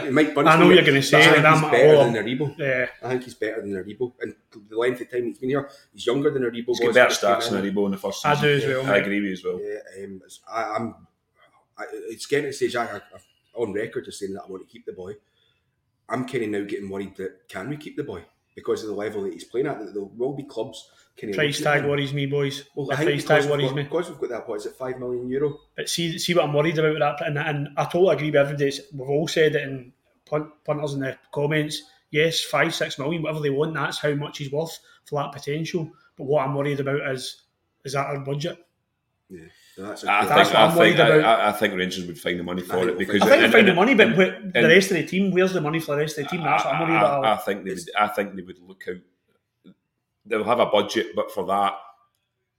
You 0.04 0.12
might 0.12 0.34
punch 0.34 0.46
I 0.46 0.58
know 0.60 0.68
you're 0.70 0.84
gonna 0.84 1.02
say 1.02 1.18
but 1.18 1.28
I 1.28 1.30
it, 1.30 1.34
think 1.34 1.46
I'm 1.46 1.60
he's 1.62 1.70
better 1.70 1.96
than 1.96 2.14
Aribo. 2.14 2.58
Yeah. 2.58 2.86
I 3.02 3.08
think 3.08 3.24
he's 3.24 3.34
better 3.34 3.62
than 3.62 3.72
Aribo, 3.72 4.12
and 4.20 4.34
the 4.68 4.76
length 4.78 5.00
of 5.00 5.10
time 5.10 5.24
he's 5.24 5.38
been 5.38 5.48
here, 5.48 5.68
he's 5.92 6.06
younger 6.06 6.30
than 6.30 6.42
Aribo. 6.42 6.66
He's 6.68 6.80
got 6.80 6.94
better 6.94 7.14
stats 7.14 7.50
than 7.50 7.64
in. 7.64 7.74
Aribo 7.74 7.86
in 7.86 7.92
the 7.92 7.96
first 7.96 8.24
I 8.26 8.40
do 8.40 8.48
as 8.48 8.64
well, 8.66 8.86
I 8.86 8.98
agree 8.98 9.18
with 9.18 9.28
you 9.28 9.32
as 9.32 9.42
well. 9.44 9.58
Yeah, 9.60 10.04
um, 10.04 10.16
it's- 10.16 10.40
I, 10.46 10.62
I'm. 10.76 10.94
I, 11.78 11.84
it's 11.90 12.26
getting 12.26 12.44
to 12.44 12.48
the 12.50 12.52
stage. 12.52 12.76
I, 12.76 12.84
I, 12.96 13.00
on 13.54 13.72
record 13.72 14.06
as 14.06 14.18
saying 14.18 14.34
that 14.34 14.42
I 14.46 14.50
want 14.50 14.62
to 14.66 14.72
keep 14.72 14.84
the 14.84 14.92
boy. 14.92 15.14
I'm 16.08 16.26
kind 16.28 16.44
of 16.44 16.50
now 16.50 16.64
getting 16.64 16.88
worried 16.90 17.16
that 17.16 17.48
can 17.48 17.68
we 17.68 17.76
keep 17.78 17.96
the 17.96 18.04
boy 18.04 18.24
because 18.56 18.82
of 18.82 18.88
the 18.88 18.94
level 18.94 19.22
that 19.22 19.32
he's 19.34 19.44
playing 19.44 19.68
at. 19.68 19.78
That 19.78 19.94
there 19.94 20.02
will 20.02 20.32
be 20.34 20.42
clubs. 20.42 20.90
Kind 21.20 21.34
Price 21.34 21.60
tag 21.60 21.84
worries 21.86 22.12
me, 22.12 22.26
boys. 22.26 22.64
Well, 22.74 22.86
the 22.86 22.96
price 22.96 23.24
tag 23.24 23.44
worries 23.48 23.68
got, 23.68 23.76
me. 23.76 23.82
because 23.84 24.10
we've 24.10 24.18
got 24.18 24.30
that. 24.30 24.48
What 24.48 24.56
is 24.56 24.66
it? 24.66 24.74
Five 24.74 24.98
million 24.98 25.28
euro. 25.28 25.56
But 25.76 25.88
see, 25.88 26.18
see 26.18 26.34
what 26.34 26.44
I'm 26.44 26.52
worried 26.52 26.76
about 26.78 26.90
with 26.90 26.98
that, 27.00 27.24
and, 27.26 27.38
and 27.38 27.68
I 27.76 27.84
totally 27.84 28.14
agree 28.16 28.26
with 28.30 28.36
everybody. 28.40 28.66
It's- 28.68 28.86
We've 28.92 29.08
all 29.08 29.28
said 29.28 29.54
it 29.54 29.62
in 29.62 29.92
punt, 30.26 30.48
punters 30.64 30.92
in 30.94 31.00
the 31.00 31.16
comments. 31.32 31.82
Yes, 32.10 32.42
five, 32.42 32.74
six 32.74 32.98
million, 32.98 33.22
whatever 33.22 33.40
they 33.40 33.50
want. 33.50 33.72
That's 33.74 33.98
how 33.98 34.12
much 34.14 34.38
he's 34.38 34.52
worth 34.52 34.78
for 35.06 35.22
that 35.22 35.32
potential. 35.32 35.90
But 36.18 36.24
what 36.24 36.44
I'm 36.46 36.54
worried 36.54 36.80
about 36.80 37.10
is 37.12 37.44
is 37.84 37.94
that 37.94 38.06
our 38.06 38.18
budget? 38.20 38.58
Yeah, 39.30 39.46
so 39.76 39.82
that's. 39.82 40.04
A 40.04 40.10
I 40.10 40.20
think, 40.20 40.28
That's 40.30 40.48
what 40.50 40.56
I, 40.58 40.64
I'm 40.66 40.76
think 40.76 40.98
I, 40.98 41.06
about. 41.08 41.40
I, 41.40 41.48
I 41.48 41.52
think 41.52 41.74
Rangers 41.74 42.06
would 42.06 42.18
find 42.18 42.40
the 42.40 42.44
money 42.44 42.62
for 42.62 42.76
think 42.78 42.90
it 42.92 42.98
because 42.98 43.20
I 43.22 43.26
think 43.26 43.38
they 43.38 43.44
and- 43.44 43.52
find 43.52 43.68
the 43.68 43.74
money, 43.74 43.94
but 43.94 44.06
and- 44.08 44.16
with 44.16 44.52
the 44.54 44.62
rest 44.62 44.90
of 44.90 44.96
the 44.96 45.06
team, 45.06 45.30
where's 45.32 45.52
the 45.52 45.60
money 45.60 45.80
for 45.80 45.92
the 45.94 46.00
rest 46.02 46.16
of 46.18 46.24
the 46.24 46.30
team? 46.30 46.42
That's 46.42 46.64
what 46.64 46.74
I'm 46.74 46.80
worried 46.88 46.96
I, 46.96 47.00
about. 47.00 47.24
I, 47.26 47.32
I 47.34 47.36
think 47.36 47.64
they 47.64 47.70
would. 47.74 47.90
I 47.98 48.08
think 48.08 48.34
they 48.34 48.42
would 48.42 48.58
look 48.60 48.84
out. 48.88 49.74
They'll 50.24 50.44
have 50.44 50.60
a 50.60 50.66
budget, 50.66 51.14
but 51.14 51.30
for 51.30 51.44
that, 51.46 51.74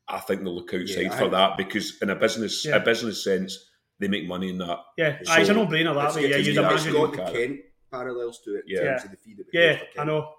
I 0.08 0.20
think 0.20 0.44
they'll 0.44 0.56
look 0.56 0.74
outside 0.74 1.02
Yeah, 1.02 1.10
for 1.10 1.18
think- 1.18 1.32
that 1.32 1.58
because 1.58 1.98
in 2.02 2.10
a 2.12 2.16
business, 2.16 2.66
Yeah. 2.66 2.76
a 2.78 2.80
business 2.80 3.24
sense, 3.24 3.66
they 4.00 4.08
make 4.08 4.28
money 4.28 4.50
in 4.50 4.58
that. 4.60 4.80
yeah, 4.98 5.18
So, 5.24 5.32
aye, 5.34 5.40
it's 5.42 5.50
a 5.50 5.54
no-brainer 5.54 5.94
that 5.96 6.06
it's 6.08 6.16
way. 6.16 6.30
Yeah, 6.30 6.38
you'd 6.38 6.48
it's 6.50 6.58
imagine. 6.60 6.94
got 6.94 7.12
the 7.12 7.18
Look 7.18 7.20
at 7.20 7.34
Kent 7.34 7.60
parallels 7.92 8.40
to 8.46 8.56
it 8.58 8.66
in 8.68 8.76
Yeah. 8.76 8.84
terms 8.92 9.06
of 9.06 9.12
the 9.12 9.18
fee 9.18 9.34
that 9.38 9.46
Yeah, 9.52 9.74
pay 9.74 9.80
for 9.80 9.86
Kent. 9.86 10.00
I 10.00 10.04
know. 10.06 10.34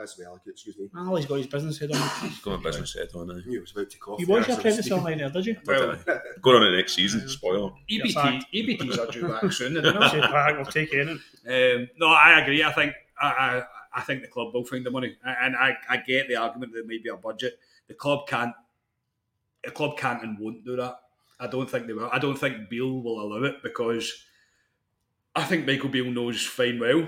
That's 0.00 0.18
well, 0.18 0.40
excuse 0.46 0.78
me. 0.78 0.88
Well, 0.94 1.16
he's 1.16 1.26
got 1.26 1.34
his 1.34 1.46
business 1.46 1.78
head 1.78 1.92
on. 1.92 2.00
He's 2.22 2.40
got 2.40 2.54
a 2.54 2.58
business 2.58 2.94
head 2.94 3.08
on. 3.14 3.30
I 3.30 3.34
it. 3.36 3.46
knew 3.46 3.58
it 3.58 3.60
was 3.60 3.72
about 3.72 3.90
to 3.90 3.98
cough. 3.98 4.18
You 4.18 4.26
watched 4.28 4.46
there, 4.46 4.54
your 4.54 4.56
so 4.56 4.60
apprentice 4.60 4.90
online 4.92 5.18
there, 5.18 5.28
did 5.28 5.44
you? 5.44 5.56
Well, 5.66 5.98
Going 6.40 6.56
on 6.56 6.62
to 6.62 6.74
next 6.74 6.94
season, 6.94 7.28
spoiler. 7.28 7.70
EBT. 7.90 8.44
EBTs 8.54 8.98
are 8.98 9.12
due 9.12 9.28
back 9.28 9.52
soon. 9.52 9.76
I 9.76 9.82
don't 9.82 10.00
know. 10.00 10.08
Say, 10.08 10.20
"Right, 10.20 10.56
we'll 10.56 10.64
take 10.64 10.94
it. 10.94 11.06
Um, 11.06 11.88
no, 11.98 12.06
I 12.06 12.40
agree. 12.40 12.64
I 12.64 12.72
think 12.72 12.94
I, 13.20 13.26
I, 13.28 13.62
I 13.92 14.00
think 14.00 14.22
the 14.22 14.28
club 14.28 14.54
will 14.54 14.64
find 14.64 14.86
the 14.86 14.90
money, 14.90 15.18
and 15.22 15.54
I, 15.54 15.76
I 15.86 15.98
get 15.98 16.28
the 16.28 16.36
argument 16.36 16.72
that 16.72 16.78
there 16.78 16.86
may 16.86 16.96
be 16.96 17.10
a 17.10 17.16
budget. 17.16 17.58
The 17.86 17.94
club 17.94 18.26
can't, 18.26 18.54
the 19.62 19.70
club 19.70 19.98
can't 19.98 20.22
and 20.22 20.38
won't 20.38 20.64
do 20.64 20.76
that. 20.76 20.96
I 21.38 21.46
don't 21.46 21.68
think 21.68 21.86
they 21.86 21.92
will. 21.92 22.08
I 22.10 22.18
don't 22.18 22.38
think 22.38 22.70
Beale 22.70 23.02
will 23.02 23.20
allow 23.20 23.44
it 23.44 23.62
because 23.62 24.24
I 25.36 25.44
think 25.44 25.66
Michael 25.66 25.90
Beale 25.90 26.10
knows 26.10 26.46
fine 26.46 26.80
well 26.80 27.06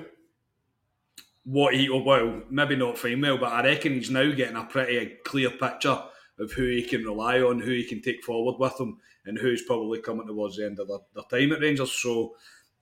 what 1.45 1.75
he. 1.75 1.89
Well, 1.89 2.43
maybe 2.51 2.77
not 2.77 3.03
well, 3.03 3.39
but 3.39 3.53
I 3.53 3.63
reckon 3.63 3.95
he's 3.95 4.11
now 4.11 4.31
getting 4.33 4.57
a 4.57 4.65
pretty 4.65 5.19
clear 5.25 5.51
picture 5.51 6.03
of 6.39 6.53
who 6.53 6.67
he 6.67 6.83
can 6.83 7.05
rely 7.05 7.41
on, 7.41 7.61
who 7.61 7.71
he 7.71 7.85
can 7.85 8.01
take 8.01 8.25
forward 8.25 8.59
with 8.59 8.81
him, 8.81 8.99
and 9.27 9.39
who's 9.39 9.63
probably 9.63 10.01
coming 10.01 10.27
towards 10.27 10.57
the 10.57 10.67
end 10.67 10.79
of 10.79 10.89
their, 10.89 10.99
their 11.15 11.25
time 11.41 11.53
at 11.53 11.61
Rangers. 11.61 11.93
So 11.93 12.35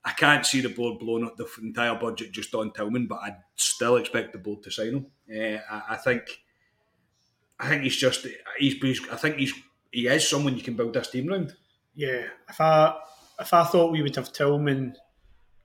I 0.03 0.11
can't 0.11 0.45
see 0.45 0.61
the 0.61 0.69
board 0.69 0.99
blowing 0.99 1.25
up 1.25 1.37
the 1.37 1.47
entire 1.61 1.95
budget 1.95 2.31
just 2.31 2.55
on 2.55 2.71
Tillman, 2.73 3.07
but 3.07 3.19
I 3.19 3.35
still 3.55 3.97
expect 3.97 4.33
the 4.33 4.39
board 4.39 4.63
to 4.63 4.71
sign 4.71 4.93
him. 4.93 5.05
Uh, 5.29 5.59
I, 5.69 5.93
I 5.93 5.97
think, 5.97 6.23
I 7.59 7.69
think 7.69 7.83
he's 7.83 7.97
just 7.97 8.25
he's, 8.57 8.73
he's 8.75 9.07
I 9.09 9.15
think 9.17 9.35
he's 9.35 9.53
he 9.91 10.07
is 10.07 10.27
someone 10.27 10.55
you 10.57 10.63
can 10.63 10.75
build 10.75 10.93
this 10.93 11.09
team 11.09 11.29
around. 11.29 11.53
Yeah, 11.93 12.23
if 12.49 12.59
I 12.59 12.95
if 13.39 13.53
I 13.53 13.63
thought 13.63 13.91
we 13.91 14.01
would 14.01 14.15
have 14.15 14.31
Tillman, 14.33 14.95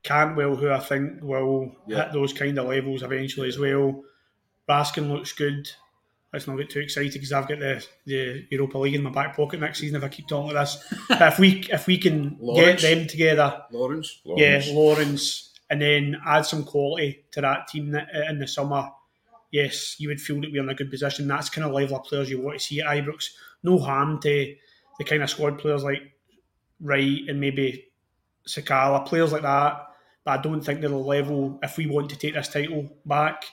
Cantwell, 0.06 0.56
who 0.56 0.70
I 0.70 0.78
think 0.78 1.22
will 1.22 1.72
Yeah. 1.86 2.04
hit 2.04 2.12
those 2.14 2.32
kind 2.32 2.58
of 2.58 2.66
levels 2.68 3.02
eventually 3.02 3.48
as 3.48 3.58
well. 3.58 4.02
Raskin 4.68 5.10
looks 5.10 5.32
good. 5.32 5.68
Let's 6.32 6.46
not 6.46 6.56
get 6.56 6.70
too 6.70 6.80
excited 6.80 7.12
because 7.12 7.32
I've 7.32 7.48
got 7.48 7.60
the, 7.60 7.84
the 8.04 8.46
Europa 8.50 8.78
League 8.78 8.94
in 8.94 9.02
my 9.02 9.10
back 9.10 9.36
pocket 9.36 9.60
next 9.60 9.78
season 9.80 9.96
if 9.96 10.04
I 10.04 10.08
keep 10.08 10.26
talking 10.28 10.54
like 10.54 10.66
this. 10.66 10.94
but 11.08 11.22
if 11.22 11.38
we 11.38 11.66
if 11.72 11.86
we 11.86 11.98
can 11.98 12.36
Lawrence. 12.40 12.82
get 12.82 12.94
them 12.98 13.06
together, 13.06 13.62
Lawrence, 13.70 14.20
Lawrence. 14.24 14.66
yeah, 14.68 14.74
Lawrence, 14.74 15.52
and 15.70 15.80
then 15.80 16.16
add 16.26 16.42
some 16.44 16.64
quality 16.64 17.24
to 17.32 17.40
that 17.42 17.68
team 17.68 17.94
uh, 17.94 18.30
in 18.30 18.38
the 18.38 18.46
summer. 18.48 18.88
Yes, 19.52 19.98
you 19.98 20.08
would 20.08 20.20
feel 20.20 20.40
that 20.40 20.50
we're 20.52 20.62
in 20.62 20.68
a 20.68 20.74
good 20.74 20.90
position. 20.90 21.28
That's 21.28 21.48
kind 21.48 21.64
of 21.66 21.72
level 21.72 21.96
of 21.96 22.04
players 22.04 22.28
you 22.28 22.40
want 22.40 22.58
to 22.58 22.64
see 22.64 22.80
at 22.80 22.88
Ibrox. 22.88 23.30
No 23.62 23.78
harm 23.78 24.20
to 24.22 24.54
the 24.98 25.04
kind 25.04 25.22
of 25.22 25.30
squad 25.30 25.58
players 25.58 25.84
like 25.84 26.02
Wright 26.80 27.20
and 27.28 27.40
maybe 27.40 27.86
Sakala, 28.46 29.06
players 29.06 29.32
like 29.32 29.42
that. 29.42 29.85
But 30.26 30.40
I 30.40 30.42
don't 30.42 30.60
think 30.60 30.80
they're 30.80 30.90
the 30.90 30.96
level 30.96 31.58
if 31.62 31.78
we 31.78 31.86
want 31.86 32.10
to 32.10 32.18
take 32.18 32.34
this 32.34 32.48
title 32.48 32.90
back. 33.06 33.44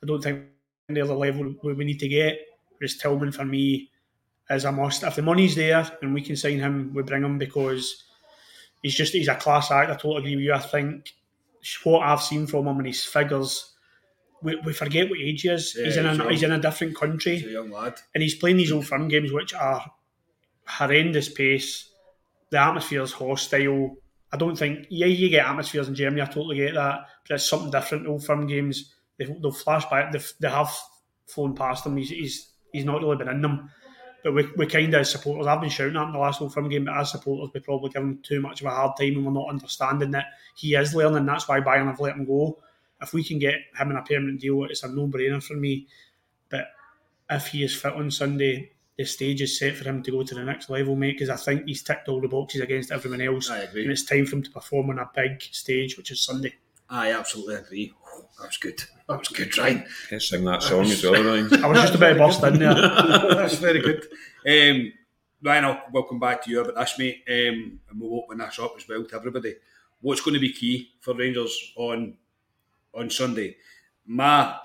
I 0.00 0.06
don't 0.06 0.22
think 0.22 0.44
they're 0.88 1.04
the 1.04 1.14
level 1.14 1.54
where 1.60 1.74
we 1.74 1.84
need 1.84 1.98
to 1.98 2.08
get. 2.08 2.38
Whereas 2.78 2.96
Tillman 2.96 3.32
for 3.32 3.44
me 3.44 3.90
is 4.48 4.64
a 4.64 4.70
must. 4.70 5.02
If 5.02 5.16
the 5.16 5.22
money's 5.22 5.56
there 5.56 5.90
and 6.00 6.14
we 6.14 6.22
can 6.22 6.36
sign 6.36 6.60
him, 6.60 6.94
we 6.94 7.02
bring 7.02 7.24
him 7.24 7.36
because 7.36 8.04
he's 8.80 8.94
just 8.94 9.12
he's 9.12 9.26
a 9.26 9.34
class 9.34 9.72
act. 9.72 9.90
I 9.90 9.94
totally 9.94 10.18
agree 10.18 10.36
with 10.36 10.44
you. 10.44 10.54
I 10.54 10.60
think 10.60 11.12
what 11.82 12.06
I've 12.06 12.22
seen 12.22 12.46
from 12.46 12.68
him 12.68 12.78
and 12.78 12.86
his 12.86 13.04
figures, 13.04 13.74
we, 14.40 14.54
we 14.64 14.72
forget 14.72 15.10
what 15.10 15.18
age 15.18 15.42
he 15.42 15.48
is. 15.48 15.74
Yeah, 15.76 15.86
he's 15.86 15.96
in 15.96 16.06
he's 16.06 16.14
a 16.14 16.16
young. 16.16 16.30
he's 16.30 16.42
in 16.44 16.52
a 16.52 16.60
different 16.60 16.96
country 16.96 17.38
he's 17.38 17.48
a 17.48 17.50
young 17.50 17.70
lad. 17.70 17.94
and 18.14 18.22
he's 18.22 18.36
playing 18.36 18.56
these 18.56 18.72
old 18.72 18.86
firm 18.86 19.08
games 19.08 19.32
which 19.32 19.52
are 19.52 19.84
horrendous 20.66 21.28
pace. 21.28 21.90
The 22.50 22.58
atmosphere 22.58 23.02
is 23.02 23.12
hostile. 23.12 23.96
I 24.32 24.36
don't 24.36 24.56
think 24.56 24.86
yeah 24.90 25.06
you 25.06 25.28
get 25.28 25.46
atmospheres 25.46 25.88
in 25.88 25.94
Germany. 25.94 26.22
I 26.22 26.26
totally 26.26 26.56
get 26.56 26.74
that, 26.74 27.06
but 27.28 27.34
it's 27.34 27.48
something 27.48 27.70
different. 27.70 28.06
Old 28.06 28.24
firm 28.24 28.46
games 28.46 28.94
they, 29.18 29.26
they'll 29.26 29.52
flash 29.52 29.84
back. 29.86 30.12
They've, 30.12 30.32
they 30.40 30.48
have 30.48 30.74
flown 31.26 31.54
past 31.54 31.86
him. 31.86 31.96
He's, 31.96 32.10
he's 32.10 32.50
he's 32.72 32.84
not 32.84 33.02
really 33.02 33.16
been 33.16 33.28
in 33.28 33.42
them. 33.42 33.70
But 34.22 34.34
we, 34.34 34.48
we 34.56 34.66
kind 34.66 34.92
of 34.92 35.00
as 35.00 35.10
supporters, 35.10 35.46
I've 35.46 35.60
been 35.60 35.70
shouting 35.70 35.96
at 35.96 36.02
him 36.02 36.12
the 36.12 36.18
last 36.18 36.42
Old 36.42 36.52
Firm 36.52 36.68
game, 36.68 36.84
but 36.84 36.96
as 36.96 37.10
supporters, 37.10 37.50
we 37.54 37.60
probably 37.60 37.90
give 37.90 38.02
him 38.02 38.20
too 38.22 38.40
much 38.40 38.60
of 38.60 38.66
a 38.66 38.70
hard 38.70 38.96
time 38.98 39.16
and 39.16 39.24
we're 39.24 39.32
not 39.32 39.48
understanding 39.48 40.10
that 40.10 40.26
he 40.56 40.74
is 40.74 40.94
learning. 40.94 41.24
That's 41.24 41.48
why 41.48 41.60
Bayern 41.60 41.86
have 41.86 42.00
let 42.00 42.16
him 42.16 42.26
go. 42.26 42.58
If 43.00 43.14
we 43.14 43.24
can 43.24 43.38
get 43.38 43.54
him 43.74 43.90
in 43.90 43.96
a 43.96 44.02
permanent 44.02 44.40
deal, 44.40 44.64
it's 44.64 44.82
a 44.82 44.88
no 44.88 45.06
brainer 45.06 45.42
for 45.42 45.54
me. 45.54 45.86
But 46.50 46.66
if 47.30 47.46
he 47.46 47.64
is 47.64 47.74
fit 47.74 47.94
on 47.94 48.10
Sunday, 48.10 48.72
the 49.00 49.06
stage 49.06 49.40
is 49.40 49.58
set 49.58 49.74
for 49.74 49.88
him 49.88 50.02
to 50.02 50.10
go 50.10 50.22
to 50.22 50.34
the 50.34 50.44
next 50.44 50.68
level, 50.68 50.94
mate, 50.94 51.12
because 51.12 51.30
I 51.30 51.36
think 51.36 51.66
he's 51.66 51.82
ticked 51.82 52.10
all 52.10 52.20
the 52.20 52.28
boxes 52.28 52.60
against 52.60 52.92
everyone 52.92 53.22
else. 53.22 53.48
I 53.48 53.60
agree. 53.60 53.84
And 53.84 53.90
it's 53.90 54.04
time 54.04 54.26
for 54.26 54.36
him 54.36 54.42
to 54.42 54.50
perform 54.50 54.90
on 54.90 54.98
a 54.98 55.10
big 55.14 55.40
stage, 55.40 55.96
which 55.96 56.10
is 56.10 56.20
Sunday. 56.20 56.52
I 56.90 57.12
absolutely 57.12 57.54
agree. 57.54 57.94
Oh, 58.04 58.28
that 58.38 58.48
was 58.48 58.58
good. 58.58 58.84
That 59.08 59.18
was 59.18 59.28
good, 59.28 59.56
Ryan. 59.56 59.86
Can't 60.10 60.20
sing 60.20 60.44
that 60.44 60.62
song 60.62 60.82
as 60.82 61.02
well, 61.02 61.24
Ryan. 61.24 61.64
I 61.64 61.66
was 61.66 61.80
just 61.80 61.94
about 61.94 62.12
to 62.12 62.18
burst 62.18 62.42
in 62.42 62.58
there. 62.58 62.74
That's 62.74 63.54
very 63.54 63.80
good. 63.80 64.06
Um, 64.46 64.92
Ryan, 65.42 65.64
I'll 65.64 65.82
welcome 65.92 66.20
back 66.20 66.44
to 66.44 66.50
you 66.50 66.60
about 66.60 66.74
this, 66.74 66.98
mate. 66.98 67.22
Um, 67.26 67.80
and 67.88 67.98
we'll 67.98 68.20
open 68.20 68.36
this 68.36 68.58
up 68.58 68.74
as 68.76 68.86
well 68.86 69.02
to 69.04 69.16
everybody. 69.16 69.54
What's 70.02 70.20
going 70.20 70.34
to 70.34 70.40
be 70.40 70.52
key 70.52 70.90
for 71.00 71.14
Rangers 71.14 71.72
on 71.74 72.18
on 72.92 73.08
Sunday? 73.08 73.56
My 74.04 74.58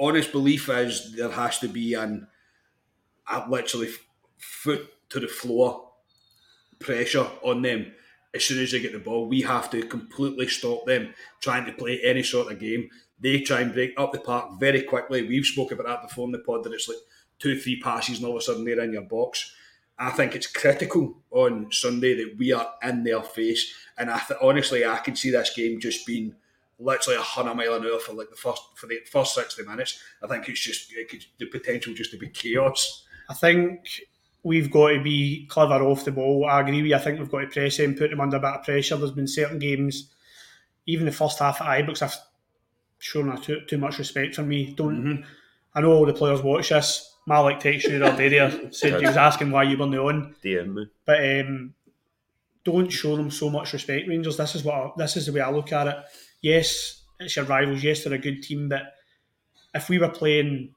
honest 0.00 0.32
belief 0.32 0.70
is 0.70 1.14
there 1.14 1.30
has 1.30 1.58
to 1.58 1.68
be 1.68 1.92
an 1.92 2.26
a 3.28 3.48
literally 3.48 3.88
foot 4.38 4.88
to 5.10 5.20
the 5.20 5.28
floor 5.28 5.90
pressure 6.78 7.26
on 7.42 7.62
them 7.62 7.92
as 8.34 8.44
soon 8.44 8.62
as 8.62 8.72
they 8.72 8.80
get 8.80 8.92
the 8.92 8.98
ball. 8.98 9.26
We 9.26 9.42
have 9.42 9.70
to 9.70 9.82
completely 9.82 10.48
stop 10.48 10.86
them 10.86 11.14
trying 11.40 11.64
to 11.66 11.72
play 11.72 12.00
any 12.02 12.22
sort 12.22 12.52
of 12.52 12.60
game. 12.60 12.90
They 13.18 13.40
try 13.40 13.60
and 13.60 13.72
break 13.72 13.94
up 13.98 14.12
the 14.12 14.18
park 14.18 14.60
very 14.60 14.82
quickly. 14.82 15.26
We've 15.26 15.46
spoken 15.46 15.78
about 15.80 16.02
that 16.02 16.08
before 16.08 16.26
in 16.26 16.32
the 16.32 16.38
pod 16.38 16.64
that 16.64 16.72
it's 16.72 16.88
like 16.88 16.98
two, 17.38 17.58
three 17.58 17.80
passes 17.80 18.18
and 18.18 18.26
all 18.26 18.36
of 18.36 18.38
a 18.38 18.42
sudden 18.42 18.64
they're 18.64 18.80
in 18.80 18.92
your 18.92 19.02
box. 19.02 19.54
I 19.98 20.10
think 20.10 20.34
it's 20.34 20.46
critical 20.46 21.22
on 21.30 21.72
Sunday 21.72 22.14
that 22.16 22.36
we 22.38 22.52
are 22.52 22.74
in 22.82 23.04
their 23.04 23.22
face. 23.22 23.72
And 23.96 24.10
I 24.10 24.18
th- 24.18 24.38
honestly, 24.42 24.84
I 24.84 24.98
can 24.98 25.16
see 25.16 25.30
this 25.30 25.54
game 25.54 25.80
just 25.80 26.06
being 26.06 26.34
literally 26.78 27.18
a 27.18 27.22
hundred 27.22 27.54
mile 27.54 27.74
an 27.74 27.86
hour 27.86 27.98
for 27.98 28.12
like 28.12 28.28
the 28.28 28.36
first 28.36 28.62
for 28.74 28.86
the 28.86 28.98
first 29.10 29.34
sixty 29.34 29.62
minutes. 29.62 29.98
I 30.22 30.26
think 30.26 30.46
it's 30.50 30.60
just 30.60 30.92
it 30.92 31.08
could, 31.08 31.24
the 31.38 31.46
potential 31.46 31.94
just 31.94 32.10
to 32.10 32.18
be 32.18 32.28
chaos. 32.28 33.05
I 33.28 33.34
think 33.34 34.00
we've 34.42 34.70
got 34.70 34.90
to 34.90 35.02
be 35.02 35.46
clever 35.50 35.84
off 35.84 36.04
the 36.04 36.12
ball. 36.12 36.46
I 36.46 36.60
agree 36.60 36.82
with 36.82 36.90
you. 36.90 36.96
I 36.96 36.98
think 36.98 37.18
we've 37.18 37.30
got 37.30 37.40
to 37.40 37.46
press 37.48 37.78
him, 37.78 37.94
put 37.94 38.12
him 38.12 38.20
under 38.20 38.36
a 38.36 38.40
bit 38.40 38.50
of 38.50 38.62
pressure. 38.62 38.96
There's 38.96 39.10
been 39.10 39.26
certain 39.26 39.58
games, 39.58 40.12
even 40.86 41.06
the 41.06 41.12
first 41.12 41.38
half 41.38 41.60
at 41.60 41.84
Ibrox, 41.84 42.02
I've 42.02 42.16
shown 42.98 43.40
too, 43.42 43.62
too 43.68 43.78
much 43.78 43.98
respect 43.98 44.36
for 44.36 44.42
me. 44.42 44.72
Don't 44.74 45.24
I 45.74 45.80
know 45.80 45.92
all 45.92 46.06
the 46.06 46.14
players 46.14 46.42
watch 46.42 46.70
this. 46.70 47.16
Malik 47.26 47.58
texted 47.58 47.90
you 47.90 47.98
the 47.98 48.06
other 48.06 48.16
day 48.16 48.28
there, 48.28 48.50
said 48.72 49.00
he 49.00 49.06
was 49.06 49.16
asking 49.16 49.50
why 49.50 49.64
you 49.64 49.76
weren't 49.76 49.94
on. 49.96 50.34
DM 50.42 50.74
me. 50.74 50.86
But 51.04 51.40
um, 51.40 51.74
don't 52.64 52.88
show 52.88 53.16
them 53.16 53.30
so 53.30 53.50
much 53.50 53.72
respect, 53.72 54.08
Rangers. 54.08 54.36
This 54.36 54.54
is 54.54 54.64
what 54.64 54.74
I, 54.74 54.90
this 54.96 55.16
is 55.16 55.26
the 55.26 55.32
way 55.32 55.40
I 55.40 55.50
look 55.50 55.72
at 55.72 55.88
it. 55.88 55.96
Yes, 56.40 57.02
it's 57.18 57.34
your 57.34 57.44
rivals. 57.44 57.82
Yes, 57.82 58.04
they're 58.04 58.14
a 58.14 58.18
good 58.18 58.42
team, 58.42 58.68
but 58.68 58.94
if 59.74 59.88
we 59.88 59.98
were 59.98 60.08
playing 60.08 60.74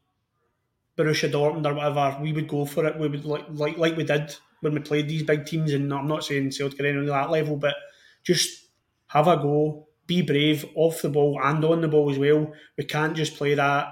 Borussia 1.00 1.32
Dortmund 1.32 1.66
or 1.66 1.74
whatever, 1.74 2.18
we 2.22 2.34
would 2.34 2.48
go 2.48 2.66
for 2.66 2.86
it. 2.86 3.00
We 3.00 3.08
would 3.08 3.24
like 3.24 3.46
like 3.50 3.78
like 3.78 3.96
we 3.96 4.04
did 4.04 4.36
when 4.60 4.74
we 4.74 4.82
played 4.82 5.08
these 5.08 5.24
big 5.24 5.46
teams. 5.46 5.72
And 5.72 5.94
I'm 5.94 6.08
not 6.08 6.26
saying 6.26 6.52
Celtic 6.52 6.82
are 6.82 6.86
anything 6.86 7.08
at 7.08 7.14
that 7.14 7.32
level, 7.32 7.56
but 7.56 7.76
just 8.24 8.68
have 9.08 9.28
a 9.28 9.38
go, 9.38 9.88
be 10.06 10.22
brave 10.22 10.66
off 10.76 11.02
the 11.02 11.10
ball 11.10 11.40
and 11.42 11.64
on 11.64 11.82
the 11.82 11.88
ball 11.88 12.12
as 12.12 12.20
well. 12.20 12.52
We 12.78 12.84
can't 12.84 13.16
just 13.16 13.38
play 13.38 13.54
that 13.54 13.88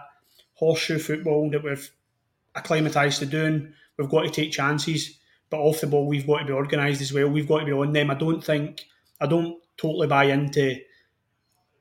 horseshoe 0.56 1.00
football 1.00 1.50
that 1.52 1.64
we've 1.64 1.90
acclimatised 2.56 3.20
to 3.20 3.26
doing. 3.26 3.74
We've 3.98 4.10
got 4.10 4.24
to 4.24 4.30
take 4.30 4.52
chances, 4.52 5.18
but 5.50 5.60
off 5.60 5.82
the 5.82 5.88
ball 5.88 6.08
we've 6.08 6.28
got 6.28 6.40
to 6.40 6.46
be 6.46 6.52
organised 6.52 7.02
as 7.02 7.14
well. 7.14 7.30
We've 7.30 7.48
got 7.48 7.60
to 7.60 7.66
be 7.66 7.72
on 7.72 7.94
them. 7.94 8.12
I 8.12 8.16
don't 8.16 8.44
think 8.44 8.86
I 9.22 9.28
don't 9.28 9.62
totally 9.78 10.08
buy 10.08 10.26
into 10.26 10.78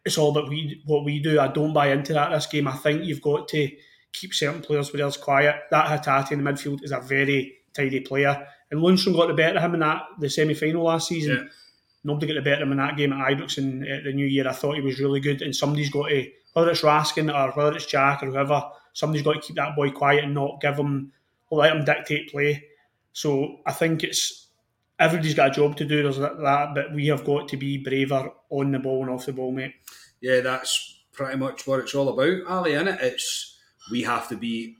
it's 0.07 0.19
all 0.19 0.31
about 0.31 0.49
we 0.49 0.81
what 0.87 1.05
we 1.05 1.19
do. 1.19 1.41
I 1.41 1.49
don't 1.49 1.73
buy 1.73 1.91
into 1.91 2.13
that 2.13 2.31
this 2.31 2.47
game. 2.47 2.69
I 2.69 2.77
think 2.77 3.05
you've 3.05 3.21
got 3.21 3.49
to 3.49 3.69
keep 4.17 4.35
certain 4.35 4.63
players 4.63 4.91
with 4.93 5.01
else 5.01 5.17
quiet. 5.17 5.57
That 5.71 5.87
Hatate 5.87 6.33
in 6.33 6.43
the 6.43 6.51
midfield 6.51 6.83
is 6.83 6.93
a 6.93 7.01
very 7.01 7.59
tidy 7.75 8.01
player. 8.01 8.47
And 8.71 8.81
Lundstram 8.81 9.15
got 9.15 9.29
the 9.29 9.35
better 9.35 9.59
of 9.59 9.65
him 9.65 9.75
in 9.75 9.81
that 9.81 10.03
the 10.19 10.29
semi 10.29 10.55
final 10.55 10.85
last 10.85 11.09
season. 11.09 11.37
Yeah. 11.37 11.49
Nobody 12.05 12.29
got 12.29 12.35
the 12.35 12.51
better 12.51 12.63
of 12.63 12.69
him 12.69 12.73
in 12.73 12.79
that 12.79 12.97
game 12.97 13.13
at 13.13 13.29
Ibrox 13.29 13.59
in 13.59 13.83
uh, 13.83 14.01
the 14.05 14.13
new 14.13 14.27
year. 14.27 14.49
I 14.49 14.53
thought 14.53 14.77
he 14.77 14.81
was 14.81 15.01
really 15.01 15.21
good. 15.21 15.43
And 15.43 15.55
somebody's 15.55 15.91
got 15.91 16.09
to, 16.09 16.31
whether 16.55 16.71
it's 16.71 16.83
Raskin 16.83 17.33
or 17.33 17.53
whether 17.53 17.77
it's 17.77 17.87
Jack 17.87 18.23
or 18.23 18.27
whoever, 18.27 18.63
somebody's 18.93 19.25
got 19.25 19.35
to 19.35 19.41
keep 19.41 19.57
that 19.57 19.77
boy 19.77 19.91
quiet 19.91 20.25
and 20.25 20.35
not 20.35 20.61
give 20.61 20.77
him, 20.77 21.13
let 21.51 21.77
him 21.77 21.85
dictate 21.85 22.31
play. 22.31 22.65
So 23.13 23.61
I 23.67 23.73
think 23.73 24.05
it's 24.05 24.49
everybody's 24.99 25.35
got 25.35 25.49
a 25.49 25.55
job 25.55 25.77
to 25.77 25.85
do. 25.85 26.03
There's 26.03 26.19
that, 26.19 26.73
but 26.75 26.93
we 26.95 27.07
have 27.09 27.25
got 27.25 27.49
to 27.49 27.57
be 27.57 27.79
braver 27.79 28.31
on 28.51 28.73
the 28.73 28.79
ball 28.79 29.03
and 29.03 29.11
off 29.11 29.27
the 29.27 29.33
ball, 29.33 29.53
mate. 29.53 29.75
Yeah, 30.21 30.41
that's 30.41 31.01
pretty 31.13 31.37
much 31.39 31.67
what 31.67 31.81
it's 31.81 31.95
all 31.95 32.09
about, 32.09 32.47
Ali. 32.49 32.75
In 32.75 32.89
it, 32.89 33.01
it's 33.01 33.56
we 33.91 34.03
have 34.03 34.29
to 34.29 34.37
be 34.37 34.77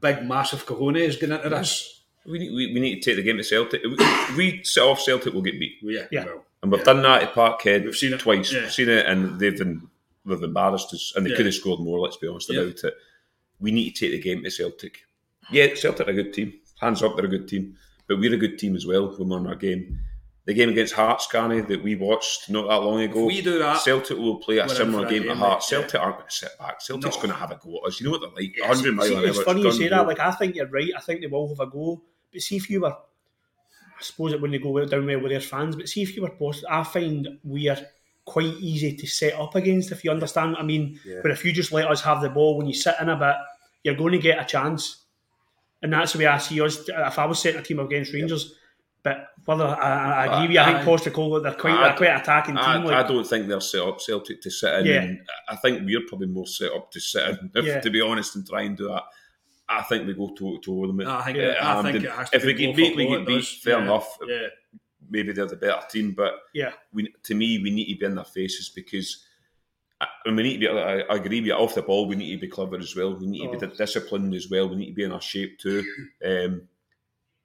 big, 0.00 0.22
massive 0.24 0.66
cojones 0.66 1.18
going 1.20 1.32
into 1.32 1.48
this. 1.48 2.02
We 2.26 2.38
need, 2.38 2.50
we, 2.54 2.74
we 2.74 2.80
need 2.80 3.00
to 3.02 3.10
take 3.10 3.16
the 3.16 3.22
game 3.22 3.38
to 3.38 3.44
Celtic. 3.44 3.80
If 3.84 4.36
we 4.36 4.62
set 4.64 4.82
off 4.82 5.00
Celtic, 5.00 5.32
we'll 5.32 5.42
get 5.42 5.58
beat. 5.58 5.76
Yeah, 5.82 6.06
Yeah. 6.10 6.24
well, 6.26 6.44
And 6.62 6.70
we've 6.72 6.80
Yeah. 6.80 6.84
done 6.84 7.02
that 7.02 7.22
at 7.22 7.34
Parkhead 7.34 7.84
We've 7.84 7.96
seen 7.96 8.12
it. 8.12 8.20
twice. 8.20 8.52
Yeah. 8.52 8.62
We've 8.62 8.72
seen 8.72 8.88
it, 8.88 9.06
and 9.06 9.38
they've 9.40 9.56
been 9.56 9.88
they've 10.26 10.42
embarrassed 10.42 10.92
us, 10.92 11.14
and 11.16 11.24
they 11.24 11.30
Yeah. 11.30 11.36
could 11.36 11.46
have 11.46 11.54
scored 11.54 11.80
more. 11.80 11.98
Let's 12.00 12.18
be 12.18 12.26
honest 12.28 12.50
Yeah. 12.52 12.60
about 12.60 12.84
it. 12.84 12.94
We 13.60 13.70
need 13.70 13.94
to 13.96 14.00
take 14.00 14.10
the 14.12 14.20
game 14.20 14.42
to 14.44 14.50
Celtic. 14.50 14.98
Yeah, 15.50 15.74
Celtic 15.74 16.06
are 16.06 16.10
a 16.10 16.14
good 16.14 16.34
team. 16.34 16.52
Hands 16.80 17.02
up, 17.02 17.16
they're 17.16 17.24
a 17.24 17.28
good 17.28 17.48
team, 17.48 17.78
but 18.06 18.18
we're 18.18 18.34
a 18.34 18.36
good 18.36 18.58
team 18.58 18.76
as 18.76 18.84
well 18.84 19.06
when 19.16 19.28
we're 19.30 19.38
in 19.38 19.46
our 19.46 19.54
game. 19.54 20.00
The 20.48 20.54
game 20.54 20.70
against 20.70 20.94
Hearts, 20.94 21.26
Carney, 21.30 21.60
that 21.60 21.82
we 21.82 21.94
watched 21.94 22.48
not 22.48 22.68
that 22.68 22.76
long 22.76 23.02
ago. 23.02 23.20
If 23.20 23.26
we 23.26 23.42
do 23.42 23.58
that, 23.58 23.82
Celtic 23.82 24.16
will 24.16 24.36
play 24.38 24.56
a 24.56 24.66
similar 24.66 25.06
game 25.06 25.24
to 25.24 25.34
Hearts. 25.34 25.70
yeah. 25.70 25.80
Celtic 25.80 26.00
aren't 26.00 26.16
going 26.16 26.28
to 26.30 26.34
sit 26.34 26.58
back. 26.58 26.80
Celtic's 26.80 27.16
No. 27.16 27.22
going 27.22 27.34
to 27.34 27.38
have 27.38 27.50
a 27.50 27.60
go 27.62 27.76
at 27.84 27.88
us. 27.88 28.00
You 28.00 28.06
know 28.06 28.12
what 28.12 28.22
they're 28.22 28.30
like? 28.30 28.56
Yes. 28.56 28.66
100 28.66 28.94
mile 28.96 29.06
See, 29.06 29.14
hour. 29.14 29.26
it's 29.26 29.42
funny 29.42 29.60
you 29.60 29.72
say 29.72 29.88
that. 29.88 30.06
Like 30.06 30.20
I 30.20 30.30
think 30.30 30.56
you're 30.56 30.66
right. 30.68 30.90
I 30.96 31.00
think 31.00 31.20
they 31.20 31.26
will 31.26 31.48
have 31.50 31.60
a 31.60 31.66
go. 31.66 32.00
But 32.32 32.40
see 32.40 32.56
if 32.56 32.70
you 32.70 32.80
were, 32.80 32.92
I 32.92 34.00
suppose 34.02 34.32
it 34.32 34.40
wouldn't 34.40 34.62
go 34.62 34.70
well 34.70 34.86
down 34.86 35.04
well 35.04 35.20
with 35.20 35.32
their 35.32 35.40
fans. 35.42 35.76
But 35.76 35.86
see 35.86 36.00
if 36.00 36.16
you 36.16 36.22
were 36.22 36.30
post, 36.30 36.64
I 36.70 36.82
find 36.82 37.28
we 37.44 37.68
are 37.68 37.76
quite 38.24 38.46
easy 38.58 38.96
to 38.96 39.06
set 39.06 39.34
up 39.34 39.54
against. 39.54 39.92
If 39.92 40.02
you 40.02 40.10
understand 40.10 40.52
what 40.52 40.60
I 40.60 40.64
mean. 40.64 40.98
Yeah. 41.04 41.18
But 41.20 41.30
if 41.32 41.44
you 41.44 41.52
just 41.52 41.72
let 41.72 41.90
us 41.90 42.00
have 42.00 42.22
the 42.22 42.30
ball 42.30 42.56
when 42.56 42.66
you 42.66 42.72
sit 42.74 42.94
in 43.02 43.10
a 43.10 43.16
bit, 43.16 43.36
you're 43.84 43.96
going 43.96 44.12
to 44.12 44.18
get 44.18 44.40
a 44.40 44.46
chance. 44.46 45.04
And 45.82 45.92
that's 45.92 46.14
the 46.14 46.20
way 46.20 46.26
I 46.26 46.38
see 46.38 46.58
us. 46.62 46.88
If 46.88 47.18
I 47.18 47.26
was 47.26 47.38
setting 47.38 47.60
a 47.60 47.62
team 47.62 47.80
up 47.80 47.86
against 47.86 48.14
Rangers, 48.14 48.54
but 49.44 49.56
whether 49.58 49.64
uh, 49.64 49.74
uh, 49.74 49.76
I, 49.76 50.24
I 50.24 50.26
I 50.26 50.34
agree 50.36 50.48
with 50.48 50.54
you, 50.54 50.60
I 50.60 50.64
think 50.82 50.88
Postecoglou 50.88 51.42
they're 51.42 51.54
quite 51.54 51.74
I- 51.74 51.94
a 51.94 51.96
quite 51.96 52.16
attacking 52.20 52.54
team. 52.56 52.64
I, 52.64 52.76
like, 52.78 53.04
I 53.04 53.08
don't 53.08 53.26
think 53.26 53.48
they're 53.48 53.60
set 53.60 53.80
up 53.82 54.00
Celtic 54.00 54.40
to 54.42 54.50
sit 54.50 54.74
in. 54.80 54.86
Yeah. 54.86 55.14
I 55.48 55.56
think 55.56 55.82
we're 55.84 56.06
probably 56.08 56.28
more 56.28 56.46
set 56.46 56.72
up 56.72 56.90
to 56.92 57.00
sit 57.00 57.28
in, 57.30 57.50
if, 57.56 57.64
Yeah. 57.64 57.80
to 57.80 57.90
be 57.90 58.00
honest, 58.00 58.36
and 58.36 58.46
try 58.48 58.62
and 58.62 58.76
do 58.76 58.88
that. 58.88 59.04
I 59.70 59.82
think 59.82 60.06
we 60.06 60.14
go 60.14 60.28
to 60.34 60.58
to 60.60 60.86
them. 60.86 61.00
I 61.06 61.22
think, 61.24 61.38
at 61.38 61.62
I 61.62 61.72
um, 61.78 61.84
think 61.84 62.04
it 62.04 62.10
has 62.10 62.30
to 62.30 62.36
if 62.36 62.44
we 62.44 62.54
be 62.54 62.66
get 62.66 62.76
beat, 62.76 62.96
we 62.96 63.06
get 63.06 63.26
beat. 63.26 63.44
Fair 63.44 63.78
Yeah. 63.78 63.82
enough. 63.84 64.18
Yeah. 64.26 64.46
Maybe 65.10 65.32
they're 65.32 65.46
the 65.46 65.56
better 65.56 65.80
team, 65.90 66.12
but 66.12 66.34
yeah, 66.52 66.72
we, 66.92 67.12
to 67.24 67.34
me, 67.34 67.58
we 67.62 67.70
need 67.70 67.92
to 67.94 67.98
be 67.98 68.04
in 68.06 68.14
their 68.14 68.24
faces 68.24 68.68
because. 68.68 69.24
Uh, 70.00 70.06
and 70.26 70.36
we 70.36 70.42
need 70.44 70.54
to 70.54 70.58
be. 70.60 70.68
I 70.68 71.00
I 71.00 71.16
agree 71.16 71.40
with 71.40 71.46
you. 71.48 71.54
Off 71.54 71.74
the 71.74 71.82
ball, 71.82 72.06
we 72.06 72.14
need 72.16 72.32
to 72.36 72.40
be 72.40 72.46
clever 72.48 72.76
as 72.78 72.94
well. 72.94 73.14
We 73.18 73.26
need 73.26 73.40
to 73.50 73.56
Oh. 73.56 73.68
be 73.70 73.76
disciplined 73.76 74.32
as 74.34 74.48
well. 74.50 74.68
We 74.68 74.76
need 74.76 74.90
to 74.90 74.94
be 74.94 75.02
in 75.04 75.12
our 75.12 75.20
shape 75.20 75.58
too. 75.58 75.82
Um, 76.24 76.68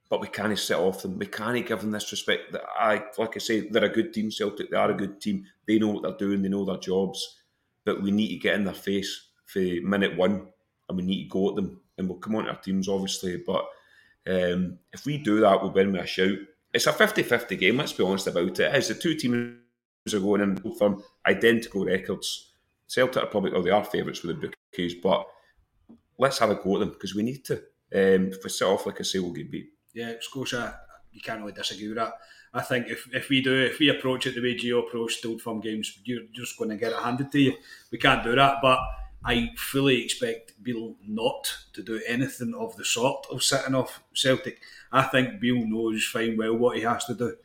but 0.08 0.20
we 0.20 0.28
can't 0.28 0.58
set 0.58 0.78
off 0.78 1.02
them. 1.02 1.18
We 1.18 1.26
can't 1.26 1.66
give 1.66 1.80
them 1.80 1.90
this 1.90 2.10
respect. 2.12 2.52
That 2.52 2.62
I, 2.78 3.04
like 3.18 3.36
I 3.36 3.38
say, 3.38 3.68
they're 3.68 3.84
a 3.84 3.88
good 3.88 4.12
team. 4.12 4.30
Celtic, 4.30 4.70
they 4.70 4.76
are 4.76 4.90
a 4.90 4.94
good 4.94 5.20
team. 5.20 5.44
They 5.66 5.78
know 5.78 5.88
what 5.88 6.02
they're 6.02 6.28
doing. 6.28 6.42
They 6.42 6.48
know 6.48 6.64
their 6.64 6.76
jobs. 6.76 7.40
But 7.84 8.02
we 8.02 8.10
need 8.10 8.28
to 8.28 8.38
get 8.38 8.54
in 8.54 8.64
their 8.64 8.74
face 8.74 9.28
for 9.46 9.58
minute 9.58 10.16
one, 10.16 10.46
and 10.88 10.98
we 10.98 11.04
need 11.04 11.24
to 11.24 11.30
go 11.30 11.50
at 11.50 11.56
them. 11.56 11.80
And 11.96 12.08
we'll 12.08 12.18
come 12.18 12.36
on 12.36 12.44
to 12.44 12.50
our 12.50 12.56
teams, 12.56 12.88
obviously. 12.88 13.36
But 13.38 13.64
um, 14.26 14.78
if 14.92 15.04
we 15.06 15.18
do 15.18 15.40
that, 15.40 15.60
we'll 15.60 15.72
win 15.72 15.92
with 15.92 16.02
a 16.02 16.06
shout. 16.06 16.38
It's 16.72 16.86
a 16.86 16.92
50-50 16.92 17.58
game. 17.58 17.76
Let's 17.76 17.92
be 17.92 18.04
honest 18.04 18.26
about 18.26 18.58
it. 18.58 18.74
Is 18.74 18.88
the 18.88 18.94
two 18.94 19.14
teams 19.14 19.56
are 20.12 20.20
going 20.20 20.40
in 20.40 20.54
both 20.56 20.78
from 20.78 21.02
identical 21.26 21.84
records. 21.84 22.52
Celtic 22.86 23.22
are 23.22 23.26
probably, 23.26 23.52
well, 23.52 23.62
they 23.62 23.70
are 23.70 23.84
favourites 23.84 24.22
with 24.22 24.40
the 24.40 24.52
bookies, 24.72 24.94
but 25.02 25.26
let's 26.18 26.38
have 26.38 26.50
a 26.50 26.56
go 26.56 26.74
at 26.74 26.80
them 26.80 26.90
because 26.90 27.14
we 27.14 27.22
need 27.22 27.44
to. 27.46 27.54
Um, 27.94 28.32
if 28.32 28.44
we 28.44 28.66
off, 28.66 28.86
like 28.86 29.00
I 29.00 29.04
say, 29.04 29.20
we'll 29.20 29.32
get 29.32 29.50
beat. 29.50 29.68
Yeah, 29.94 30.14
Scotia, 30.20 30.80
you 31.12 31.20
can't 31.20 31.40
really 31.40 31.52
disagree 31.52 31.88
with 31.88 31.96
that. 31.96 32.14
I 32.52 32.60
think 32.62 32.88
if, 32.88 33.08
if 33.12 33.28
we 33.28 33.40
do, 33.42 33.54
if 33.64 33.78
we 33.78 33.88
approach 33.88 34.26
it 34.26 34.34
the 34.34 34.42
way 34.42 34.54
Gio 34.56 34.86
approached 34.86 35.24
Old 35.26 35.40
Firm 35.42 35.60
games, 35.60 35.98
you're 36.04 36.22
just 36.32 36.56
going 36.58 36.70
to 36.70 36.76
get 36.76 36.92
it 36.92 36.98
handed 36.98 37.32
to 37.32 37.40
you. 37.40 37.54
We 37.90 37.98
can't 37.98 38.22
do 38.22 38.34
that, 38.34 38.58
but 38.62 38.78
I 39.24 39.50
fully 39.56 40.04
expect 40.04 40.52
Beale 40.62 40.94
not 41.06 41.52
to 41.72 41.82
do 41.82 42.00
anything 42.06 42.54
of 42.54 42.76
the 42.76 42.84
sort 42.84 43.26
of 43.30 43.42
sitting 43.42 43.74
off 43.74 44.02
Celtic. 44.12 44.60
I 44.92 45.02
think 45.02 45.40
Beale 45.40 45.66
knows 45.66 46.04
fine 46.06 46.36
well 46.36 46.54
what 46.56 46.76
he 46.76 46.82
has 46.82 47.04
to 47.06 47.14
do. 47.14 47.36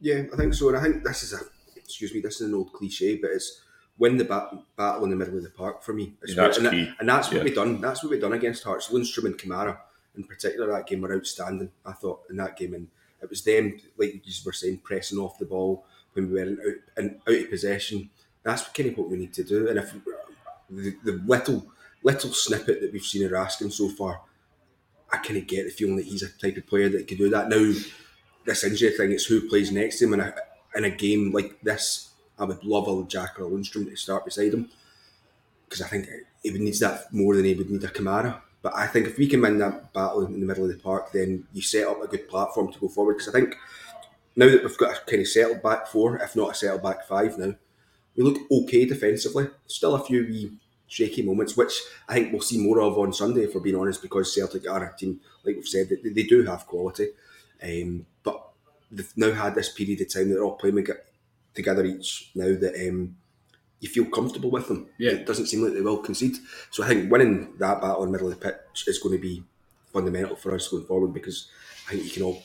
Yeah, 0.00 0.22
I 0.32 0.36
think 0.36 0.54
so. 0.54 0.68
And 0.68 0.76
I 0.78 0.82
think 0.82 1.04
this 1.04 1.22
is 1.22 1.32
a, 1.34 1.40
excuse 1.76 2.12
me, 2.14 2.20
this 2.20 2.40
is 2.40 2.48
an 2.48 2.54
old 2.54 2.72
cliche, 2.72 3.16
but 3.16 3.30
it's 3.30 3.62
win 3.98 4.16
the 4.16 4.24
bat- 4.24 4.50
battle 4.76 5.04
in 5.04 5.10
the 5.10 5.16
middle 5.16 5.36
of 5.36 5.42
the 5.42 5.50
park 5.50 5.82
for 5.82 5.92
me. 5.92 6.14
It's 6.22 6.34
Yeah, 6.34 6.42
that's 6.44 6.58
and, 6.58 6.66
that- 6.66 6.96
and 7.00 7.08
that's 7.08 7.28
what 7.28 7.38
Yeah. 7.38 7.42
we 7.44 7.52
done. 7.54 7.80
That's 7.80 8.02
what 8.02 8.10
we 8.10 8.18
done 8.18 8.32
against 8.32 8.64
Hearts. 8.64 8.88
Lundstram 8.88 9.26
and 9.26 9.38
Kamara, 9.38 9.78
in 10.18 10.24
particular, 10.24 10.66
that 10.66 10.86
game 10.86 11.00
were 11.00 11.14
outstanding. 11.14 11.70
I 11.86 11.92
thought 11.92 12.24
in 12.28 12.36
that 12.36 12.58
game, 12.58 12.74
and 12.74 12.88
it 13.22 13.30
was 13.30 13.42
them, 13.42 13.78
like 13.96 14.14
you 14.14 14.32
were 14.44 14.52
saying, 14.52 14.78
pressing 14.84 15.18
off 15.18 15.38
the 15.38 15.46
ball 15.46 15.86
when 16.12 16.30
we 16.30 16.34
were 16.34 16.46
in, 16.46 16.58
out, 16.60 17.04
in, 17.04 17.20
out 17.26 17.42
of 17.42 17.50
possession. 17.50 18.10
That's 18.42 18.68
kind 18.68 18.90
of 18.90 18.98
what 18.98 19.08
we 19.08 19.16
need 19.16 19.32
to 19.34 19.44
do. 19.44 19.68
And 19.68 19.78
if 19.78 19.94
uh, 19.94 19.98
the, 20.68 20.96
the 21.04 21.22
little 21.26 21.66
little 22.02 22.32
snippet 22.32 22.80
that 22.80 22.92
we've 22.92 23.02
seen 23.02 23.24
of 23.24 23.32
Raskin 23.32 23.72
so 23.72 23.88
far, 23.88 24.20
I 25.12 25.18
kind 25.18 25.38
of 25.38 25.46
get 25.46 25.64
the 25.64 25.70
feeling 25.70 25.96
that 25.96 26.06
he's 26.06 26.22
a 26.22 26.28
type 26.28 26.56
of 26.56 26.66
player 26.66 26.88
that 26.90 27.08
can 27.08 27.18
do 27.18 27.30
that. 27.30 27.48
Now, 27.48 27.72
this 28.44 28.64
injury 28.64 28.90
thing, 28.90 29.12
it's 29.12 29.24
who 29.24 29.48
plays 29.48 29.72
next 29.72 29.98
to 29.98 30.06
him 30.06 30.14
in 30.14 30.20
a, 30.20 30.34
in 30.76 30.84
a 30.84 30.90
game 30.90 31.32
like 31.32 31.60
this. 31.62 32.10
I 32.38 32.44
would 32.44 32.62
love 32.64 32.86
a 32.86 33.06
Jack 33.08 33.38
or 33.38 33.44
a 33.44 33.50
Lundstram 33.50 33.90
to 33.90 33.96
start 33.96 34.24
beside 34.24 34.54
him 34.54 34.70
because 35.64 35.82
I 35.82 35.88
think 35.88 36.08
he 36.42 36.50
would 36.50 36.60
needs 36.60 36.78
that 36.80 37.12
more 37.12 37.34
than 37.34 37.44
he 37.44 37.54
would 37.54 37.70
need 37.70 37.82
a 37.84 37.88
Kamara. 37.88 38.40
But 38.62 38.74
I 38.74 38.86
think 38.86 39.06
if 39.06 39.18
we 39.18 39.28
can 39.28 39.40
win 39.40 39.58
that 39.58 39.92
battle 39.92 40.26
in 40.26 40.40
the 40.40 40.46
middle 40.46 40.64
of 40.64 40.70
the 40.70 40.82
park, 40.82 41.12
then 41.12 41.46
you 41.52 41.62
set 41.62 41.86
up 41.86 42.02
a 42.02 42.08
good 42.08 42.28
platform 42.28 42.72
to 42.72 42.78
go 42.78 42.88
forward. 42.88 43.14
Because 43.14 43.28
I 43.28 43.38
think 43.38 43.56
now 44.34 44.46
that 44.46 44.62
we've 44.62 44.78
got 44.78 44.96
a 44.96 45.10
kind 45.10 45.22
of 45.22 45.28
settled 45.28 45.62
back 45.62 45.86
four, 45.86 46.16
if 46.16 46.34
not 46.34 46.52
a 46.52 46.54
settled 46.54 46.82
back 46.82 47.06
five 47.06 47.38
now, 47.38 47.54
we 48.16 48.24
look 48.24 48.38
okay 48.50 48.84
defensively. 48.84 49.48
Still 49.66 49.94
a 49.94 50.04
few 50.04 50.22
wee 50.22 50.52
shaky 50.88 51.22
moments, 51.22 51.56
which 51.56 51.80
I 52.08 52.14
think 52.14 52.32
we'll 52.32 52.40
see 52.40 52.58
more 52.58 52.80
of 52.80 52.98
on 52.98 53.12
Sunday, 53.12 53.44
if 53.44 53.54
we're 53.54 53.60
being 53.60 53.76
honest, 53.76 54.02
because 54.02 54.34
Celtic 54.34 54.68
are 54.68 54.84
a 54.84 54.96
team, 54.96 55.20
like 55.44 55.54
we've 55.54 55.68
said, 55.68 55.88
they, 55.88 56.10
they 56.10 56.22
do 56.24 56.42
have 56.44 56.66
quality. 56.66 57.10
Um, 57.62 58.06
but 58.22 58.48
they've 58.90 59.12
now 59.16 59.32
had 59.32 59.54
this 59.54 59.72
period 59.72 60.00
of 60.00 60.12
time 60.12 60.28
that 60.28 60.34
they're 60.34 60.44
all 60.44 60.56
playing 60.56 60.86
together 61.54 61.84
each 61.84 62.30
now 62.34 62.56
that 62.56 62.88
um, 62.88 63.16
you 63.80 63.88
feel 63.88 64.06
comfortable 64.06 64.50
with 64.50 64.68
them. 64.68 64.86
Yeah. 64.98 65.12
It 65.12 65.26
doesn't 65.26 65.46
seem 65.46 65.62
like 65.62 65.72
they 65.72 65.80
will 65.80 65.98
concede. 65.98 66.36
So 66.70 66.82
I 66.82 66.88
think 66.88 67.10
winning 67.10 67.54
that 67.58 67.80
battle 67.80 68.02
in 68.04 68.10
the 68.10 68.12
middle 68.12 68.32
of 68.32 68.38
the 68.38 68.44
pitch 68.44 68.88
is 68.88 68.98
going 68.98 69.16
to 69.16 69.22
be 69.22 69.44
fundamental 69.92 70.36
for 70.36 70.54
us 70.54 70.68
going 70.68 70.84
forward 70.84 71.14
because 71.14 71.48
I 71.86 71.92
think 71.92 72.04
you 72.04 72.10
can 72.10 72.22
all 72.22 72.42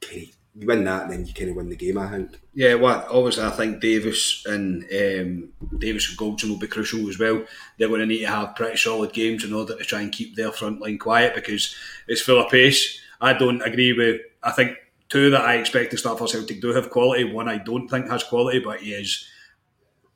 kind 0.00 0.22
of 0.22 0.28
you 0.54 0.66
win 0.66 0.84
that 0.84 1.04
and 1.04 1.12
then 1.12 1.24
you 1.24 1.32
kind 1.32 1.50
of 1.50 1.56
win 1.56 1.68
the 1.68 1.76
game. 1.76 1.98
I 1.98 2.08
think. 2.10 2.38
Yeah, 2.54 2.74
well, 2.74 3.06
obviously, 3.10 3.44
I 3.44 3.50
think 3.50 3.80
Davies 3.80 4.42
and 4.46 4.82
um, 4.84 5.48
Davies 5.78 6.10
and 6.10 6.18
Goldson 6.18 6.50
will 6.50 6.58
be 6.58 6.66
crucial 6.66 7.08
as 7.08 7.18
well. 7.18 7.44
They're 7.78 7.88
going 7.88 8.00
to 8.00 8.06
need 8.06 8.20
to 8.20 8.26
have 8.26 8.54
pretty 8.54 8.76
solid 8.76 9.12
games 9.12 9.44
in 9.44 9.54
order 9.54 9.76
to 9.76 9.84
try 9.84 10.02
and 10.02 10.12
keep 10.12 10.36
their 10.36 10.52
front 10.52 10.80
line 10.80 10.98
quiet 10.98 11.34
because 11.34 11.74
it's 12.06 12.20
full 12.20 12.40
of 12.40 12.50
pace. 12.50 13.00
I 13.20 13.32
don't 13.32 13.62
agree 13.62 13.92
with. 13.94 14.20
I 14.42 14.50
think 14.50 14.76
two 15.08 15.30
that 15.30 15.42
I 15.42 15.54
expect 15.54 15.92
to 15.92 15.96
start 15.96 16.18
for 16.18 16.28
Celtic 16.28 16.60
do 16.60 16.68
have 16.74 16.90
quality. 16.90 17.24
One 17.24 17.48
I 17.48 17.58
don't 17.58 17.88
think 17.88 18.08
has 18.08 18.24
quality, 18.24 18.58
but 18.58 18.80
he 18.80 18.92
is 18.92 19.26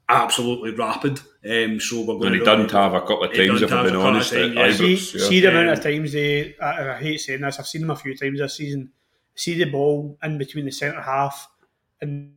absolutely 0.08 0.72
rapid. 0.72 1.20
Um, 1.48 1.80
so 1.80 2.00
we're 2.00 2.14
going 2.18 2.26
And 2.26 2.34
he 2.34 2.38
to 2.40 2.44
done 2.44 2.68
have 2.68 2.94
a 2.94 3.00
couple 3.00 3.24
of 3.24 3.34
times, 3.34 3.62
if 3.62 3.72
I've 3.72 3.78
have 3.78 3.84
been 3.86 3.94
a 3.94 3.98
couple 3.98 4.00
of 4.00 4.06
honest. 4.06 4.32
times, 4.32 4.56
at 4.56 4.80
yeah. 4.80 4.96
See, 4.96 5.18
yeah. 5.18 5.28
see 5.28 5.40
the 5.40 5.48
amount 5.50 5.68
of 5.78 5.82
times 5.82 6.12
they. 6.12 6.56
I, 6.58 6.94
I 6.94 6.98
hate 6.98 7.18
saying 7.20 7.40
this. 7.40 7.58
I've 7.58 7.66
seen 7.66 7.82
them 7.82 7.90
a 7.90 7.96
few 7.96 8.16
times 8.16 8.38
this 8.38 8.56
season, 8.56 8.90
see 9.34 9.54
the 9.54 9.70
ball 9.70 10.18
in 10.22 10.38
between 10.38 10.64
the 10.64 10.72
centre 10.72 11.00
half 11.00 11.48
and 12.00 12.32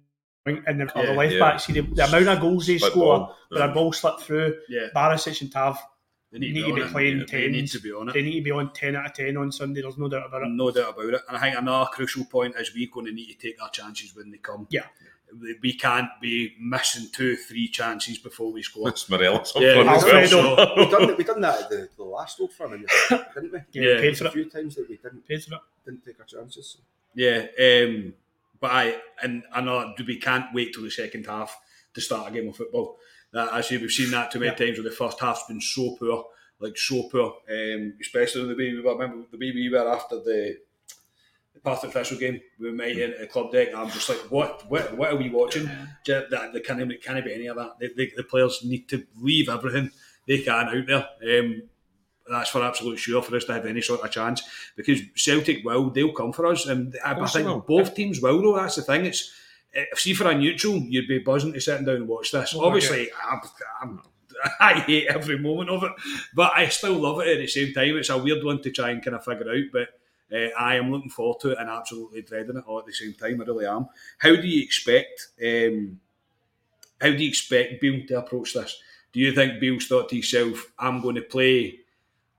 and 0.46 0.82
the, 0.82 1.00
or 1.00 1.06
the 1.06 1.12
Yeah, 1.12 1.18
left 1.18 1.34
yeah. 1.34 1.40
back. 1.40 1.60
See 1.60 1.74
the, 1.74 1.82
the 1.82 2.08
amount 2.08 2.28
of 2.28 2.40
goals 2.40 2.66
they 2.66 2.78
Split 2.78 2.92
score, 2.94 3.18
ball, 3.18 3.36
but 3.52 3.60
yeah. 3.60 3.66
a 3.66 3.74
ball 3.74 3.94
slipped 3.94 4.22
through. 4.22 4.56
Yeah. 4.68 4.88
Barisic 4.96 5.42
and 5.42 5.52
Tav 5.52 5.78
They 6.32 6.40
need, 6.40 6.54
to 6.54 6.66
be 6.66 6.72
on 6.72 6.82
it. 6.82 6.92
playing 6.92 7.20
They 7.20 7.26
tens. 7.26 7.52
need 7.52 7.68
to 7.72 7.80
be 7.80 7.92
on 7.92 8.10
it. 8.10 8.14
They 8.14 8.22
need 8.24 8.38
to 8.40 8.44
be 8.44 8.52
on 8.52 8.74
ten 8.74 8.96
out 8.96 9.06
of 9.06 9.14
ten 9.14 9.38
on 9.38 9.52
Sunday. 9.52 9.82
There's 9.82 9.98
no 9.98 10.08
doubt 10.08 10.26
about 10.28 10.42
it. 10.44 10.50
No 10.50 10.72
doubt 10.72 10.94
about 10.98 11.14
it. 11.14 11.22
And 11.28 11.38
I 11.38 11.40
think 11.42 11.58
another 11.58 11.90
crucial 11.92 12.26
point 12.26 12.56
is 12.58 12.74
we're 12.74 12.90
going 12.92 13.06
to 13.08 13.12
need 13.12 13.28
to 13.28 13.48
take 13.48 13.62
our 13.62 13.70
chances 13.70 14.16
when 14.16 14.32
they 14.32 14.38
come. 14.38 14.66
Yeah. 14.72 14.86
We- 15.38 15.58
We 15.62 15.74
can't 15.74 16.10
be 16.22 16.56
missing 16.60 17.08
two, 17.14 17.36
three 17.36 17.68
chances 17.68 18.18
before 18.18 18.52
we 18.52 18.64
score. 18.64 18.90
It's 18.90 19.10
Morelos 19.10 19.54
Yeah, 19.56 19.74
front 19.84 19.90
as 19.90 20.04
well. 20.34 20.60
Alfredo. 20.60 20.76
we 20.86 20.90
done 20.92 21.18
we 21.18 21.24
done 21.24 21.42
that 21.42 21.62
at 21.64 21.70
the, 21.70 21.90
the 21.98 22.04
last 22.04 22.40
Old 22.40 22.54
Firm, 22.54 22.72
didn't 22.72 23.52
we? 23.52 23.60
Yeah, 23.74 23.94
Yeah. 23.94 24.00
paid 24.02 24.18
for 24.18 24.26
a 24.26 24.28
it. 24.28 24.34
few 24.34 24.50
times 24.50 24.76
that 24.76 24.90
we 24.90 24.98
didn't 24.98 25.28
Paid 25.28 25.44
for 25.44 25.56
it. 25.56 25.62
didn't 25.86 26.06
take 26.06 26.20
our 26.20 26.26
chances. 26.26 26.78
Yeah, 27.16 27.46
um, 27.60 28.14
but 28.60 28.72
I 28.72 28.98
and 29.22 29.44
I 29.54 29.62
know 29.62 29.94
we 30.06 30.18
can't 30.18 30.46
wait 30.54 30.74
till 30.74 30.84
the 30.84 30.92
second 30.92 31.26
half 31.26 31.58
to 31.94 32.02
start 32.02 32.30
a 32.30 32.32
game 32.34 32.48
of 32.50 32.56
football. 32.56 32.98
That 33.32 33.54
actually 33.54 33.78
we've 33.80 33.92
seen 33.92 34.12
that 34.12 34.32
too 34.32 34.40
many 34.40 34.56
times 34.56 34.78
where 34.80 34.90
the 34.90 34.96
first 34.96 35.20
half's 35.20 35.44
been 35.48 35.62
so 35.62 35.96
poor, 36.00 36.26
like 36.60 36.78
so 36.78 37.04
poor. 37.10 37.38
Um, 37.50 37.94
especially 38.02 38.48
the 38.48 38.56
way 38.56 38.74
we 38.74 38.82
were. 38.82 38.94
Remember 38.98 39.26
the 39.32 39.38
way 39.38 39.52
we 39.54 39.70
were 39.70 39.88
after 39.94 40.16
the 40.18 40.58
the 41.64 41.70
Partick 41.70 41.91
Thistle 41.91 42.18
game. 42.18 42.39
We 42.60 42.68
were 42.68 42.76
meeting 42.76 43.12
at 43.12 43.20
the 43.20 43.28
club 43.28 43.51
deck. 43.51 43.70
I'm 43.76 43.89
just 43.89 44.10
like, 44.10 44.20
what, 44.30 44.70
what, 44.70 44.95
what 44.97 45.14
are 45.14 45.18
we 45.18 45.30
watching? 45.30 45.70
That 46.05 46.30
there 46.30 46.62
can't, 46.62 46.91
it 46.91 47.03
can't 47.03 47.24
be 47.24 47.34
any 47.34 47.47
of 47.47 47.57
that. 47.57 47.80
The, 47.80 47.91
the, 47.95 48.12
the 48.18 48.24
players 48.24 48.64
need 48.64 48.88
to 48.89 49.05
leave 49.20 49.49
everything 49.49 49.91
they 50.28 50.39
can 50.39 50.68
out 50.70 50.88
there. 51.22 51.41
Um, 51.41 51.64
that's 52.30 52.49
for 52.49 52.64
absolute 52.64 52.99
sure 52.99 53.22
for 53.22 53.36
us 53.36 53.45
to 53.45 53.53
have 53.53 53.66
any 53.66 53.82
sort 53.82 54.01
of 54.01 54.12
chance 54.12 54.43
because 54.76 55.01
Celtic 55.16 55.66
will 55.66 55.89
they'll 55.89 56.14
come 56.14 56.32
for 56.32 56.45
us 56.45 56.68
and 56.68 56.95
I, 57.03 57.20
I 57.20 57.26
think 57.26 57.47
will. 57.47 57.60
both 57.60 57.95
teams 57.95 58.22
will 58.22 58.39
though 58.39 58.55
that's 58.55 58.76
the 58.76 58.84
thing 58.84 59.05
it's 59.05 59.34
if 59.74 59.99
see 59.99 60.14
for 60.14 60.30
a 60.30 60.38
neutral 60.38 60.76
you'd 60.76 61.07
be 61.07 61.18
buzzing 61.18 61.53
to 61.53 61.60
sit 61.60 61.84
down 61.86 61.95
and 61.95 62.07
watch 62.07 62.32
this 62.32 62.55
obviously 62.55 63.10
I'm, 63.28 63.41
I'm, 63.82 64.01
I 64.60 64.74
hate 64.82 65.07
every 65.07 65.39
moment 65.39 65.72
of 65.72 65.84
it 65.84 65.91
but 66.36 66.51
I 66.55 66.68
still 66.70 66.93
love 66.93 67.22
it 67.22 67.30
at 67.30 67.39
the 67.39 67.47
same 67.47 67.74
time 67.74 67.97
it's 67.97 68.10
a 68.10 68.18
weird 68.20 68.43
one 68.43 68.62
to 68.62 68.70
try 68.72 68.91
and 68.91 69.03
kind 69.03 69.16
of 69.16 69.26
figure 69.26 69.49
out 69.49 69.64
but 69.74 69.89
uh, 70.34 70.50
I 70.60 70.76
am 70.76 70.92
looking 70.92 71.10
forward 71.10 71.40
to 71.42 71.52
it 71.52 71.58
and 71.60 71.70
absolutely 71.70 72.22
dreading 72.22 72.58
it 72.58 72.64
all 72.68 72.80
at 72.80 72.86
the 72.86 72.94
same 72.94 73.14
time 73.14 73.42
I 73.42 73.46
really 73.46 73.66
am. 73.66 73.88
How 74.18 74.36
do 74.36 74.48
you 74.48 74.64
expect 74.64 75.30
um, 75.44 76.00
how 77.02 77.10
do 77.10 77.18
you 77.18 77.30
expect 77.30 77.82
Beale 77.82 78.06
to 78.08 78.20
approach 78.20 78.54
this? 78.54 78.82
Do 79.14 79.20
you 79.20 79.32
think 79.34 79.60
Beale's 79.60 79.88
thought 79.88 80.10
to 80.10 80.16
himself 80.16 80.72
I'm 80.78 81.02
going 81.02 81.16
to 81.16 81.22
play 81.22 81.80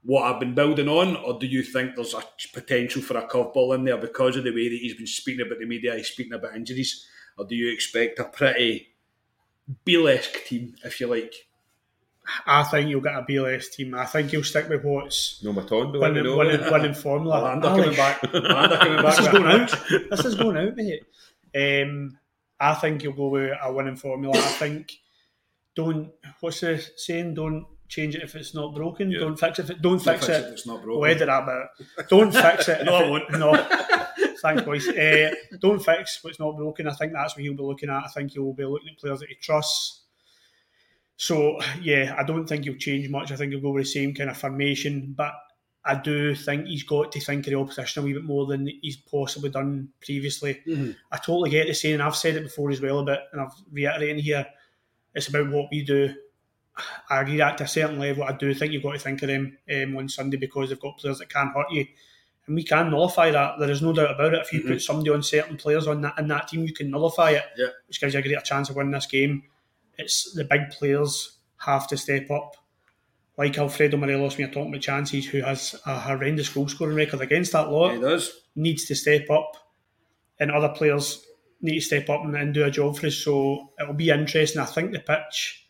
what 0.02 0.22
I've 0.22 0.40
been 0.40 0.54
building 0.54 0.88
on, 0.88 1.16
or 1.16 1.38
do 1.38 1.46
you 1.46 1.62
think 1.62 1.94
there's 1.94 2.14
a 2.14 2.22
potential 2.52 3.02
for 3.02 3.18
a 3.18 3.26
curveball 3.26 3.74
in 3.74 3.84
there 3.84 3.98
because 3.98 4.36
of 4.36 4.44
the 4.44 4.50
way 4.50 4.68
that 4.68 4.78
he's 4.78 4.94
been 4.94 5.06
speaking 5.06 5.44
about 5.44 5.58
the 5.58 5.66
media, 5.66 5.96
he's 5.96 6.08
speaking 6.08 6.32
about 6.32 6.56
injuries, 6.56 7.06
or 7.36 7.44
do 7.44 7.54
you 7.54 7.72
expect 7.72 8.18
a 8.18 8.24
pretty 8.24 8.88
Beale-esque 9.84 10.44
team, 10.46 10.74
if 10.84 11.00
you 11.00 11.06
like? 11.06 11.34
I 12.46 12.62
think 12.64 12.88
you'll 12.90 13.00
get 13.00 13.14
a 13.16 13.22
Beale-esque 13.26 13.72
team. 13.72 13.94
I 13.94 14.04
think 14.06 14.32
you'll 14.32 14.44
stick 14.44 14.68
with 14.68 14.84
what's 14.84 15.42
No 15.42 15.52
Maton, 15.52 15.98
winning, 15.98 16.24
know. 16.24 16.36
winning, 16.36 16.60
winning 16.70 16.94
formula. 16.94 17.42
Lander 17.42 17.68
coming 17.68 17.96
back. 17.96 18.22
Lander 18.32 18.76
coming 18.76 19.02
back. 19.02 19.16
This 19.16 19.18
is 19.20 19.28
going 19.28 19.46
out. 19.46 19.84
This 20.10 20.24
is 20.24 20.34
going 20.36 20.56
out, 20.56 20.76
mate. 20.76 21.02
Um, 21.82 22.18
I 22.58 22.74
think 22.74 23.02
you'll 23.02 23.12
go 23.14 23.28
with 23.28 23.52
a 23.62 23.72
winning 23.72 23.96
formula. 23.96 24.36
I 24.36 24.40
think 24.40 24.92
don't 25.74 26.10
what's 26.40 26.60
the 26.60 26.84
saying? 26.96 27.34
Don't 27.34 27.66
change 27.88 28.14
it 28.14 28.22
if 28.22 28.34
it's 28.36 28.54
not 28.54 28.74
broken. 28.74 29.10
Yeah. 29.10 29.20
Don't 29.20 29.38
fix 29.38 29.58
it. 29.58 29.64
If 29.64 29.70
it 29.70 29.82
don't 29.82 29.98
fix, 29.98 30.26
fix 30.26 30.28
it. 30.28 30.44
if 30.46 30.52
it's 30.52 30.66
not 30.66 30.84
We'll 30.84 30.98
broken. 31.00 31.10
edit 31.16 31.26
that 31.26 31.68
bit. 31.96 32.08
Don't 32.08 32.32
fix 32.32 32.68
it. 32.68 32.82
No, 32.84 32.98
if 32.98 33.04
I 33.06 33.10
won't. 33.10 33.30
No. 33.32 34.36
Thanks, 34.42 34.62
boys. 34.62 34.88
Uh, 34.88 35.34
don't 35.60 35.84
fix 35.84 36.22
what's 36.22 36.38
not 36.38 36.56
broken. 36.56 36.86
I 36.86 36.92
think 36.92 37.12
that's 37.12 37.34
what 37.36 37.42
he'll 37.42 37.54
be 37.56 37.62
looking 37.62 37.90
at. 37.90 38.04
I 38.04 38.08
think 38.08 38.32
he'll 38.32 38.52
be 38.52 38.64
looking 38.64 38.88
at 38.90 38.98
players 38.98 39.20
that 39.20 39.28
he 39.28 39.34
trusts. 39.36 40.02
So 41.20 41.60
yeah, 41.82 42.14
I 42.16 42.22
don't 42.22 42.46
think 42.46 42.64
he'll 42.64 42.76
change 42.76 43.10
much. 43.10 43.30
I 43.30 43.36
think 43.36 43.52
he'll 43.52 43.60
go 43.60 43.72
with 43.72 43.84
the 43.84 43.90
same 43.90 44.14
kind 44.14 44.30
of 44.30 44.38
formation, 44.38 45.12
but 45.14 45.34
I 45.84 45.94
do 45.94 46.34
think 46.34 46.64
he's 46.66 46.82
got 46.82 47.12
to 47.12 47.20
think 47.20 47.46
of 47.46 47.50
the 47.52 47.58
opposition 47.58 48.02
a 48.02 48.06
wee 48.06 48.14
bit 48.14 48.24
more 48.24 48.46
than 48.46 48.66
he's 48.80 48.96
possibly 48.96 49.50
done 49.50 49.90
previously. 50.02 50.62
I 51.12 51.18
totally 51.18 51.50
get 51.50 51.66
the 51.66 51.74
saying. 51.74 51.94
And 51.96 52.02
I've 52.02 52.16
said 52.16 52.36
it 52.36 52.44
before 52.44 52.70
as 52.70 52.80
well 52.80 53.00
a 53.00 53.04
bit, 53.04 53.20
and 53.32 53.42
I've 53.42 53.52
reiterating 53.70 54.22
here. 54.22 54.46
It's 55.14 55.28
about 55.28 55.50
what 55.50 55.66
we 55.70 55.84
do. 55.84 56.14
I 57.10 57.20
agree 57.20 57.36
that 57.36 57.58
to 57.58 57.64
a 57.64 57.68
certain 57.68 57.98
level. 57.98 58.24
I 58.24 58.32
do 58.32 58.54
think 58.54 58.72
you've 58.72 58.82
got 58.82 58.92
to 58.92 58.98
think 58.98 59.20
of 59.20 59.28
them 59.28 59.58
um, 59.70 59.98
on 59.98 60.08
Sunday 60.08 60.38
because 60.38 60.70
they've 60.70 60.80
got 60.80 60.96
players 60.96 61.18
that 61.18 61.28
can 61.28 61.48
hurt 61.54 61.70
you, 61.70 61.84
and 62.46 62.56
we 62.56 62.64
can 62.64 62.90
nullify 62.90 63.30
that. 63.30 63.58
There 63.58 63.70
is 63.70 63.82
no 63.82 63.92
doubt 63.92 64.14
about 64.14 64.32
it. 64.32 64.40
If 64.40 64.54
you 64.54 64.62
put 64.62 64.80
somebody 64.80 65.10
on 65.10 65.22
certain 65.22 65.58
players 65.58 65.86
on 65.86 66.00
that 66.00 66.18
in 66.18 66.28
that 66.28 66.48
team, 66.48 66.64
you 66.64 66.72
can 66.72 66.90
nullify 66.90 67.32
it, 67.32 67.44
Yeah. 67.58 67.66
which 67.88 68.00
gives 68.00 68.14
you 68.14 68.20
a 68.20 68.22
greater 68.22 68.40
chance 68.40 68.70
of 68.70 68.76
winning 68.76 68.92
this 68.92 69.04
game. 69.04 69.42
It's 70.00 70.32
the 70.34 70.44
big 70.44 70.70
players 70.70 71.38
have 71.58 71.86
to 71.88 71.96
step 71.96 72.30
up. 72.30 72.56
Like 73.38 73.56
Alfredo 73.58 73.96
Morelos, 73.96 74.36
when 74.36 74.46
you're 74.46 74.54
talking 74.54 74.70
about 74.70 74.82
chances, 74.82 75.26
who 75.26 75.40
has 75.40 75.74
a 75.86 75.98
horrendous 75.98 76.48
goal 76.48 76.68
scoring 76.68 76.96
record 76.96 77.20
against 77.20 77.52
that 77.52 77.70
lot, 77.70 77.94
He 77.94 78.00
does. 78.00 78.32
needs 78.54 78.84
to 78.86 78.94
step 78.94 79.30
up, 79.30 79.56
and 80.38 80.50
other 80.50 80.68
players 80.70 81.24
need 81.62 81.76
to 81.76 81.80
step 81.84 82.08
up 82.10 82.24
and, 82.24 82.34
and 82.36 82.52
do 82.54 82.64
a 82.64 82.70
job 82.70 82.96
for 82.98 83.06
us. 83.06 83.16
So 83.16 83.70
it'll 83.80 83.94
be 83.94 84.10
interesting. 84.10 84.60
I 84.60 84.66
think 84.66 84.92
the 84.92 85.00
pitch, 85.00 85.68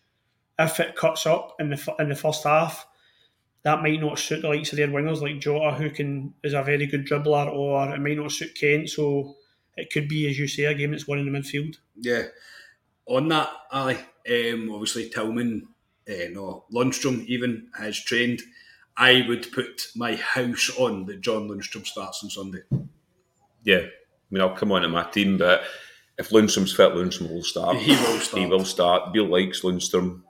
if 0.58 0.80
it 0.80 0.96
cuts 0.96 1.26
up 1.26 1.54
in 1.60 1.70
the 1.70 1.94
in 1.98 2.08
the 2.08 2.16
first 2.16 2.44
half, 2.44 2.86
that 3.62 3.82
might 3.82 4.00
not 4.00 4.18
suit 4.18 4.42
the 4.42 4.48
likes 4.48 4.72
of 4.72 4.78
their 4.78 4.88
wingers 4.88 5.20
like 5.22 5.38
Jota, 5.40 5.72
who 5.76 5.90
can 5.90 6.34
is 6.42 6.54
a 6.54 6.62
very 6.62 6.86
good 6.86 7.06
dribbler, 7.06 7.52
or 7.52 7.94
it 7.94 8.00
might 8.00 8.16
not 8.16 8.32
suit 8.32 8.56
Kent. 8.58 8.88
So 8.90 9.36
it 9.76 9.92
could 9.92 10.08
be, 10.08 10.28
as 10.28 10.38
you 10.38 10.48
say, 10.48 10.64
a 10.64 10.74
game 10.74 10.90
that's 10.90 11.06
won 11.06 11.18
in 11.20 11.30
the 11.30 11.38
midfield. 11.38 11.76
Yeah. 11.96 12.24
On 13.06 13.28
that, 13.28 13.50
Ali, 13.70 13.98
um, 14.28 14.70
obviously 14.72 15.08
Tillman, 15.08 15.68
uh, 16.08 16.28
no, 16.32 16.64
Lundstram 16.72 17.24
even 17.26 17.68
has 17.78 18.02
trained. 18.02 18.42
I 18.96 19.24
would 19.28 19.50
put 19.52 19.88
my 19.96 20.16
house 20.16 20.70
on 20.78 21.06
that 21.06 21.20
John 21.20 21.48
Lundstram 21.48 21.86
starts 21.86 22.22
on 22.22 22.30
Sunday. 22.30 22.60
Yeah, 23.64 23.78
I 23.78 23.90
mean, 24.30 24.40
I'll 24.42 24.56
come 24.56 24.72
on 24.72 24.82
to 24.82 24.88
my 24.88 25.04
team, 25.04 25.38
but 25.38 25.62
if 26.18 26.30
Lundstram's 26.30 26.72
fit, 26.74 26.92
Lundstram 26.92 27.32
will 27.32 27.42
start. 27.42 27.76
He 27.78 27.92
will 27.92 28.18
start. 28.20 28.40
He 28.42 28.46
will 28.46 28.64
start. 28.64 29.12
Beale 29.12 29.26
likes 29.28 29.62
Lundstram. 29.62 30.22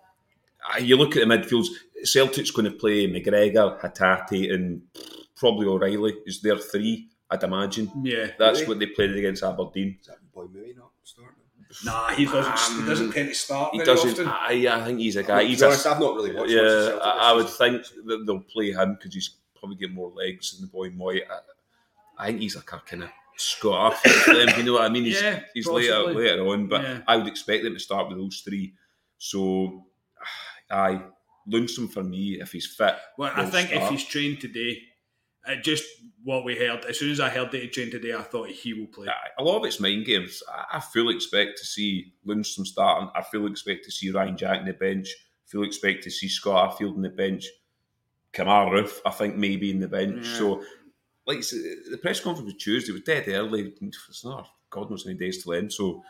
Ah, 0.68 0.78
You 0.78 0.96
look 0.96 1.16
at 1.16 1.26
the 1.26 1.34
midfields, 1.34 1.68
Celtic's 2.04 2.50
going 2.50 2.70
to 2.70 2.76
play 2.76 3.06
McGregor, 3.10 3.80
Hatate, 3.80 4.52
and 4.52 4.82
probably 5.36 5.66
O'Reilly 5.66 6.14
is 6.26 6.40
their 6.40 6.58
three, 6.58 7.08
I'd 7.30 7.42
imagine. 7.42 7.90
Yeah. 8.02 8.28
That's 8.38 8.66
what 8.66 8.78
they 8.78 8.86
played 8.86 9.16
against 9.16 9.42
Aberdeen. 9.42 9.96
Is 10.00 10.06
that 10.06 10.18
boy 10.32 10.46
Mooney 10.46 10.74
not 10.76 10.90
starting? 11.02 11.39
Nah, 11.84 12.08
he 12.08 12.24
doesn't. 12.24 12.80
he 12.82 12.88
doesn't 12.88 13.06
um, 13.06 13.12
tend 13.12 13.28
to 13.28 13.34
start. 13.34 13.74
He 13.74 13.82
doesn't. 13.82 14.10
Often. 14.10 14.28
I, 14.28 14.66
I 14.70 14.84
think 14.84 14.98
he's 14.98 15.16
a 15.16 15.22
guy. 15.22 15.44
He's 15.44 15.62
honest, 15.62 15.86
a, 15.86 15.90
I've 15.90 16.00
not 16.00 16.14
really 16.16 16.34
watched. 16.34 16.50
yeah, 16.50 16.98
I, 17.02 17.30
I 17.30 17.32
would 17.32 17.48
think 17.48 17.84
that 18.06 18.26
they'll 18.26 18.40
play 18.40 18.72
him 18.72 18.94
because 18.94 19.14
he's 19.14 19.30
probably 19.58 19.76
get 19.76 19.92
more 19.92 20.10
legs 20.10 20.52
than 20.52 20.62
the 20.62 20.66
boy 20.66 20.90
Moy. 20.90 21.18
I, 21.18 21.38
I 22.18 22.26
think 22.26 22.40
he's 22.40 22.56
like 22.56 22.72
a 22.72 22.78
kind 22.80 23.04
of 23.04 23.10
scar 23.36 23.92
for 23.92 24.34
them. 24.34 24.48
You 24.56 24.64
know 24.64 24.72
what 24.74 24.82
I 24.82 24.88
mean? 24.88 25.04
He's, 25.04 25.22
Yeah, 25.22 25.40
he's 25.54 25.66
later 25.66 26.02
later 26.12 26.46
on, 26.46 26.66
but 26.66 26.82
Yeah. 26.82 27.00
I 27.06 27.16
would 27.16 27.28
expect 27.28 27.64
them 27.64 27.74
to 27.74 27.80
start 27.80 28.08
with 28.08 28.18
those 28.18 28.40
three. 28.40 28.74
So, 29.18 29.86
aye, 30.70 31.02
Lundstram 31.48 31.90
for 31.90 32.02
me 32.02 32.40
if 32.40 32.52
he's 32.52 32.66
fit. 32.66 32.96
Well, 33.16 33.32
I 33.34 33.46
think 33.46 33.72
if 33.72 33.88
he's 33.88 34.04
trained 34.04 34.40
today, 34.40 34.82
uh, 35.46 35.56
just 35.56 35.84
what 36.22 36.44
we 36.44 36.56
heard, 36.56 36.84
as 36.84 36.98
soon 36.98 37.10
as 37.10 37.20
I 37.20 37.30
heard 37.30 37.50
that 37.52 37.62
he 37.62 37.68
trained 37.68 37.92
today, 37.92 38.12
I 38.12 38.22
thought 38.22 38.48
he 38.48 38.74
will 38.74 38.86
play. 38.86 39.06
A 39.38 39.42
lot 39.42 39.58
of 39.58 39.64
it's 39.64 39.80
mind 39.80 40.04
games. 40.04 40.42
I, 40.72 40.80
fully 40.80 41.14
expect 41.14 41.58
to 41.58 41.64
see 41.64 42.12
Lundstram 42.26 42.66
starting. 42.66 43.10
I 43.14 43.22
fully 43.22 43.50
expect 43.50 43.84
to 43.86 43.90
see 43.90 44.10
Ryan 44.10 44.36
Jack 44.36 44.60
on 44.60 44.66
the 44.66 44.74
bench. 44.74 45.08
I 45.08 45.50
fully 45.50 45.68
expect 45.68 46.04
to 46.04 46.10
see 46.10 46.28
Scott 46.28 46.72
Arfield 46.72 46.94
on 46.94 47.02
the 47.02 47.08
bench. 47.08 47.46
Kemar 48.32 48.70
Roofe, 48.70 49.00
I 49.04 49.10
think, 49.10 49.36
maybe 49.36 49.70
in 49.70 49.80
the 49.80 49.88
bench. 49.88 50.26
So, 50.26 50.62
like 51.26 51.40
the 51.40 51.98
press 52.02 52.20
conference 52.20 52.52
was 52.52 52.62
Tuesday. 52.62 52.90
It 52.90 52.94
was 52.94 53.02
dead 53.02 53.28
early. 53.28 53.72
It's 53.80 54.24
not, 54.24 54.46
God 54.68 54.90
knows 54.90 55.04
how 55.04 55.08
many 55.08 55.18
days 55.18 55.42
till 55.42 55.54
end. 55.54 55.72
So, 55.72 56.02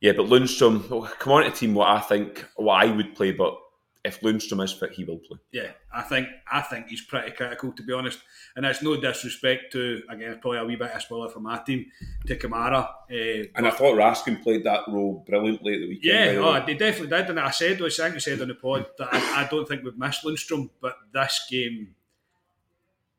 yeah, 0.00 0.12
but 0.12 0.26
Lundstram, 0.26 0.88
well, 0.90 1.10
come 1.18 1.32
on 1.32 1.44
to 1.44 1.50
team 1.50 1.74
what 1.74 1.88
I 1.88 2.00
think, 2.00 2.46
what 2.56 2.84
I 2.84 2.94
would 2.94 3.14
play, 3.14 3.32
but 3.32 3.58
if 4.06 4.20
Lundstram 4.20 4.64
is 4.64 4.72
fit, 4.72 4.92
he 4.92 5.04
will 5.04 5.18
play. 5.18 5.38
Yeah, 5.52 5.70
I 5.92 6.02
think 6.02 6.28
I 6.50 6.60
think 6.62 6.88
he's 6.88 7.02
pretty 7.02 7.32
critical 7.32 7.72
to 7.72 7.82
be 7.82 7.92
honest, 7.92 8.20
and 8.54 8.64
that's 8.64 8.82
no 8.82 9.00
disrespect 9.00 9.72
to 9.72 10.02
again 10.08 10.38
probably 10.40 10.58
a 10.58 10.64
wee 10.64 10.76
bit 10.76 10.90
of 10.90 10.96
a 10.96 11.00
spoiler 11.00 11.28
for 11.28 11.40
my 11.40 11.58
team 11.58 11.86
to 12.26 12.36
Kamara. 12.36 12.84
Uh, 13.10 13.48
And 13.54 13.66
I 13.66 13.70
thought 13.70 13.94
Raskin 13.96 14.42
played 14.42 14.64
that 14.64 14.82
role 14.88 15.24
brilliantly 15.26 15.74
at 15.74 15.80
the 15.80 15.88
weekend. 15.88 16.14
yeah, 16.14 16.32
the 16.32 16.38
oh, 16.38 16.64
they 16.64 16.74
definitely 16.74 17.16
did, 17.16 17.30
and 17.30 17.40
I 17.40 17.50
said, 17.50 17.82
I 17.82 17.88
think 17.88 18.14
I 18.14 18.18
said 18.18 18.40
on 18.40 18.48
the 18.48 18.54
pod 18.54 18.86
that 18.98 19.08
I, 19.12 19.44
I 19.44 19.48
don't 19.50 19.66
think 19.68 19.84
we've 19.84 19.98
missed 19.98 20.24
Lundstram, 20.24 20.70
but 20.80 20.96
this 21.12 21.46
game 21.50 21.94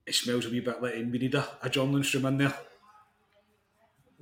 it 0.05 0.15
smells 0.15 0.45
a 0.45 0.49
wee 0.49 0.61
bit 0.61 0.81
like 0.81 0.93
we 0.95 1.19
need 1.19 1.35
a, 1.35 1.45
a 1.61 1.69
John 1.69 1.91
Lundstram 1.91 2.27
in 2.29 2.37
there. 2.37 2.53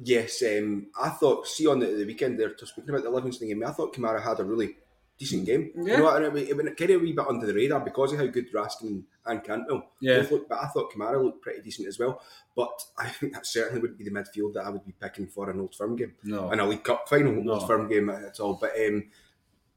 Yes, 0.03 0.43
um, 0.43 0.88
I 1.01 1.09
thought. 1.09 1.47
See 1.47 1.68
on 1.68 1.80
the, 1.80 1.86
the 1.86 2.05
weekend 2.05 2.39
there, 2.39 2.49
to 2.53 2.66
speaking 2.66 2.89
about 2.89 3.03
the 3.03 3.09
Livingston 3.09 3.47
game, 3.47 3.63
I 3.66 3.72
thought 3.72 3.95
Kamara 3.95 4.22
had 4.22 4.39
a 4.39 4.43
really 4.43 4.76
decent 5.18 5.45
game. 5.45 5.72
Yeah. 5.76 5.97
You 5.97 6.03
know, 6.03 6.16
and 6.16 6.26
it, 6.26 6.34
went- 6.34 6.49
it 6.49 6.57
went 6.57 6.78
kind 6.78 6.91
a 6.91 6.97
wee 6.99 7.13
bit 7.13 7.26
under 7.28 7.45
the 7.45 7.53
radar 7.53 7.80
because 7.80 8.13
of 8.13 8.20
how 8.20 8.28
good 8.28 8.51
Raskin 8.53 9.03
and 9.26 9.43
Cantwell 9.43 9.91
Yeah. 10.01 10.20
both 10.20 10.32
looked. 10.32 10.49
But 10.49 10.59
I 10.63 10.68
thought 10.68 10.91
Kamara 10.91 11.24
looked 11.24 11.41
pretty 11.41 11.61
decent 11.61 11.88
as 11.88 11.97
well. 11.99 12.22
But 12.55 12.72
I 12.97 13.07
think 13.09 13.34
that 13.34 13.45
certainly 13.45 13.82
wouldn't 13.82 13.97
be 13.99 14.05
the 14.05 14.11
midfield 14.11 14.53
that 14.55 14.66
I 14.66 14.70
would 14.70 14.86
be 14.86 14.93
picking 14.99 15.28
for 15.28 15.49
an 15.49 15.59
Old 15.59 15.74
Firm 15.76 15.95
game. 15.95 16.13
No. 16.24 16.51
In 16.51 16.59
a 16.59 16.66
League 16.68 16.84
Cup 16.84 17.07
final, 17.07 17.32
No. 17.32 17.53
Old 17.53 17.68
Firm 17.68 17.88
game 17.89 18.09
at 18.09 18.39
all. 18.39 18.55
But 18.59 18.72
um, 18.86 19.05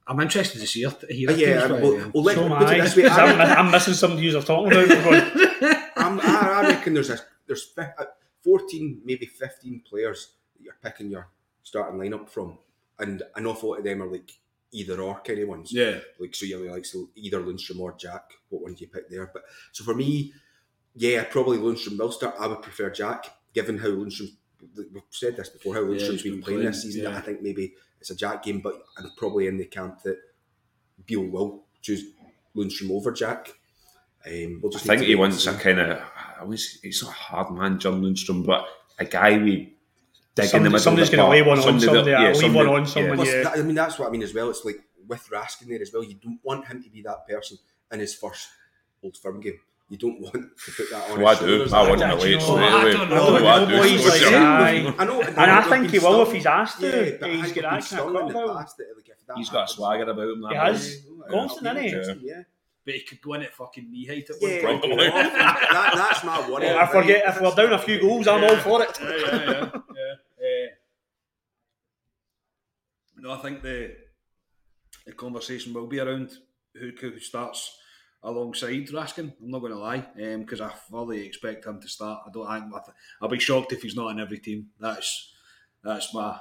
I'm 0.06 0.20
interested 0.20 0.60
to 0.60 0.66
see 0.66 0.82
her. 0.84 0.96
Hear 1.08 1.30
uh, 1.30 1.34
yeah, 1.34 1.66
teams, 1.66 1.68
but, 1.72 1.82
well, 1.82 1.92
yeah. 1.94 2.10
well, 2.14 2.22
let, 2.24 2.34
So 2.36 2.44
am 2.44 2.50
put 2.58 2.62
it 2.62 2.80
I. 2.80 2.80
this 2.84 2.96
way. 2.96 3.02
'cause 3.08 3.18
I, 3.18 3.24
I'm, 3.32 3.66
I'm 3.66 3.70
missing 3.70 3.94
some 3.94 4.12
of 4.12 4.22
you're 4.22 4.40
talking 4.42 4.72
about. 4.72 4.88
We're 4.88 5.60
going, 5.60 5.74
I'm, 5.96 6.20
I, 6.20 6.62
I 6.64 6.68
reckon 6.68 6.94
there's 6.94 7.10
a, 7.10 7.18
there's 7.46 7.64
fi- 7.64 7.92
uh, 7.98 8.04
14, 8.42 9.02
maybe 9.04 9.26
15 9.26 9.82
players 9.88 10.30
that 10.56 10.62
you're 10.64 10.76
picking 10.82 11.10
your 11.10 11.28
starting 11.62 12.00
lineup 12.00 12.28
from, 12.28 12.56
and 12.98 13.22
an 13.36 13.46
awful 13.46 13.70
lot 13.70 13.78
of 13.80 13.84
them 13.84 14.02
are 14.02 14.06
like 14.10 14.30
either 14.72 15.00
or 15.00 15.20
kind 15.20 15.38
of 15.38 15.48
ones. 15.48 15.72
Yeah. 15.72 15.98
Like 16.18 16.34
so, 16.34 16.46
you're 16.46 16.70
like 16.70 16.84
so 16.84 17.08
either 17.14 17.40
Lundstram 17.40 17.80
or 17.80 17.94
Jack. 17.96 18.32
What 18.48 18.62
one 18.62 18.74
do 18.74 18.80
you 18.82 18.88
pick 18.88 19.08
there? 19.10 19.30
But 19.32 19.42
so 19.72 19.84
for 19.84 19.94
me, 19.94 20.32
yeah, 20.94 21.24
probably 21.24 21.58
Lundstram 21.58 21.98
will 21.98 22.12
start. 22.12 22.34
I 22.38 22.46
would 22.46 22.62
prefer 22.62 22.90
Jack, 22.90 23.26
given 23.54 23.78
how 23.78 23.88
Lundstram. 23.88 24.28
We've 24.76 25.02
said 25.10 25.36
this 25.36 25.48
before. 25.50 25.74
How 25.74 25.82
Yeah, 25.82 25.86
Lundstram's 25.88 26.10
he's 26.10 26.22
been, 26.22 26.32
been 26.34 26.42
playing, 26.42 26.62
this 26.64 26.82
season. 26.82 27.02
yeah. 27.04 27.16
I 27.16 27.20
think 27.20 27.42
maybe 27.42 27.74
it's 28.00 28.10
a 28.10 28.16
Jack 28.16 28.42
game, 28.42 28.60
but 28.60 28.82
I'm 28.98 29.10
probably 29.16 29.46
in 29.46 29.56
the 29.56 29.66
camp 29.66 30.02
that 30.02 30.18
Beale 31.06 31.22
will 31.28 31.64
choose 31.80 32.04
Lundstram 32.56 32.90
over 32.90 33.12
Jack. 33.12 33.52
Um, 34.26 34.58
we'll 34.60 34.72
I 34.72 34.74
just 34.74 34.84
think 34.84 35.02
he 35.02 35.14
wants 35.14 35.46
a 35.46 35.54
kind 35.54 35.78
of. 35.78 36.00
I 36.40 36.44
was. 36.44 36.80
He's 36.82 37.02
not 37.02 37.12
a 37.12 37.14
hard 37.14 37.50
man, 37.56 37.78
John 37.78 38.02
Lundstram, 38.02 38.44
but 38.44 38.66
a 38.98 39.04
guy 39.04 39.38
we 39.38 39.76
dig 40.42 40.54
in 40.54 40.62
the 40.62 40.70
Somebody- 40.70 40.70
middle. 40.70 40.78
somebody's 40.80 41.10
gonna 41.10 41.28
lay 41.30 41.42
one 41.42 41.58
on 41.58 41.62
Somebody 41.64 41.86
that- 41.86 41.94
somebody, 41.94 42.10
yeah, 42.10 42.32
leave 42.42 42.54
one 42.54 42.66
on 42.68 42.86
someone, 42.86 43.16
Plus, 43.16 43.28
yeah. 43.28 43.42
that- 43.42 43.58
I 43.58 43.62
mean, 43.62 43.74
that's 43.74 43.98
what 43.98 44.08
I 44.08 44.10
mean 44.10 44.22
as 44.22 44.32
well. 44.34 44.48
It's 44.50 44.64
like 44.64 44.80
with 45.06 45.28
Raskin 45.30 45.68
there 45.68 45.82
as 45.82 45.92
well. 45.92 46.02
You 46.04 46.14
don't 46.14 46.40
want 46.42 46.66
him 46.66 46.82
to 46.82 46.90
be 46.90 47.02
that 47.02 47.26
person 47.26 47.58
in 47.92 48.00
his 48.00 48.14
first 48.14 48.48
Old 49.02 49.16
Firm 49.16 49.40
game. 49.40 49.58
You 49.90 49.96
don't 49.96 50.20
want 50.20 50.34
to 50.34 50.72
put 50.76 50.90
that 50.90 51.10
on. 51.10 51.22
Oh, 51.22 51.26
I 51.26 51.34
do. 51.38 51.66
I 51.72 51.88
want 51.88 52.02
I 52.02 52.10
to 52.10 52.10
don't 52.10 52.20
wait 52.20 52.32
know. 52.34 52.40
straight 52.40 52.62
I 52.62 52.82
away. 52.82 52.92
don't 52.92 53.08
know. 53.08 53.36
I 53.36 53.38
I 53.38 53.58
don't 53.60 53.68
know, 53.70 53.82
he's 53.82 54.02
So 54.02 54.08
like, 54.10 54.20
sure. 54.20 54.36
aye. 54.38 54.94
I 54.98 55.04
know, 55.06 55.22
And 55.22 55.38
I 55.38 55.62
think 55.62 55.90
he 55.90 55.98
will 55.98 56.22
if 56.22 56.32
he's 56.32 56.44
asked 56.46 56.80
to. 56.80 56.86
Yeah, 56.86 57.16
but 57.18 57.30
I 57.30 57.36
got 57.36 57.44
he's 57.46 57.64
accent 57.64 57.84
stung 58.02 58.30
about. 58.30 58.56
past. 58.58 58.76
That, 58.76 58.86
like, 58.96 59.08
if 59.08 59.26
that 59.26 59.36
He's 59.38 59.48
got 59.48 59.64
a 59.70 59.72
swagger 59.72 60.02
about 60.10 60.28
him. 60.28 60.44
He 60.50 60.54
has. 60.54 61.02
Constant, 61.30 61.66
I'll 61.68 61.74
be 61.74 61.80
innit? 61.90 62.18
Yeah. 62.22 62.42
But 62.84 62.94
he 62.94 63.00
could 63.00 63.20
go 63.22 63.32
in 63.34 63.42
at 63.42 63.54
fucking 63.54 63.90
knee 63.90 64.06
height 64.06 64.28
at 64.30 64.36
Yeah, 64.40 64.62
one 64.64 64.80
point. 64.80 64.92
Probably. 64.92 65.06
that, 65.08 65.90
that's 65.94 66.24
my 66.24 66.50
worry. 66.50 66.68
I 66.84 66.86
forget 66.86 67.22
if 67.26 67.40
we're 67.40 67.54
down 67.54 67.72
a 67.72 67.78
few 67.78 68.00
goals, 68.00 68.26
I'm 68.28 68.44
all 68.44 68.56
for 68.56 68.82
it. 68.82 68.98
yeah, 69.00 69.08
yeah, 69.08 69.30
yeah. 69.30 69.70
yeah. 70.40 70.66
Uh, 73.07 73.07
no, 73.20 73.32
I 73.32 73.38
think 73.38 73.62
the 73.62 73.96
the 75.06 75.12
conversation 75.12 75.72
will 75.72 75.86
be 75.86 76.00
around 76.00 76.30
who, 76.74 76.90
who 77.00 77.18
starts 77.18 77.78
alongside 78.22 78.88
Raskin. 78.88 79.32
I'm 79.40 79.50
not 79.50 79.60
going 79.60 79.72
to 79.72 79.78
lie, 79.78 80.04
because 80.14 80.60
I 80.60 80.70
fully 80.90 81.26
expect 81.26 81.66
him 81.66 81.80
to 81.80 81.88
start. 81.88 82.22
I 82.26 82.30
don't. 82.30 82.46
I, 82.46 82.80
I'll 83.20 83.28
be 83.28 83.38
shocked 83.38 83.72
if 83.72 83.82
he's 83.82 83.96
not 83.96 84.10
in 84.10 84.20
every 84.20 84.38
team. 84.38 84.68
That's 84.78 85.32
that's 85.82 86.12
my 86.14 86.38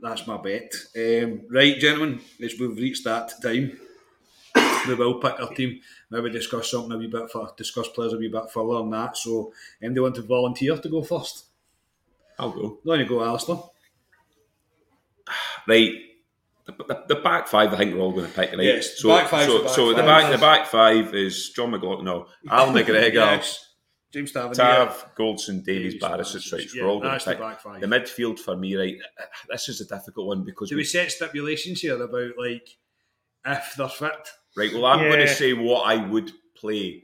that's 0.00 0.26
my 0.26 0.36
bet. 0.36 0.72
Um, 0.96 1.42
right, 1.50 1.78
gentlemen, 1.78 2.20
as 2.42 2.54
we've 2.58 2.76
reached 2.76 3.04
that 3.04 3.32
time, 3.42 3.78
we 4.88 4.94
will 4.94 5.20
pick 5.20 5.40
our 5.40 5.54
team. 5.54 5.80
Maybe 6.10 6.30
discuss 6.30 6.70
something 6.70 6.92
a 6.92 6.98
wee 6.98 7.06
bit 7.06 7.30
for 7.30 7.52
discuss 7.56 7.88
players 7.88 8.12
a 8.12 8.18
wee 8.18 8.28
bit 8.28 8.50
further 8.50 8.74
on 8.74 8.90
that. 8.90 9.16
So, 9.16 9.52
um, 9.84 9.94
want 9.94 10.14
to 10.16 10.22
volunteer 10.22 10.76
to 10.76 10.88
go 10.88 11.02
first? 11.02 11.46
I'll 12.38 12.50
go. 12.50 12.78
No, 12.84 12.94
you 12.94 13.06
go, 13.06 13.24
Alistair. 13.24 13.56
Right. 15.68 15.92
The, 16.66 16.72
the, 16.88 17.04
the 17.08 17.20
back 17.20 17.46
five, 17.46 17.74
I 17.74 17.76
think 17.76 17.94
we're 17.94 18.00
all 18.00 18.12
going 18.12 18.26
to 18.26 18.32
pick, 18.32 18.50
right? 18.52 18.60
Yes, 18.62 18.98
So, 18.98 19.10
back 19.10 19.28
five's 19.28 19.46
so, 19.46 19.58
the 19.58 19.64
back 19.64 19.74
so 19.74 19.88
the 19.90 19.94
five. 19.96 20.06
back 20.06 20.32
the 20.32 20.38
back 20.38 20.66
five 20.66 21.14
is 21.14 21.50
John 21.50 21.70
McLaughlin, 21.72 22.06
no, 22.06 22.26
Al 22.48 22.68
McGregor, 22.72 23.12
Yes. 23.12 23.72
James 24.12 24.32
Tavernier. 24.32 24.54
Tav, 24.54 25.10
Goldson, 25.18 25.62
Davies, 25.64 25.94
Davies, 25.94 26.00
Barisic, 26.02 26.36
Barisic. 26.36 26.52
right? 26.52 26.68
so 26.70 26.76
Yeah, 26.76 26.82
we're 26.84 26.88
all 26.88 27.00
going 27.00 27.10
that's 27.12 27.24
to 27.24 27.30
the 27.30 27.36
back 27.36 27.60
five. 27.60 27.80
The 27.82 27.86
midfield 27.86 28.38
for 28.38 28.56
me, 28.56 28.76
right? 28.76 28.94
This 29.50 29.68
is 29.68 29.80
a 29.82 29.84
difficult 29.86 30.28
one 30.28 30.44
because 30.44 30.68
Do 30.70 30.76
we, 30.76 30.80
we 30.80 30.84
set 30.84 31.10
stipulations 31.12 31.80
here 31.82 32.00
about 32.00 32.30
like 32.38 32.68
if 33.44 33.74
they're 33.76 33.88
fit? 33.88 34.28
right. 34.56 34.72
Well, 34.72 34.86
I'm 34.86 35.00
going 35.00 35.18
to 35.18 35.28
say 35.28 35.52
what 35.52 35.82
I 35.82 35.96
would 35.96 36.30
play, 36.56 37.02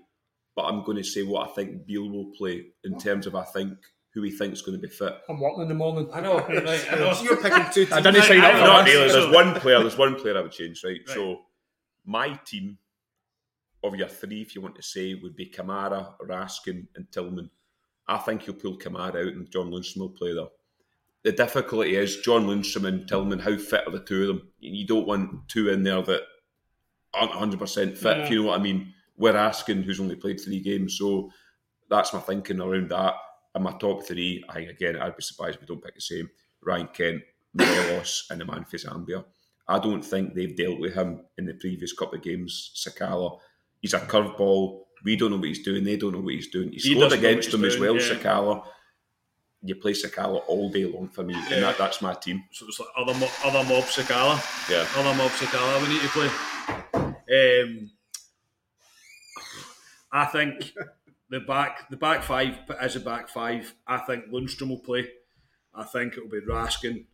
but 0.57 0.63
I'm 0.63 0.85
going 0.85 0.97
to 0.99 1.05
say 1.05 1.23
what 1.25 1.51
I 1.51 1.53
think 1.53 1.85
Beale 1.85 2.09
will 2.09 2.31
play 2.39 2.67
in 2.85 2.97
terms 2.99 3.27
of 3.27 3.35
I 3.35 3.45
think 3.45 3.73
who 4.13 4.23
he 4.23 4.31
thinks 4.31 4.59
is 4.61 4.67
going 4.67 4.81
to 4.81 4.87
be 4.87 4.93
fit. 4.93 5.15
I'm 5.29 5.39
working 5.41 5.63
in 5.63 5.69
the 5.69 5.75
morning. 5.75 6.09
I 6.13 6.21
know, 6.21 6.39
right? 6.39 6.93
I 6.93 6.97
know. 6.97 7.13
So 7.13 7.23
you're 7.25 7.37
picking 7.37 7.65
two 7.73 7.85
teams. 7.87 7.93
I 7.93 8.01
didn't 8.01 8.23
sign 8.23 8.41
up 8.41 8.55
I- 8.55 8.59
for 8.61 8.67
that. 8.67 8.85
really. 8.87 9.09
There's 9.13 9.33
one 9.35 9.55
player. 9.55 9.79
There's 9.81 9.97
one 9.99 10.17
player 10.17 10.39
I 10.39 10.41
would 10.43 10.53
change. 10.53 10.83
Right. 10.85 11.01
Right. 11.07 11.15
So 11.15 11.43
my 12.05 12.35
team 12.45 12.79
of 13.85 13.95
your 13.95 14.09
three, 14.09 14.43
if 14.43 14.55
you 14.55 14.61
want 14.61 14.75
to 14.77 14.83
say, 14.83 15.15
would 15.15 15.37
be 15.37 15.47
Kamara, 15.47 16.15
Raskin, 16.27 16.87
and 16.97 17.11
Tillman. 17.13 17.51
I 18.09 18.19
think 18.19 18.47
you'll 18.47 18.57
pull 18.57 18.77
Kamara 18.79 19.09
out, 19.27 19.33
and 19.35 19.51
John 19.51 19.71
Lundstram 19.71 19.99
will 19.99 20.09
play 20.11 20.35
there. 20.35 20.47
The 21.23 21.33
difficulty 21.33 21.97
is 21.97 22.17
John 22.19 22.47
Lundstram 22.47 22.89
and 22.89 23.07
Tillman. 23.07 23.39
How 23.39 23.57
fit 23.57 23.87
are 23.87 23.93
the 23.93 24.01
two 24.01 24.23
of 24.23 24.29
them? 24.29 24.49
You 24.59 24.87
don't 24.87 25.07
want 25.07 25.49
two 25.49 25.69
in 25.69 25.83
there 25.85 26.03
that 26.03 26.23
aren't 27.15 27.31
100 27.31 27.59
percent 27.61 27.97
fit. 27.97 28.19
If 28.21 28.31
you 28.31 28.43
know 28.43 28.49
what 28.49 28.59
I 28.61 28.63
mean. 28.63 28.95
We're 29.17 29.37
asking 29.37 29.83
who's 29.83 30.01
only 30.01 30.17
played 30.17 30.41
three 30.41 30.61
games, 30.61 30.97
so 30.97 31.31
that's 31.91 32.15
my 32.15 32.21
thinking 32.21 32.59
around 32.59 32.89
that. 32.89 33.17
And 33.55 33.65
my 33.65 33.73
top 33.79 34.05
three, 34.07 34.45
I 34.49 34.61
again, 34.61 34.97
I'd 34.97 35.17
be 35.17 35.23
surprised 35.23 35.57
if 35.57 35.61
we 35.63 35.67
don't 35.67 35.83
pick 35.83 35.95
the 35.95 36.01
same. 36.01 36.31
Ryan 36.63 36.89
Kent, 36.89 37.23
Morelos, 37.55 38.27
and 38.31 38.41
the 38.41 38.45
man 38.45 38.65
for 38.65 38.77
Zambia. 38.77 39.25
I 39.69 39.79
don't 39.79 40.03
think 40.05 40.35
they've 40.35 40.57
dealt 40.57 40.79
with 40.81 40.95
him 40.95 41.23
in 41.39 41.47
the 41.47 41.55
previous 41.55 41.93
couple 41.93 42.17
of 42.17 42.23
games. 42.23 42.73
Sakala, 42.77 43.39
he's 43.81 43.95
a 43.95 44.01
curveball. 44.01 44.83
We 45.05 45.17
don't 45.17 45.31
know 45.31 45.37
what 45.39 45.49
he's 45.49 45.63
doing. 45.65 45.85
They 45.85 45.97
don't 45.97 46.13
know 46.13 46.21
what 46.21 46.35
he's 46.35 46.49
doing. 46.51 46.71
He, 46.73 46.79
He 46.79 46.95
scored 46.95 47.13
against 47.13 47.51
them 47.53 47.65
as 47.65 47.79
well, 47.79 47.95
yeah. 47.97 48.03
Sakala. 48.03 48.65
You 49.63 49.75
play 49.77 49.93
Sakala 49.93 50.43
all 50.47 50.71
day 50.71 50.85
long 50.87 51.09
for 51.09 51.23
me, 51.23 51.35
Yeah. 51.35 51.55
and 51.55 51.63
that, 51.65 51.79
that's 51.79 52.01
my 52.03 52.15
team. 52.15 52.43
So 52.53 52.67
it's 52.69 52.81
like 52.81 52.89
other 52.97 53.15
mo- 53.15 53.31
other 53.45 53.63
mob 53.69 53.85
Sakala, 53.85 54.39
Yeah. 54.71 54.87
other 54.97 55.15
mob 55.17 55.31
Sakala. 55.33 55.83
We 55.83 55.95
need 55.95 56.03
to 56.03 56.09
play. 56.09 57.63
Um, 57.63 57.91
I 60.13 60.25
think 60.27 60.73
the 61.31 61.41
back 61.41 61.89
the 61.89 61.97
back 61.97 62.23
five 62.23 62.59
as 62.81 62.97
a 62.97 63.01
back 63.01 63.29
five. 63.29 63.75
I 63.87 63.99
think 63.99 64.27
Lundstram 64.27 64.69
will 64.69 64.81
play. 64.81 65.09
I 65.75 65.85
think 65.85 66.15
it'll 66.15 66.29
be 66.29 66.41
Raskin. 66.41 67.07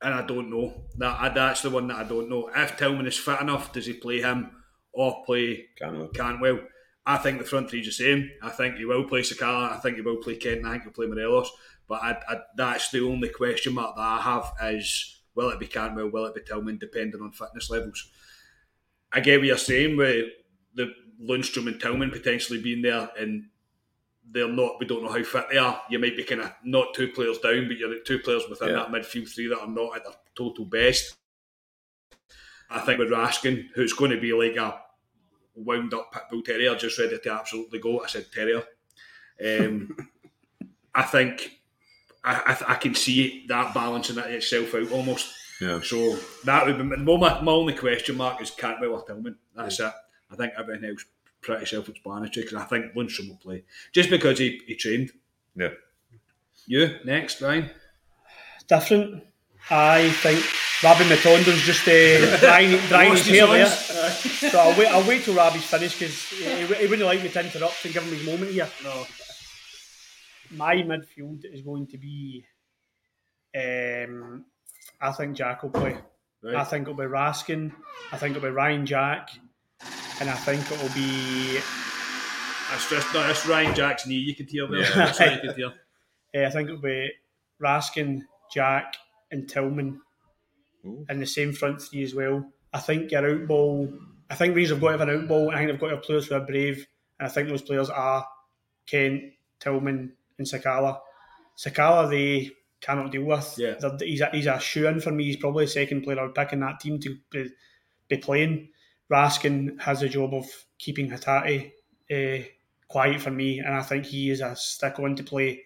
And 0.00 0.14
I 0.14 0.22
don't 0.26 0.50
know. 0.50 0.84
That 0.96 1.34
that's 1.34 1.62
the 1.62 1.70
one 1.70 1.88
that 1.88 1.98
I 1.98 2.04
don't 2.04 2.30
know. 2.30 2.50
If 2.54 2.76
Tillman 2.76 3.06
is 3.06 3.18
fit 3.18 3.40
enough, 3.40 3.72
does 3.72 3.86
he 3.86 3.92
play 3.94 4.20
him 4.20 4.50
or 4.92 5.22
play 5.24 5.66
Cantwell. 5.76 6.08
Cantwell? 6.08 6.60
I 7.04 7.16
think 7.18 7.38
the 7.38 7.44
front 7.44 7.68
three 7.68 7.82
three's 7.82 7.98
the 7.98 8.04
same. 8.04 8.30
I 8.42 8.50
think 8.50 8.76
he 8.76 8.84
will 8.84 9.04
play 9.04 9.22
Sakala. 9.22 9.72
I 9.72 9.78
think 9.78 9.96
he 9.96 10.02
will 10.02 10.16
play 10.16 10.36
Kent. 10.36 10.64
I 10.64 10.72
think 10.72 10.84
he'll 10.84 10.92
play 10.92 11.06
Morelos. 11.06 11.50
But 11.88 12.00
I, 12.02 12.10
I, 12.28 12.36
that's 12.56 12.90
the 12.90 13.00
only 13.00 13.28
question 13.28 13.74
mark 13.74 13.96
that 13.96 14.02
I 14.02 14.20
have 14.20 14.52
is 14.74 15.20
will 15.34 15.50
it 15.50 15.58
be 15.58 15.66
Cantwell? 15.66 16.10
Will 16.10 16.26
it 16.26 16.34
be 16.34 16.42
Tillman? 16.42 16.78
Depending 16.78 17.20
on 17.20 17.32
fitness 17.32 17.70
levels. 17.70 18.08
I 19.12 19.20
get 19.20 19.40
what 19.40 19.46
you're 19.46 19.58
saying 19.58 19.96
with 19.96 20.26
the 20.74 20.92
Lundstram 21.22 21.68
and 21.68 21.80
Tillman 21.80 22.10
potentially 22.10 22.60
being 22.60 22.82
there, 22.82 23.08
and 23.18 23.44
they're 24.30 24.48
not. 24.48 24.78
We 24.80 24.86
don't 24.86 25.02
know 25.04 25.12
how 25.12 25.22
fit 25.22 25.46
they 25.50 25.58
are. 25.58 25.80
You 25.90 25.98
might 25.98 26.16
be 26.16 26.24
kind 26.24 26.40
of 26.40 26.52
not 26.64 26.94
two 26.94 27.08
players 27.08 27.38
down, 27.38 27.68
but 27.68 27.76
you're 27.78 28.00
two 28.00 28.18
players 28.18 28.44
within 28.48 28.68
Yeah. 28.70 28.74
that 28.74 28.88
midfield 28.88 29.28
three 29.32 29.48
that 29.48 29.60
are 29.60 29.68
not 29.68 29.96
at 29.96 30.04
their 30.04 30.14
total 30.34 30.64
best. 30.64 31.16
I 32.70 32.80
think 32.80 32.98
with 32.98 33.10
Raskin, 33.10 33.68
who's 33.74 33.92
going 33.92 34.10
to 34.12 34.20
be 34.20 34.32
like 34.32 34.56
a 34.56 34.80
wound 35.54 35.92
up 35.92 36.12
pit 36.12 36.22
bull 36.30 36.42
terrier, 36.42 36.74
just 36.74 36.98
ready 36.98 37.18
to 37.18 37.32
absolutely 37.32 37.78
go. 37.78 38.02
I 38.02 38.06
said 38.06 38.26
terrier. 38.32 38.62
Um, 39.44 39.94
I 40.94 41.02
think 41.02 41.60
I, 42.24 42.56
I, 42.66 42.72
I 42.72 42.74
can 42.76 42.94
see 42.94 43.44
that 43.48 43.74
balancing 43.74 44.18
it 44.18 44.26
itself 44.30 44.74
out 44.74 44.90
almost. 44.92 45.28
Yeah. 45.60 45.80
So 45.82 46.18
that 46.44 46.66
would 46.66 46.78
be 46.78 47.04
well, 47.04 47.18
my, 47.18 47.40
my 47.42 47.52
only 47.52 47.74
question 47.74 48.16
mark 48.16 48.40
is 48.40 48.50
Cantwell 48.50 48.92
or 48.94 49.04
Tillman. 49.04 49.36
That's 49.54 49.78
it. 49.80 49.92
I 50.32 50.36
think 50.36 50.52
everything 50.56 50.90
else 50.90 51.04
pretty 51.42 51.66
self-explanatory 51.66 52.46
because 52.46 52.58
I 52.58 52.64
think 52.64 52.94
Lundstram 52.94 53.28
will 53.28 53.36
play 53.36 53.64
just 53.92 54.08
because 54.10 54.38
he, 54.38 54.62
he 54.66 54.74
trained. 54.76 55.10
Yeah. 55.54 55.70
You 56.66 56.96
next, 57.04 57.40
Ryan? 57.40 57.70
Different. 58.68 59.24
I 59.70 60.10
think 60.10 60.44
Rabbi 60.82 61.04
Matondo's 61.04 61.62
just 61.62 61.86
uh, 61.86 62.36
drying, 62.38 62.78
drying 62.88 63.12
his 63.12 63.26
hair 63.26 63.46
there. 63.46 63.66
So 64.52 64.58
I'll 64.58 64.76
wait, 64.76 64.88
I'll 64.88 65.06
wait 65.06 65.22
till 65.22 65.34
Rabbi's 65.34 65.64
finished 65.64 65.98
because 65.98 66.16
he, 66.28 66.44
he 66.74 66.86
wouldn't 66.86 67.06
like 67.06 67.22
me 67.22 67.28
to 67.28 67.44
interrupt 67.44 67.84
and 67.84 67.94
give 67.94 68.02
him 68.02 68.12
his 68.12 68.26
moment 68.26 68.50
here. 68.50 68.68
No. 68.82 69.06
My 70.50 70.74
midfield 70.76 71.44
is 71.44 71.62
going 71.62 71.86
to 71.88 71.98
be. 71.98 72.44
Um, 73.54 74.44
I 75.00 75.12
think 75.12 75.36
Jack 75.36 75.62
will 75.62 75.70
play. 75.70 75.96
Right. 76.42 76.56
I 76.56 76.64
think 76.64 76.82
it'll 76.82 76.94
be 76.94 77.04
Raskin. 77.04 77.72
I 78.10 78.16
think 78.16 78.36
it'll 78.36 78.48
be 78.48 78.54
Ryan 78.54 78.84
Jack. 78.84 79.30
And 80.20 80.30
I 80.30 80.34
think 80.34 80.70
it'll 80.70 80.88
be. 80.94 81.58
That's 82.70 82.88
just 82.88 83.12
no, 83.12 83.20
that's 83.26 83.46
Ryan 83.46 83.74
Jack's 83.74 84.06
knee. 84.06 84.14
You 84.16 84.34
could 84.34 84.48
hear 84.48 84.66
there. 84.66 84.80
Yeah. 84.80 84.90
That's 84.94 85.20
what 85.20 85.32
you 85.34 85.40
could 85.48 85.56
hear. 85.56 85.72
Uh, 86.34 86.46
I 86.46 86.50
think 86.50 86.68
it'll 86.68 86.80
be 86.80 87.10
Raskin, 87.62 88.22
Jack, 88.52 88.94
and 89.30 89.48
Tillman. 89.48 90.00
in 90.84 91.20
the 91.20 91.26
same 91.26 91.52
front 91.52 91.80
three 91.82 92.02
as 92.02 92.14
well. 92.14 92.44
I 92.72 92.78
think 92.78 93.10
your 93.10 93.28
out 93.28 93.46
ball. 93.46 93.92
I 94.30 94.34
think 94.34 94.56
Rangers 94.56 94.70
have 94.70 94.80
got 94.80 94.92
to 94.92 94.98
have 94.98 95.08
an 95.08 95.14
out 95.22 95.28
ball. 95.28 95.50
I 95.50 95.56
think 95.58 95.70
they've 95.70 95.80
got 95.80 95.88
to 95.88 95.94
have 95.96 96.04
players 96.04 96.26
who 96.26 96.34
are 96.34 96.40
brave, 96.40 96.86
and 97.20 97.28
I 97.28 97.30
think 97.30 97.48
those 97.48 97.62
players 97.62 97.90
are 97.90 98.26
Kent, 98.86 99.24
Tillman, 99.60 100.12
and 100.38 100.46
Sakala. 100.46 100.98
Sakala, 101.58 102.08
they 102.08 102.50
cannot 102.80 103.12
deal 103.12 103.24
with. 103.24 103.54
Yeah. 103.58 103.74
They're- 103.78 103.98
he's 104.00 104.22
a, 104.22 104.30
he's 104.32 104.46
a 104.46 104.58
shoe 104.58 104.86
in 104.88 105.00
for 105.00 105.10
me. 105.12 105.24
He's 105.24 105.36
probably 105.36 105.66
the 105.66 105.70
second 105.70 106.02
player 106.02 106.18
I 106.20 106.22
would 106.24 106.34
pick 106.34 106.52
in 106.54 106.60
that 106.60 106.80
team 106.80 106.98
to 107.00 107.16
be, 107.30 107.50
be 108.08 108.16
playing. 108.16 108.70
Raskin 109.12 109.78
has 109.80 110.02
a 110.02 110.08
job 110.08 110.32
of 110.32 110.46
keeping 110.78 111.10
Hatate 111.10 111.72
uh, 112.10 112.44
quiet 112.88 113.20
for 113.20 113.30
me, 113.30 113.58
and 113.58 113.74
I 113.74 113.82
think 113.82 114.06
he 114.06 114.30
is 114.30 114.40
a 114.40 114.56
stick 114.56 114.98
on 114.98 115.16
to 115.16 115.22
play. 115.22 115.62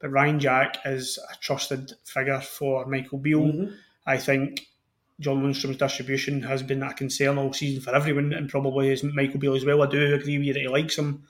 But 0.00 0.10
Ryan 0.10 0.40
Jack 0.40 0.78
is 0.84 1.18
a 1.30 1.36
trusted 1.36 1.92
figure 2.04 2.40
for 2.40 2.86
Michael 2.86 3.18
Beale. 3.18 3.70
I 4.06 4.16
think 4.16 4.68
John 5.20 5.42
Lundstram's 5.42 5.76
distribution 5.76 6.42
has 6.42 6.62
been 6.62 6.82
a 6.82 6.94
concern 6.94 7.36
all 7.36 7.52
season 7.52 7.82
for 7.82 7.94
everyone, 7.94 8.32
and 8.32 8.48
probably 8.48 8.90
is 8.90 9.04
Michael 9.04 9.40
Beale 9.40 9.56
as 9.56 9.64
well. 9.64 9.82
I 9.82 9.86
do 9.86 10.14
agree 10.14 10.38
with 10.38 10.46
you 10.46 10.52
that 10.54 10.60
he 10.60 10.68
likes 10.68 10.96
him. 10.96 11.24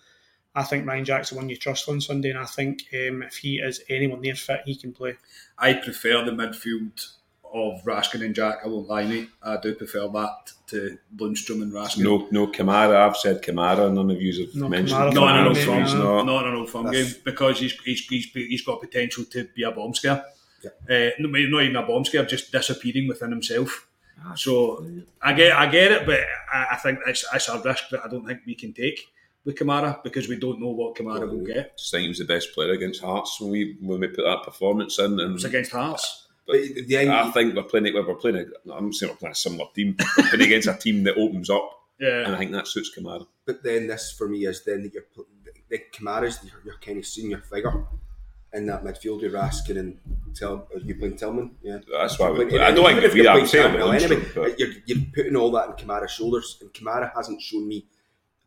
I 0.54 0.62
think 0.62 0.86
Ryan 0.86 1.04
Jack's 1.04 1.30
the 1.30 1.36
one 1.36 1.48
you 1.48 1.56
trust 1.56 1.88
on 1.88 2.00
Sunday, 2.00 2.30
and 2.30 2.38
I 2.38 2.44
think 2.44 2.84
um, 2.92 3.22
if 3.22 3.36
he 3.38 3.56
is 3.56 3.82
anyone 3.88 4.20
near 4.20 4.34
fit, 4.34 4.62
he 4.64 4.76
can 4.76 4.92
play. 4.92 5.14
I 5.58 5.74
prefer 5.74 6.24
the 6.24 6.32
midfield 6.32 7.17
of 7.52 7.82
Raskin 7.84 8.24
and 8.24 8.34
Jack. 8.34 8.58
I 8.64 8.68
won't 8.68 8.88
lie, 8.88 9.04
mate. 9.06 9.28
I 9.42 9.56
do 9.58 9.74
prefer 9.74 10.08
that 10.08 10.52
to 10.68 10.98
Lundstram 11.16 11.62
and 11.62 11.72
Raskin. 11.72 12.02
No, 12.04 12.28
no 12.30 12.46
Kamara. 12.46 12.96
I've 12.96 13.16
said 13.16 13.42
Kamara. 13.42 13.92
None 13.92 14.10
of 14.10 14.20
you 14.20 14.44
have 14.46 14.54
No 14.54 14.68
mentioned. 14.68 14.98
Kamara 15.00 15.14
Not 15.14 15.30
in 15.30 15.36
an 15.36 15.42
No, 15.44 15.48
old 15.48 15.56
maybe 15.56 15.66
firm, 15.66 15.82
he's 15.84 15.94
not. 15.94 16.02
not. 16.04 16.26
not 16.26 16.42
in 16.46 16.50
an 16.52 16.58
old 16.58 16.70
firm 16.70 16.84
That's- 16.86 17.12
game 17.14 17.22
because 17.24 17.60
he's, 17.60 17.72
he's, 17.84 18.00
he's, 18.06 18.24
he's 18.32 18.62
got 18.64 18.80
potential 18.80 19.24
to 19.24 19.48
be 19.54 19.62
a 19.62 19.70
bomb 19.70 19.94
scare. 19.94 20.24
Yeah. 20.62 20.70
Uh, 21.08 21.10
no, 21.20 21.28
maybe 21.28 21.50
not 21.50 21.62
even 21.62 21.76
a 21.76 21.82
bomb 21.86 22.04
scare, 22.04 22.24
just 22.24 22.50
disappearing 22.52 23.06
within 23.08 23.30
himself. 23.30 23.86
So 24.34 24.84
I 25.22 25.32
get 25.32 25.52
I 25.56 25.66
get 25.70 25.92
it, 25.92 26.04
but 26.04 26.18
I, 26.52 26.66
I 26.72 26.76
think 26.76 26.98
it's, 27.06 27.24
it's 27.32 27.48
a 27.48 27.60
risk 27.62 27.84
that 27.90 28.04
I 28.04 28.08
don't 28.08 28.26
think 28.26 28.40
we 28.44 28.56
can 28.56 28.72
take 28.72 29.06
with 29.44 29.54
Kamara 29.56 30.02
because 30.02 30.28
we 30.28 30.36
don't 30.36 30.60
know 30.60 30.70
what 30.70 30.96
Kamara 30.96 31.30
will 31.30 31.46
get. 31.46 31.78
just 31.78 31.92
think 31.92 32.02
he 32.02 32.08
was 32.08 32.18
the 32.18 32.24
best 32.24 32.52
player 32.52 32.72
against 32.72 33.00
Hearts 33.00 33.40
when 33.40 33.50
we 33.52 33.76
when 33.80 34.00
we 34.00 34.08
put 34.08 34.24
that 34.24 34.42
performance 34.42 34.98
in. 34.98 35.20
And 35.20 35.36
It's 35.36 35.44
against 35.44 35.70
Hearts. 35.70 36.26
But 36.48 36.56
But 36.74 36.86
thing- 36.88 37.10
I 37.10 37.30
think 37.30 37.54
we're 37.54 37.62
playing. 37.62 37.94
We're 37.94 38.14
playing. 38.14 38.36
A, 38.66 38.72
I'm 38.72 38.92
saying 38.92 39.12
we're 39.12 39.16
playing 39.18 39.32
a 39.32 39.36
similar 39.36 39.66
team. 39.74 39.96
We're 40.16 40.28
playing 40.30 40.42
against 40.50 40.66
a 40.68 40.74
team 40.74 41.04
that 41.04 41.16
opens 41.16 41.48
up, 41.50 41.70
Yeah, 42.00 42.24
and 42.24 42.34
I 42.34 42.38
think 42.38 42.50
that 42.52 42.66
suits 42.66 42.90
Kamara. 42.96 43.26
But 43.46 43.62
then 43.62 43.86
this 43.86 44.10
for 44.10 44.28
me 44.28 44.46
is 44.46 44.64
then 44.64 44.82
that 44.82 44.92
you're 44.94 45.04
the 45.68 45.78
Kamara's 45.92 46.40
your, 46.44 46.60
your 46.64 46.74
kind 46.84 46.98
of 46.98 47.06
senior 47.06 47.38
figure 47.38 47.84
in 48.54 48.64
that 48.66 48.82
midfield 48.82 49.20
with 49.20 49.32
Raskin 49.34 49.78
and 49.78 49.98
Tel, 50.34 50.66
are 50.74 50.80
you 50.80 50.94
playing 50.94 51.16
Tillman? 51.16 51.50
Yeah, 51.62 51.80
That's 51.92 52.18
why 52.18 52.30
we 52.30 52.38
But 52.38 52.48
play. 52.48 52.58
I 52.60 52.70
don't 52.70 52.86
think 52.86 53.02
if 53.04 53.14
you're 53.14 53.30
playing 53.30 53.46
saying 53.46 53.76
anyway, 53.76 54.24
but 54.34 54.58
you're, 54.58 54.70
you're 54.86 55.04
putting 55.14 55.36
all 55.36 55.50
that 55.50 55.68
on 55.68 55.72
Kamara's 55.76 56.12
shoulders, 56.12 56.56
and 56.62 56.72
Kamara 56.72 57.12
hasn't 57.14 57.42
shown 57.42 57.68
me 57.68 57.84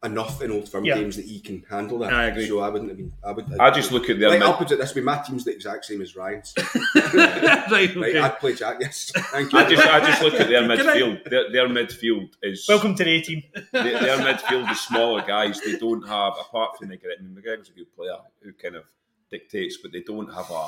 enough 0.03 0.41
in 0.41 0.49
Old 0.51 0.67
Firm 0.67 0.83
Yeah. 0.83 0.95
games 0.95 1.15
that 1.15 1.25
he 1.25 1.39
can 1.39 1.63
handle 1.69 1.99
that. 1.99 2.11
I 2.13 2.25
agree. 2.25 2.47
So 2.47 2.59
I 2.59 2.69
wouldn't 2.69 2.89
have 2.89 2.97
been. 2.97 3.13
I 3.23 3.31
would. 3.31 3.45
I 3.59 3.69
just 3.71 3.91
look 3.91 4.09
at 4.09 4.19
their 4.19 4.29
Like, 4.29 4.39
mid- 4.39 4.47
I'll 4.47 4.57
put 4.57 4.71
it 4.71 4.79
this 4.79 4.95
way: 4.95 5.01
my 5.01 5.17
team's 5.19 5.43
the 5.45 5.51
exact 5.53 5.85
same 5.85 6.01
as 6.01 6.15
Ryan's. 6.15 6.53
right. 7.13 7.69
Right, 7.71 7.95
Okay. 7.97 8.19
I'd 8.19 8.39
play 8.39 8.53
Jack. 8.55 8.77
Yes, 8.79 9.11
thank 9.15 9.51
you. 9.53 9.59
I 9.59 9.69
just 9.69 9.87
I 9.87 9.99
just 10.05 10.21
look 10.21 10.33
at 10.35 10.47
their 10.47 10.61
midfield. 10.71 11.29
Their, 11.29 11.51
their 11.51 11.67
midfield 11.67 12.29
is 12.41 12.65
Welcome 12.67 12.95
to 12.95 13.03
the 13.03 13.09
A 13.11 13.21
team. 13.21 13.43
their, 13.71 13.99
their 13.99 14.17
midfield 14.17 14.71
is 14.71 14.79
smaller 14.81 15.21
guys. 15.21 15.59
They 15.61 15.77
don't 15.77 16.07
have 16.07 16.33
apart 16.39 16.77
from 16.77 16.89
McGregor. 16.89 17.17
I 17.19 17.21
mean, 17.21 17.35
McGregor's 17.39 17.69
a 17.69 17.73
good 17.73 17.93
player 17.95 18.17
who 18.41 18.53
kind 18.53 18.75
of 18.75 18.83
dictates, 19.29 19.77
but 19.77 19.91
they 19.91 20.01
don't 20.01 20.33
have 20.33 20.49
a 20.49 20.67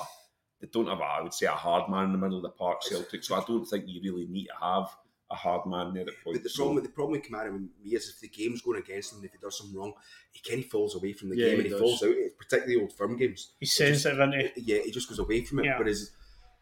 they 0.62 0.68
don't 0.72 0.88
have 0.88 1.00
a 1.00 1.04
I 1.04 1.22
would 1.22 1.34
say 1.34 1.48
a 1.48 1.52
hard 1.52 1.90
man 1.90 2.06
in 2.06 2.12
the 2.12 2.18
middle 2.18 2.38
of 2.38 2.44
the 2.44 2.50
park. 2.50 2.84
Celtic. 2.84 3.24
So 3.24 3.36
I 3.36 3.44
don't 3.48 3.66
think 3.66 3.86
you 3.88 4.00
really 4.04 4.28
need 4.28 4.46
to 4.48 4.54
have 4.66 4.90
a 5.34 5.36
hard 5.36 5.66
man 5.66 5.94
there 5.94 6.04
at 6.04 6.08
But 6.08 6.24
point. 6.24 6.44
the 6.44 6.50
problem, 6.56 6.76
with 6.76 6.84
the 6.86 6.90
problem 6.92 7.12
with 7.20 7.30
Kamara 7.30 7.52
with 7.52 7.62
me 7.84 7.92
is 7.96 8.10
if 8.10 8.20
the 8.22 8.28
game's 8.30 8.62
going 8.62 8.80
against 8.80 9.12
him, 9.12 9.18
and 9.18 9.26
if 9.26 9.32
he 9.34 9.38
does 9.40 9.58
something 9.58 9.78
wrong, 9.78 9.94
he 10.32 10.40
kind 10.50 10.64
of 10.64 10.70
falls 10.70 10.96
away 10.96 11.14
from 11.14 11.30
the 11.30 11.38
Yeah, 11.38 11.48
game 11.50 11.60
he 11.60 11.66
and 11.66 11.74
he 11.74 11.80
falls 11.80 12.04
out. 12.04 12.14
Particularly 12.38 12.82
old 12.82 12.94
firm 12.94 13.18
games. 13.18 13.52
He's 13.60 13.74
sensitive, 13.76 14.20
isn't 14.20 14.34
he? 14.56 14.62
Yeah, 14.74 14.80
he 14.84 14.92
just 14.92 15.10
goes 15.10 15.20
away 15.20 15.44
from 15.44 15.60
it. 15.60 15.66
Yeah. 15.66 15.78
Whereas 15.80 16.12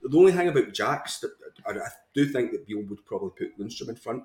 the 0.01 0.17
only 0.17 0.31
thing 0.31 0.47
about 0.47 0.73
Jack's, 0.73 1.19
that 1.19 1.31
I, 1.67 1.71
I 1.71 1.89
do 2.13 2.25
think 2.25 2.51
that 2.51 2.65
Beale 2.65 2.83
would 2.87 3.05
probably 3.05 3.31
put 3.37 3.59
Lundstram 3.59 3.89
in 3.89 3.95
front, 3.95 4.23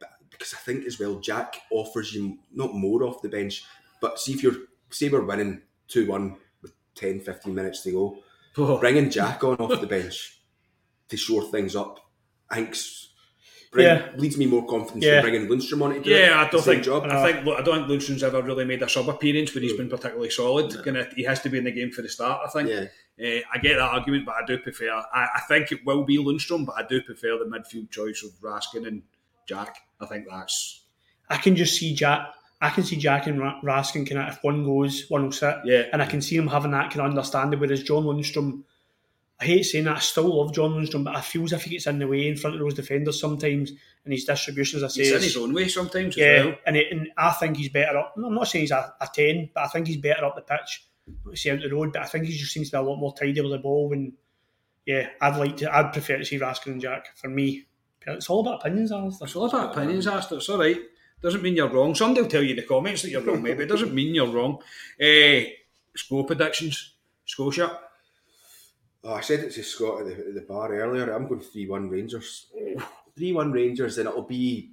but 0.00 0.10
because 0.30 0.54
I 0.54 0.58
think 0.58 0.86
as 0.86 0.98
well 0.98 1.20
Jack 1.20 1.60
offers 1.70 2.12
you 2.14 2.38
not 2.52 2.74
more 2.74 3.04
off 3.04 3.22
the 3.22 3.28
bench, 3.28 3.64
but 4.00 4.18
see 4.18 4.32
if 4.32 4.42
you're 4.42 4.56
say 4.90 5.08
we're 5.08 5.22
winning 5.24 5.60
two 5.88 6.06
one 6.08 6.36
with 6.62 6.72
10, 6.94 7.20
15 7.20 7.54
minutes 7.54 7.82
to 7.82 7.92
go, 7.92 8.18
Oh. 8.56 8.78
bringing 8.78 9.10
Jack 9.10 9.44
on 9.44 9.56
off 9.56 9.80
the 9.80 9.86
bench 9.86 10.40
to 11.10 11.16
shore 11.16 11.42
things 11.50 11.76
up, 11.76 12.00
I 12.50 12.56
think's 12.56 13.10
bring, 13.70 13.86
Yeah. 13.86 14.08
leads 14.16 14.36
me 14.36 14.46
more 14.46 14.66
confidence 14.66 15.04
Yeah. 15.04 15.20
than 15.20 15.22
bringing 15.30 15.48
Lundstram 15.48 15.82
on 15.82 15.94
to 15.94 16.00
do 16.00 16.10
it. 16.10 16.20
Yeah, 16.20 16.40
I 16.40 16.48
don't 16.50 16.62
same 16.62 16.74
think. 16.74 16.84
job. 16.84 17.04
I 17.04 17.32
think. 17.32 17.44
Look, 17.46 17.58
I 17.58 17.62
don't 17.62 17.86
think 17.88 18.00
Lundstram's 18.02 18.22
ever 18.22 18.42
really 18.42 18.64
made 18.64 18.82
a 18.82 18.88
sub 18.88 19.08
appearance 19.08 19.54
where 19.54 19.62
he's 19.62 19.74
been 19.76 19.88
particularly 19.88 20.30
solid. 20.30 20.82
Kinda, 20.84 21.08
he 21.16 21.24
has 21.24 21.40
to 21.42 21.48
be 21.48 21.58
in 21.58 21.64
the 21.64 21.70
game 21.72 21.90
for 21.90 22.02
the 22.02 22.08
start. 22.08 22.40
I 22.46 22.50
think. 22.50 22.68
Yeah. 22.70 22.86
Uh, 23.20 23.40
I 23.52 23.58
get 23.58 23.74
that 23.74 23.80
argument, 23.80 24.24
but 24.26 24.36
I 24.36 24.46
do 24.46 24.58
prefer. 24.58 24.90
I, 24.90 25.28
I 25.36 25.40
think 25.48 25.72
it 25.72 25.84
will 25.84 26.04
be 26.04 26.18
Lundstram, 26.18 26.64
but 26.64 26.76
I 26.78 26.86
do 26.88 27.02
prefer 27.02 27.36
the 27.38 27.44
midfield 27.46 27.90
choice 27.90 28.22
of 28.22 28.30
Raskin 28.40 28.86
and 28.86 29.02
Jack. 29.46 29.76
I 30.00 30.06
think 30.06 30.26
that's 30.30 30.82
I 31.28 31.36
can 31.36 31.56
just 31.56 31.76
see 31.76 31.94
Jack. 31.94 32.28
I 32.60 32.70
can 32.70 32.82
see 32.84 32.96
Jack 32.96 33.26
and 33.26 33.38
Raskin 33.40 34.08
kind 34.08 34.20
of 34.28 34.34
if 34.34 34.42
one 34.42 34.64
goes, 34.64 35.04
one 35.08 35.24
will 35.24 35.32
sit. 35.32 35.56
Yeah. 35.64 35.82
And 35.92 36.00
I 36.02 36.06
can 36.06 36.20
see 36.22 36.36
him 36.36 36.46
having 36.48 36.70
that 36.72 36.90
kind 36.90 37.00
of 37.00 37.06
understanding. 37.06 37.58
Whereas 37.60 37.82
John 37.82 38.04
Lundstram, 38.04 38.62
I 39.40 39.44
hate 39.44 39.62
saying 39.62 39.84
that. 39.84 39.96
I 39.96 40.00
still 40.00 40.36
love 40.36 40.52
John 40.52 40.72
Lundstram, 40.72 41.04
but 41.04 41.14
I 41.16 41.20
feel 41.20 41.44
as 41.44 41.52
if 41.52 41.62
he 41.62 41.70
gets 41.70 41.86
in 41.86 42.00
the 42.00 42.08
way 42.08 42.28
in 42.28 42.36
front 42.36 42.56
of 42.56 42.60
those 42.60 42.74
defenders 42.74 43.20
sometimes, 43.20 43.70
and 44.04 44.12
his 44.12 44.24
distribution, 44.24 44.78
as 44.78 44.84
I 44.84 44.88
say, 44.88 45.02
he's 45.02 45.12
in 45.12 45.22
his 45.22 45.36
own 45.36 45.54
way 45.54 45.68
sometimes 45.68 46.16
yeah. 46.16 46.24
as 46.24 46.44
well. 46.44 46.54
And, 46.66 46.76
it, 46.76 46.86
and 46.90 47.08
I 47.16 47.30
think 47.32 47.56
he's 47.56 47.68
better 47.68 47.98
up. 47.98 48.14
I'm 48.16 48.34
not 48.34 48.48
saying 48.48 48.64
he's 48.64 48.70
a, 48.72 48.94
a 49.00 49.08
ten, 49.14 49.50
but 49.54 49.64
I 49.64 49.68
think 49.68 49.86
he's 49.86 49.98
better 49.98 50.24
up 50.24 50.34
the 50.34 50.42
pitch. 50.42 50.86
Say 51.34 51.50
out 51.50 51.60
the 51.60 51.70
road, 51.70 51.92
but 51.92 52.02
I 52.02 52.06
think 52.06 52.24
he 52.26 52.36
just 52.36 52.52
seems 52.52 52.70
to 52.70 52.76
be 52.76 52.80
a 52.80 52.82
lot 52.82 52.98
more 52.98 53.14
tidy 53.14 53.40
with 53.40 53.52
the 53.52 53.58
ball. 53.58 53.92
And 53.92 54.12
yeah, 54.84 55.08
I'd 55.20 55.36
like 55.36 55.56
to. 55.58 55.74
I'd 55.74 55.92
prefer 55.92 56.18
to 56.18 56.24
see 56.24 56.38
Raskin 56.38 56.72
and 56.72 56.80
Jack 56.80 57.16
for 57.16 57.28
me. 57.28 57.66
It's 58.06 58.28
all 58.28 58.40
about 58.40 58.60
opinions, 58.60 58.90
Alistair. 58.90 59.26
It's 59.26 59.36
all 59.36 59.46
about 59.46 59.76
opinions, 59.76 60.06
Astor. 60.06 60.36
It's 60.36 60.48
all 60.48 60.58
right. 60.58 60.78
Doesn't 61.22 61.42
mean 61.42 61.56
you're 61.56 61.68
wrong. 61.68 61.94
Somebody 61.94 62.22
will 62.22 62.28
tell 62.28 62.42
you 62.42 62.50
in 62.50 62.56
the 62.56 62.62
comments 62.62 63.02
that 63.02 63.10
you're 63.10 63.22
wrong, 63.22 63.42
maybe. 63.42 63.64
It 63.64 63.68
doesn't 63.68 63.92
mean 63.94 64.14
you're 64.14 64.30
wrong. 64.30 64.58
Uh, 65.00 65.40
score 65.94 66.24
predictions. 66.24 66.94
Scotia. 67.24 67.78
Oh, 69.04 69.14
I 69.14 69.20
said 69.20 69.40
it 69.40 69.52
to 69.52 69.62
Scott 69.62 70.00
at 70.00 70.06
the, 70.06 70.12
at 70.28 70.34
the 70.34 70.40
bar 70.40 70.72
earlier. 70.72 71.12
I'm 71.12 71.28
going 71.28 71.40
three 71.40 71.68
one 71.68 71.88
Rangers. 71.88 72.46
Three 73.16 73.32
one 73.32 73.52
Rangers, 73.52 73.98
and 73.98 74.08
it'll 74.08 74.22
be 74.22 74.72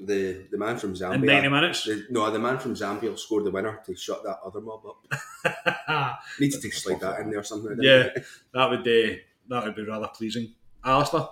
the 0.00 0.46
the 0.50 0.58
man 0.58 0.76
from 0.76 0.94
Zambia. 0.94 1.14
In 1.14 1.26
90 1.26 1.48
minutes? 1.48 1.84
The- 1.84 2.06
no, 2.10 2.30
the 2.30 2.38
man 2.38 2.58
from 2.58 2.74
Zambia 2.74 3.10
will 3.10 3.16
score 3.16 3.42
the 3.42 3.50
winner 3.50 3.80
to 3.86 3.94
shut 3.94 4.22
that 4.24 4.40
other 4.44 4.60
mob 4.60 4.82
up. 4.86 6.18
Needs 6.40 6.58
to 6.58 6.70
slide 6.70 7.00
that 7.00 7.20
in 7.20 7.30
there 7.30 7.42
somewhere. 7.44 7.76
doesn't 7.76 7.84
Yeah, 7.84 8.22
that 8.52 8.70
would 8.70 8.80
uh, 8.80 9.16
that 9.48 9.64
would 9.64 9.76
be 9.76 9.84
rather 9.84 10.08
pleasing. 10.08 10.52
Alistair? 10.84 11.28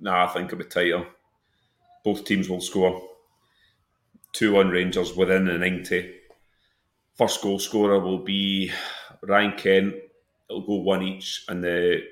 Nah, 0.00 0.24
I 0.24 0.28
think 0.28 0.46
it'll 0.46 0.58
be 0.58 0.64
tighter. 0.64 1.06
Both 2.02 2.24
teams 2.24 2.48
will 2.48 2.60
score. 2.62 3.02
2 4.32 4.52
1 4.54 4.68
Rangers 4.70 5.14
within 5.14 5.44
the 5.46 5.58
90. 5.58 6.14
First 7.18 7.42
goal 7.42 7.58
scorer 7.58 7.98
will 7.98 8.20
be 8.24 8.72
Ryan 9.22 9.52
Kent. 9.58 9.94
It'll 10.50 10.66
go 10.66 10.74
one 10.82 11.02
each, 11.02 11.44
and 11.48 11.62
the 11.62 12.02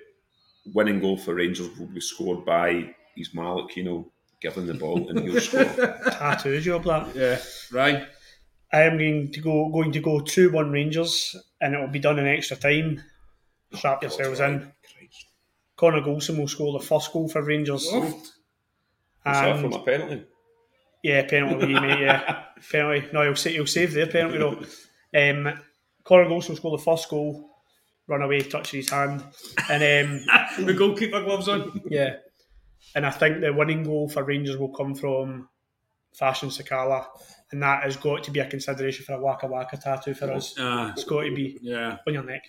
winning 0.72 1.00
goal 1.00 1.16
for 1.18 1.34
Rangers 1.34 1.68
will 1.76 1.86
be 1.86 2.00
scored 2.00 2.44
by 2.44 2.94
Ismail 3.16 3.66
Aquino 3.68 4.06
giving 4.40 4.66
the 4.66 4.74
ball, 4.74 5.08
and 5.08 5.18
he'll 5.18 5.40
score. 5.40 5.64
Tattoo 6.10 6.60
job 6.60 6.84
that. 6.84 7.14
Yeah. 7.16 7.38
right. 7.76 8.06
I 8.72 8.82
am 8.82 8.96
going 8.98 9.32
to 9.32 9.40
go 9.40 9.68
going 9.70 9.90
to 9.92 10.00
go 10.00 10.20
two 10.20 10.50
one 10.52 10.70
Rangers, 10.70 11.34
and 11.60 11.74
it 11.74 11.80
will 11.80 11.88
be 11.88 11.98
done 11.98 12.18
in 12.18 12.26
extra 12.28 12.56
time. 12.56 13.02
Strap 13.74 14.02
yourselves 14.02 14.40
in. 14.40 14.72
Connor 15.76 16.00
Goldson 16.00 16.38
will 16.38 16.48
score 16.48 16.78
the 16.78 16.84
first 16.84 17.12
goal 17.12 17.28
for 17.28 17.42
Rangers. 17.42 17.84
Is 17.84 17.92
that 19.24 19.48
And 19.48 19.60
from 19.60 19.72
a 19.80 19.84
penalty? 19.84 20.24
yeah, 21.02 21.24
penalty, 21.26 21.66
mate. 21.72 22.00
Yeah, 22.00 22.44
penalty. 22.72 23.08
No, 23.12 23.22
he'll, 23.22 23.36
sa- 23.36 23.50
he'll 23.50 23.66
save 23.66 23.94
their 23.94 24.06
penalty 24.06 24.38
though. 24.38 24.58
Um, 25.14 25.60
Connor 26.04 26.24
Goldson 26.28 26.48
will 26.50 26.56
score 26.56 26.76
the 26.76 26.82
first 26.82 27.08
goal. 27.08 27.48
Run 28.08 28.22
away, 28.22 28.40
touch 28.40 28.70
his 28.70 28.88
hand, 28.90 29.22
and 29.68 29.82
um, 30.58 30.64
the 30.66 30.72
goalkeeper 30.74 31.22
gloves 31.22 31.46
on. 31.48 31.80
yeah, 31.90 32.16
and 32.94 33.04
I 33.06 33.10
think 33.10 33.40
the 33.42 33.52
winning 33.52 33.82
goal 33.84 34.08
for 34.08 34.24
Rangers 34.24 34.56
will 34.56 34.70
come 34.72 34.94
from 34.94 35.48
Fashion 36.14 36.48
Sakala, 36.48 37.04
and 37.52 37.62
that 37.62 37.82
has 37.82 37.96
got 37.98 38.24
to 38.24 38.30
be 38.30 38.40
a 38.40 38.46
consideration 38.46 39.04
for 39.04 39.12
a 39.12 39.20
Waka 39.20 39.46
Waka 39.46 39.76
tattoo 39.76 40.14
for 40.14 40.32
us. 40.32 40.58
Uh, 40.58 40.92
It's 40.94 41.04
got 41.04 41.22
to 41.24 41.34
be 41.34 41.58
yeah. 41.60 41.98
on 42.06 42.14
your 42.14 42.22
neck. 42.24 42.44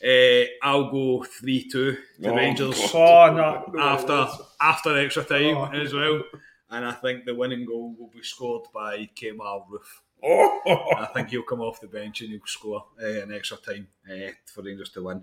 Uh, 0.00 0.46
I'll 0.62 0.92
go 0.92 1.24
3 1.24 1.68
2 1.68 1.92
to 2.22 2.28
Oh, 2.30 2.36
Rangers 2.36 2.78
Oh 2.94 3.32
no! 3.34 3.74
after 3.80 4.28
after 4.60 4.96
extra 4.96 5.24
time 5.24 5.56
Oh. 5.56 5.64
as 5.72 5.92
well. 5.92 6.22
And 6.70 6.84
I 6.84 6.92
think 6.92 7.24
the 7.24 7.34
winning 7.34 7.64
goal 7.66 7.96
will 7.98 8.10
be 8.14 8.22
scored 8.22 8.66
by 8.72 9.08
Kemar 9.16 9.64
Roofe. 9.68 10.02
Oh! 10.22 10.94
I 10.96 11.06
think 11.06 11.30
he'll 11.30 11.42
come 11.42 11.60
off 11.60 11.80
the 11.80 11.86
bench 11.86 12.20
and 12.20 12.30
he'll 12.30 12.40
score 12.46 12.84
uh, 13.02 13.22
an 13.22 13.32
extra 13.32 13.56
time 13.56 13.88
uh, 14.10 14.32
for 14.46 14.62
Rangers 14.62 14.90
to 14.90 15.02
win. 15.02 15.22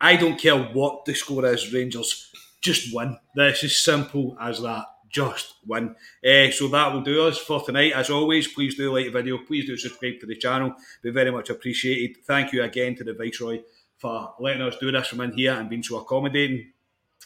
I 0.00 0.16
don't 0.16 0.38
care 0.38 0.56
what 0.56 1.04
the 1.04 1.14
score 1.14 1.46
is, 1.46 1.72
Rangers 1.72 2.32
just 2.62 2.94
win. 2.94 3.18
That's 3.34 3.64
as 3.64 3.76
simple 3.76 4.36
as 4.40 4.62
that. 4.62 4.86
Just 5.10 5.56
win. 5.66 5.94
Uh, 6.26 6.50
so 6.50 6.68
that 6.68 6.90
will 6.90 7.02
do 7.02 7.26
us 7.26 7.36
for 7.36 7.62
tonight. 7.62 7.92
As 7.92 8.08
always, 8.08 8.48
please 8.48 8.76
do 8.76 8.90
like 8.92 9.04
the 9.04 9.10
video. 9.10 9.36
Please 9.36 9.66
do 9.66 9.76
subscribe 9.76 10.18
to 10.20 10.26
the 10.26 10.36
channel. 10.36 10.74
Be 11.02 11.10
very 11.10 11.30
much 11.30 11.50
appreciated. 11.50 12.24
Thank 12.24 12.52
you 12.54 12.62
again 12.62 12.94
to 12.96 13.04
the 13.04 13.12
Viceroy 13.12 13.60
for 13.98 14.34
letting 14.40 14.62
us 14.62 14.76
do 14.78 14.90
this 14.90 15.08
from 15.08 15.20
in 15.20 15.32
here 15.32 15.52
and 15.52 15.68
being 15.68 15.82
so 15.82 15.98
accommodating. 15.98 16.71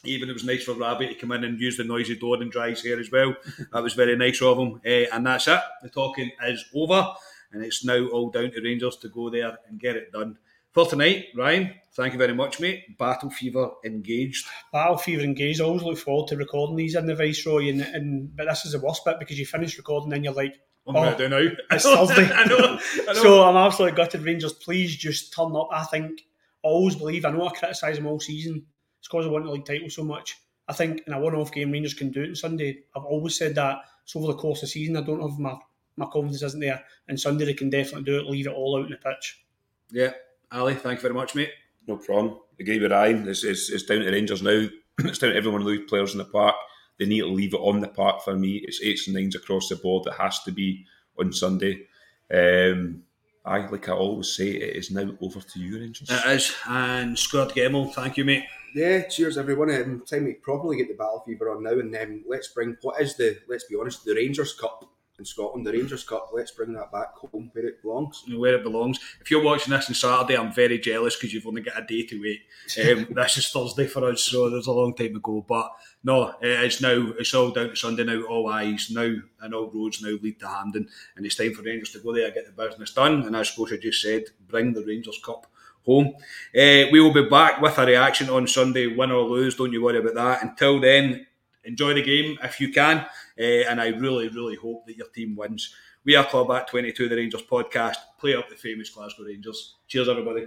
Even 0.04 0.30
it 0.30 0.34
was 0.34 0.44
nice 0.44 0.64
for 0.64 0.74
Rabbi 0.74 1.06
to 1.06 1.14
come 1.14 1.32
in 1.32 1.44
and 1.44 1.60
use 1.60 1.76
the 1.76 1.84
noisy 1.84 2.16
door 2.16 2.40
and 2.40 2.50
dry 2.50 2.70
his 2.70 2.84
hair 2.84 3.00
as 3.00 3.10
well. 3.10 3.34
that 3.72 3.82
was 3.82 3.94
very 3.94 4.16
nice 4.16 4.40
of 4.42 4.58
him. 4.58 4.80
Uh, 4.86 5.14
and 5.14 5.26
that's 5.26 5.48
it. 5.48 5.60
The 5.82 5.88
talking 5.88 6.30
is 6.44 6.64
over. 6.74 7.12
And 7.52 7.64
it's 7.64 7.84
now 7.84 8.06
all 8.08 8.30
down 8.30 8.50
to 8.50 8.60
Rangers 8.62 8.96
to 8.98 9.08
go 9.08 9.30
there 9.30 9.58
and 9.68 9.80
get 9.80 9.96
it 9.96 10.12
done. 10.12 10.38
For 10.76 10.86
tonight, 10.86 11.28
Ryan, 11.34 11.74
thank 11.94 12.12
you 12.12 12.18
very 12.18 12.34
much, 12.34 12.60
mate. 12.60 12.98
Battle 12.98 13.30
Fever 13.30 13.70
engaged. 13.82 14.46
Battle 14.70 14.98
Fever 14.98 15.22
engaged. 15.22 15.62
I 15.62 15.64
always 15.64 15.82
look 15.82 15.96
forward 15.96 16.28
to 16.28 16.36
recording 16.36 16.76
these 16.76 16.94
in 16.94 17.06
the 17.06 17.14
Viceroy, 17.14 17.70
and, 17.70 17.80
and 17.80 18.36
but 18.36 18.46
this 18.46 18.66
is 18.66 18.72
the 18.72 18.80
worst 18.80 19.02
bit 19.02 19.18
because 19.18 19.38
you 19.38 19.46
finish 19.46 19.78
recording 19.78 20.12
and 20.12 20.22
you're 20.22 20.34
like, 20.34 20.60
I'm 20.86 20.94
oh, 20.94 21.02
going 21.02 21.16
to 21.16 21.28
do 21.28 21.28
now. 21.30 21.56
It's 21.70 21.84
Thursday. 21.84 22.30
I 22.34 22.44
know, 22.44 22.78
I 23.08 23.12
know. 23.14 23.22
So 23.22 23.42
I'm 23.44 23.56
absolutely 23.56 23.96
gutted. 23.96 24.20
Rangers, 24.20 24.52
please 24.52 24.94
just 24.94 25.32
turn 25.32 25.56
up. 25.56 25.68
I 25.72 25.84
think 25.84 26.20
I 26.62 26.68
always 26.68 26.94
believe. 26.94 27.24
I 27.24 27.30
know 27.30 27.46
I 27.46 27.52
criticise 27.52 27.96
them 27.96 28.06
all 28.06 28.20
season. 28.20 28.66
It's 29.06 29.12
because 29.12 29.26
I 29.26 29.30
want 29.30 29.44
the 29.44 29.52
league 29.52 29.64
title 29.64 29.88
so 29.88 30.02
much. 30.02 30.36
I 30.66 30.72
think 30.72 31.02
in 31.06 31.12
a 31.12 31.20
one-off 31.20 31.52
game, 31.52 31.70
Rangers 31.70 31.94
can 31.94 32.10
do 32.10 32.24
it 32.24 32.30
on 32.30 32.34
Sunday. 32.34 32.80
I've 32.96 33.04
always 33.04 33.36
said 33.36 33.54
that. 33.54 33.82
So 34.04 34.18
over 34.18 34.32
the 34.32 34.38
course 34.38 34.58
of 34.58 34.62
the 34.62 34.72
season, 34.72 34.96
I 34.96 35.02
don't 35.02 35.20
have 35.20 35.38
my 35.38 35.56
my 35.96 36.06
confidence 36.06 36.42
isn't 36.42 36.58
there. 36.58 36.82
And 37.06 37.18
Sunday 37.18 37.44
they 37.44 37.54
can 37.54 37.70
definitely 37.70 38.02
do 38.02 38.18
it. 38.18 38.26
Leave 38.26 38.48
it 38.48 38.52
all 38.52 38.76
out 38.76 38.86
in 38.86 38.90
the 38.90 38.96
pitch. 38.96 39.44
Yeah, 39.92 40.10
Ali, 40.50 40.74
thank 40.74 40.98
you 40.98 41.02
very 41.02 41.14
much, 41.14 41.36
mate. 41.36 41.52
No 41.86 41.96
problem. 41.96 42.40
Agree 42.58 42.80
with 42.80 42.90
Ryan. 42.90 43.28
It's, 43.28 43.44
it's, 43.44 43.70
it's 43.70 43.84
down 43.84 44.00
to 44.00 44.10
Rangers 44.10 44.42
now. 44.42 44.66
it's 44.98 45.20
down 45.20 45.30
to 45.30 45.36
every 45.36 45.52
one 45.52 45.60
of 45.60 45.66
those 45.68 45.88
players 45.88 46.12
in 46.12 46.18
the 46.18 46.24
park. 46.24 46.56
They 46.98 47.06
need 47.06 47.20
to 47.20 47.28
leave 47.28 47.54
it 47.54 47.58
on 47.58 47.78
the 47.78 47.88
park 47.88 48.22
for 48.22 48.34
me. 48.34 48.56
It's 48.64 48.82
eights 48.82 49.06
and 49.06 49.16
nines 49.16 49.36
across 49.36 49.68
the 49.68 49.76
board. 49.76 50.08
It 50.08 50.14
has 50.14 50.42
to 50.42 50.50
be 50.50 50.84
on 51.18 51.32
Sunday. 51.32 51.86
Um, 52.34 53.04
I, 53.44 53.64
like 53.68 53.88
I 53.88 53.92
always 53.92 54.34
say, 54.34 54.48
it 54.48 54.76
is 54.76 54.90
now 54.90 55.08
over 55.20 55.40
to 55.40 55.60
you, 55.60 55.78
Rangers. 55.78 56.10
It 56.10 56.26
is. 56.26 56.52
And 56.68 57.16
Scott 57.16 57.54
Gemmell, 57.54 57.94
thank 57.94 58.16
you, 58.16 58.24
mate. 58.24 58.44
Yeah, 58.74 59.02
cheers 59.08 59.38
everyone. 59.38 59.70
Um, 59.70 60.02
time 60.06 60.26
to 60.26 60.34
properly 60.34 60.76
get 60.76 60.88
the 60.88 60.94
battle 60.94 61.22
fever 61.24 61.50
on 61.50 61.62
now, 61.62 61.70
and 61.70 61.94
um, 61.96 62.24
let's 62.28 62.48
bring 62.48 62.76
what 62.82 63.00
is 63.00 63.16
the 63.16 63.38
let's 63.48 63.64
be 63.64 63.76
honest, 63.78 64.04
the 64.04 64.14
Rangers 64.14 64.54
Cup 64.54 64.84
in 65.18 65.24
Scotland, 65.24 65.66
the 65.66 65.72
Rangers 65.72 66.04
Cup. 66.04 66.30
Let's 66.32 66.50
bring 66.50 66.74
that 66.74 66.92
back 66.92 67.14
home 67.14 67.50
where 67.52 67.66
it 67.66 67.80
belongs. 67.82 68.24
Where 68.28 68.56
it 68.56 68.62
belongs. 68.62 68.98
If 69.20 69.30
you're 69.30 69.42
watching 69.42 69.72
this 69.72 69.88
on 69.88 69.94
Saturday, 69.94 70.36
I'm 70.36 70.52
very 70.52 70.78
jealous 70.78 71.16
because 71.16 71.32
you've 71.32 71.46
only 71.46 71.62
got 71.62 71.82
a 71.82 71.86
day 71.86 72.04
to 72.06 72.20
wait. 72.20 72.42
Um, 72.86 73.06
this 73.14 73.38
is 73.38 73.48
Thursday 73.48 73.86
for 73.86 74.04
us, 74.10 74.22
so 74.22 74.50
there's 74.50 74.66
a 74.66 74.72
long 74.72 74.94
time 74.94 75.14
to 75.14 75.20
go. 75.20 75.44
But 75.46 75.72
no, 76.04 76.34
it's 76.40 76.80
now 76.80 77.12
it's 77.18 77.34
all 77.34 77.50
down 77.50 77.70
to 77.70 77.76
Sunday 77.76 78.04
now. 78.04 78.22
All 78.22 78.48
eyes 78.48 78.90
now 78.90 79.14
and 79.40 79.54
all 79.54 79.70
roads 79.72 80.02
now 80.02 80.16
lead 80.20 80.38
to 80.40 80.48
Hampden, 80.48 80.88
and 81.16 81.24
it's 81.24 81.36
time 81.36 81.54
for 81.54 81.62
Rangers 81.62 81.90
to 81.92 82.00
go 82.00 82.12
there, 82.14 82.30
get 82.30 82.44
the 82.46 82.68
business 82.68 82.92
done. 82.92 83.22
And 83.22 83.34
as 83.34 83.48
Scotia 83.48 83.78
just 83.78 84.02
said, 84.02 84.24
bring 84.48 84.74
the 84.74 84.84
Rangers 84.84 85.20
Cup 85.24 85.46
home. 85.86 86.08
Uh, 86.54 86.90
we 86.92 87.00
will 87.00 87.12
be 87.12 87.28
back 87.28 87.60
with 87.60 87.78
a 87.78 87.86
reaction 87.86 88.28
on 88.28 88.46
Sunday, 88.46 88.86
win 88.88 89.12
or 89.12 89.22
lose. 89.22 89.54
Don't 89.54 89.72
you 89.72 89.82
worry 89.82 89.98
about 89.98 90.14
that. 90.14 90.42
Until 90.42 90.80
then, 90.80 91.26
enjoy 91.64 91.94
the 91.94 92.02
game 92.02 92.38
if 92.42 92.60
you 92.60 92.72
can. 92.72 92.98
Uh, 93.38 93.64
and 93.70 93.80
I 93.80 93.88
really, 93.88 94.28
really 94.28 94.56
hope 94.56 94.86
that 94.86 94.96
your 94.96 95.08
team 95.08 95.36
wins. 95.36 95.74
We 96.04 96.16
are 96.16 96.24
Club 96.24 96.50
at 96.50 96.68
22, 96.68 97.08
the 97.08 97.16
Rangers 97.16 97.42
podcast. 97.42 97.96
Play 98.18 98.36
up 98.36 98.48
the 98.48 98.56
famous 98.56 98.90
Glasgow 98.90 99.24
Rangers. 99.24 99.76
Cheers, 99.88 100.08
everybody. 100.08 100.46